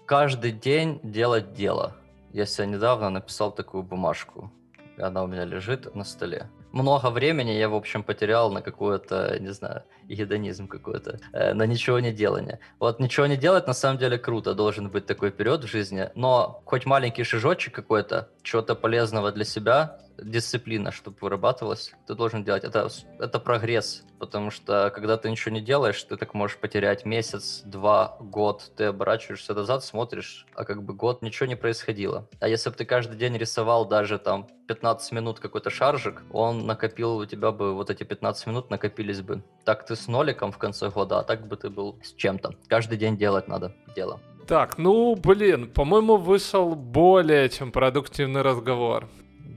Каждый 0.05 0.51
день 0.51 0.99
делать 1.03 1.53
дело. 1.53 1.95
Я 2.33 2.45
себе 2.45 2.67
недавно 2.67 3.09
написал 3.09 3.51
такую 3.51 3.83
бумажку. 3.83 4.51
Она 4.97 5.23
у 5.23 5.27
меня 5.27 5.45
лежит 5.45 5.95
на 5.95 6.03
столе 6.03 6.49
много 6.71 7.09
времени 7.09 7.51
я, 7.51 7.69
в 7.69 7.75
общем, 7.75 8.03
потерял 8.03 8.51
на 8.51 8.61
какое-то, 8.61 9.37
не 9.39 9.53
знаю, 9.53 9.83
гедонизм 10.15 10.67
какой-то, 10.67 11.19
э, 11.33 11.53
на 11.53 11.65
ничего 11.65 11.99
не 11.99 12.11
делание. 12.11 12.59
Вот 12.79 12.99
ничего 12.99 13.27
не 13.27 13.37
делать 13.37 13.67
на 13.67 13.73
самом 13.73 13.97
деле 13.97 14.17
круто, 14.17 14.53
должен 14.53 14.89
быть 14.89 15.05
такой 15.05 15.31
период 15.31 15.63
в 15.63 15.67
жизни, 15.67 16.09
но 16.15 16.61
хоть 16.65 16.85
маленький 16.85 17.23
шажочек 17.23 17.73
какой-то, 17.73 18.29
чего-то 18.43 18.75
полезного 18.75 19.31
для 19.31 19.45
себя, 19.45 19.99
дисциплина, 20.21 20.91
чтобы 20.91 21.17
вырабатывалась, 21.21 21.91
ты 22.07 22.15
должен 22.15 22.43
делать. 22.43 22.63
Это, 22.63 22.89
это 23.19 23.39
прогресс, 23.39 24.03
потому 24.19 24.51
что 24.51 24.91
когда 24.93 25.17
ты 25.17 25.29
ничего 25.29 25.53
не 25.53 25.61
делаешь, 25.61 26.01
ты 26.03 26.15
так 26.17 26.33
можешь 26.33 26.57
потерять 26.57 27.05
месяц, 27.05 27.61
два, 27.65 28.17
год, 28.19 28.71
ты 28.75 28.85
оборачиваешься 28.85 29.53
назад, 29.53 29.83
смотришь, 29.83 30.45
а 30.53 30.63
как 30.63 30.83
бы 30.83 30.93
год 30.93 31.21
ничего 31.21 31.47
не 31.47 31.55
происходило. 31.55 32.27
А 32.39 32.47
если 32.47 32.69
бы 32.69 32.75
ты 32.75 32.85
каждый 32.85 33.17
день 33.17 33.37
рисовал 33.37 33.85
даже 33.87 34.19
там 34.19 34.47
15 34.67 35.11
минут 35.11 35.39
какой-то 35.39 35.69
шаржик, 35.69 36.23
он 36.31 36.65
накопил 36.65 37.17
у 37.17 37.25
тебя 37.25 37.51
бы 37.51 37.73
вот 37.73 37.89
эти 37.89 38.03
15 38.03 38.47
минут 38.47 38.69
накопились 38.69 39.21
бы. 39.21 39.43
Так 39.65 39.85
ты 39.85 39.95
с 40.01 40.07
ноликом 40.07 40.51
в 40.51 40.57
конце 40.57 40.89
года, 40.89 41.19
а 41.19 41.23
так 41.23 41.47
бы 41.47 41.55
ты 41.55 41.69
был 41.69 41.97
с 42.03 42.13
чем-то. 42.13 42.55
Каждый 42.67 42.97
день 42.97 43.17
делать 43.17 43.47
надо 43.47 43.75
дело. 43.95 44.19
Так, 44.47 44.77
ну, 44.77 45.15
блин, 45.15 45.69
по-моему, 45.69 46.17
вышел 46.17 46.75
более 46.75 47.47
чем 47.49 47.71
продуктивный 47.71 48.41
разговор. 48.41 49.07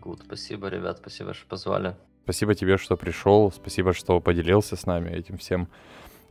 Good. 0.00 0.22
Спасибо, 0.26 0.68
ребят, 0.68 0.98
спасибо, 0.98 1.34
что 1.34 1.46
позвали. 1.46 1.96
Спасибо 2.24 2.54
тебе, 2.54 2.76
что 2.78 2.96
пришел, 2.96 3.50
спасибо, 3.50 3.92
что 3.92 4.20
поделился 4.20 4.76
с 4.76 4.86
нами 4.86 5.10
этим 5.10 5.38
всем. 5.38 5.68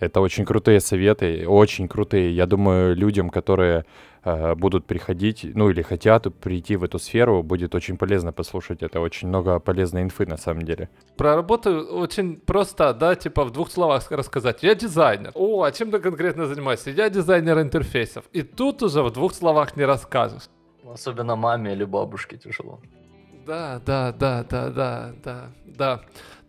Это 0.04 0.22
очень 0.22 0.46
крутые 0.46 0.80
советы, 0.80 1.46
очень 1.48 1.88
крутые. 1.88 2.36
Я 2.36 2.46
думаю, 2.46 2.96
людям, 2.96 3.30
которые 3.30 3.86
э, 4.24 4.56
будут 4.56 4.86
приходить, 4.86 5.46
ну 5.56 5.70
или 5.70 5.82
хотят 5.82 6.28
прийти 6.40 6.76
в 6.76 6.84
эту 6.84 7.00
сферу, 7.00 7.44
будет 7.44 7.76
очень 7.76 7.98
полезно 7.98 8.32
послушать. 8.34 8.84
Это 8.84 9.00
очень 9.00 9.28
много 9.30 9.60
полезной 9.60 10.02
инфы 10.02 10.26
на 10.26 10.38
самом 10.38 10.64
деле. 10.64 10.90
Про 11.18 11.36
работу 11.36 11.70
очень 11.70 12.36
просто, 12.36 12.94
да, 12.94 13.16
типа 13.16 13.46
в 13.46 13.52
двух 13.52 13.72
словах 13.72 14.12
рассказать. 14.12 14.64
Я 14.64 14.76
дизайнер. 14.76 15.32
О, 15.36 15.64
а 15.64 15.72
чем 15.72 15.92
ты 15.92 16.00
конкретно 16.00 16.48
занимаешься? 16.48 16.92
Я 16.92 17.10
дизайнер 17.10 17.60
интерфейсов. 17.60 18.26
И 18.34 18.42
тут 18.42 18.84
уже 18.84 19.02
в 19.04 19.12
двух 19.12 19.34
словах 19.34 19.78
не 19.78 19.86
расскажешь. 19.86 20.50
Особенно 20.86 21.36
маме 21.36 21.72
или 21.72 21.86
бабушке 21.86 22.38
тяжело. 22.38 22.80
Да, 23.46 23.82
да, 23.86 24.12
да, 24.12 24.44
да, 24.44 24.70
да, 24.70 25.14
да, 25.24 25.52
да. 25.66 26.02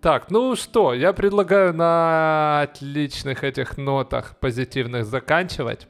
Так, 0.05 0.31
ну 0.31 0.55
что, 0.55 0.93
я 0.93 1.15
предлагаю 1.15 1.73
на 1.73 2.61
отличных 2.61 3.43
этих 3.43 3.79
нотах 3.79 4.37
позитивных 4.39 5.07
заканчивать. 5.07 5.89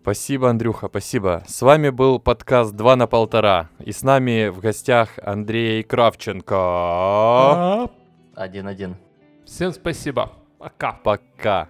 Спасибо, 0.00 0.48
Андрюха, 0.48 0.88
спасибо. 0.88 1.42
С 1.46 1.60
вами 1.60 1.90
был 1.90 2.20
подкаст 2.20 2.74
«Два 2.74 2.96
на 2.96 3.06
полтора». 3.06 3.68
И 3.78 3.92
с 3.92 4.02
нами 4.02 4.48
в 4.48 4.60
гостях 4.60 5.10
Андрей 5.22 5.82
Кравченко. 5.82 7.90
Один-один. 8.34 8.96
Всем 9.44 9.72
спасибо. 9.72 10.32
Пока. 10.58 10.92
Пока. 11.04 11.68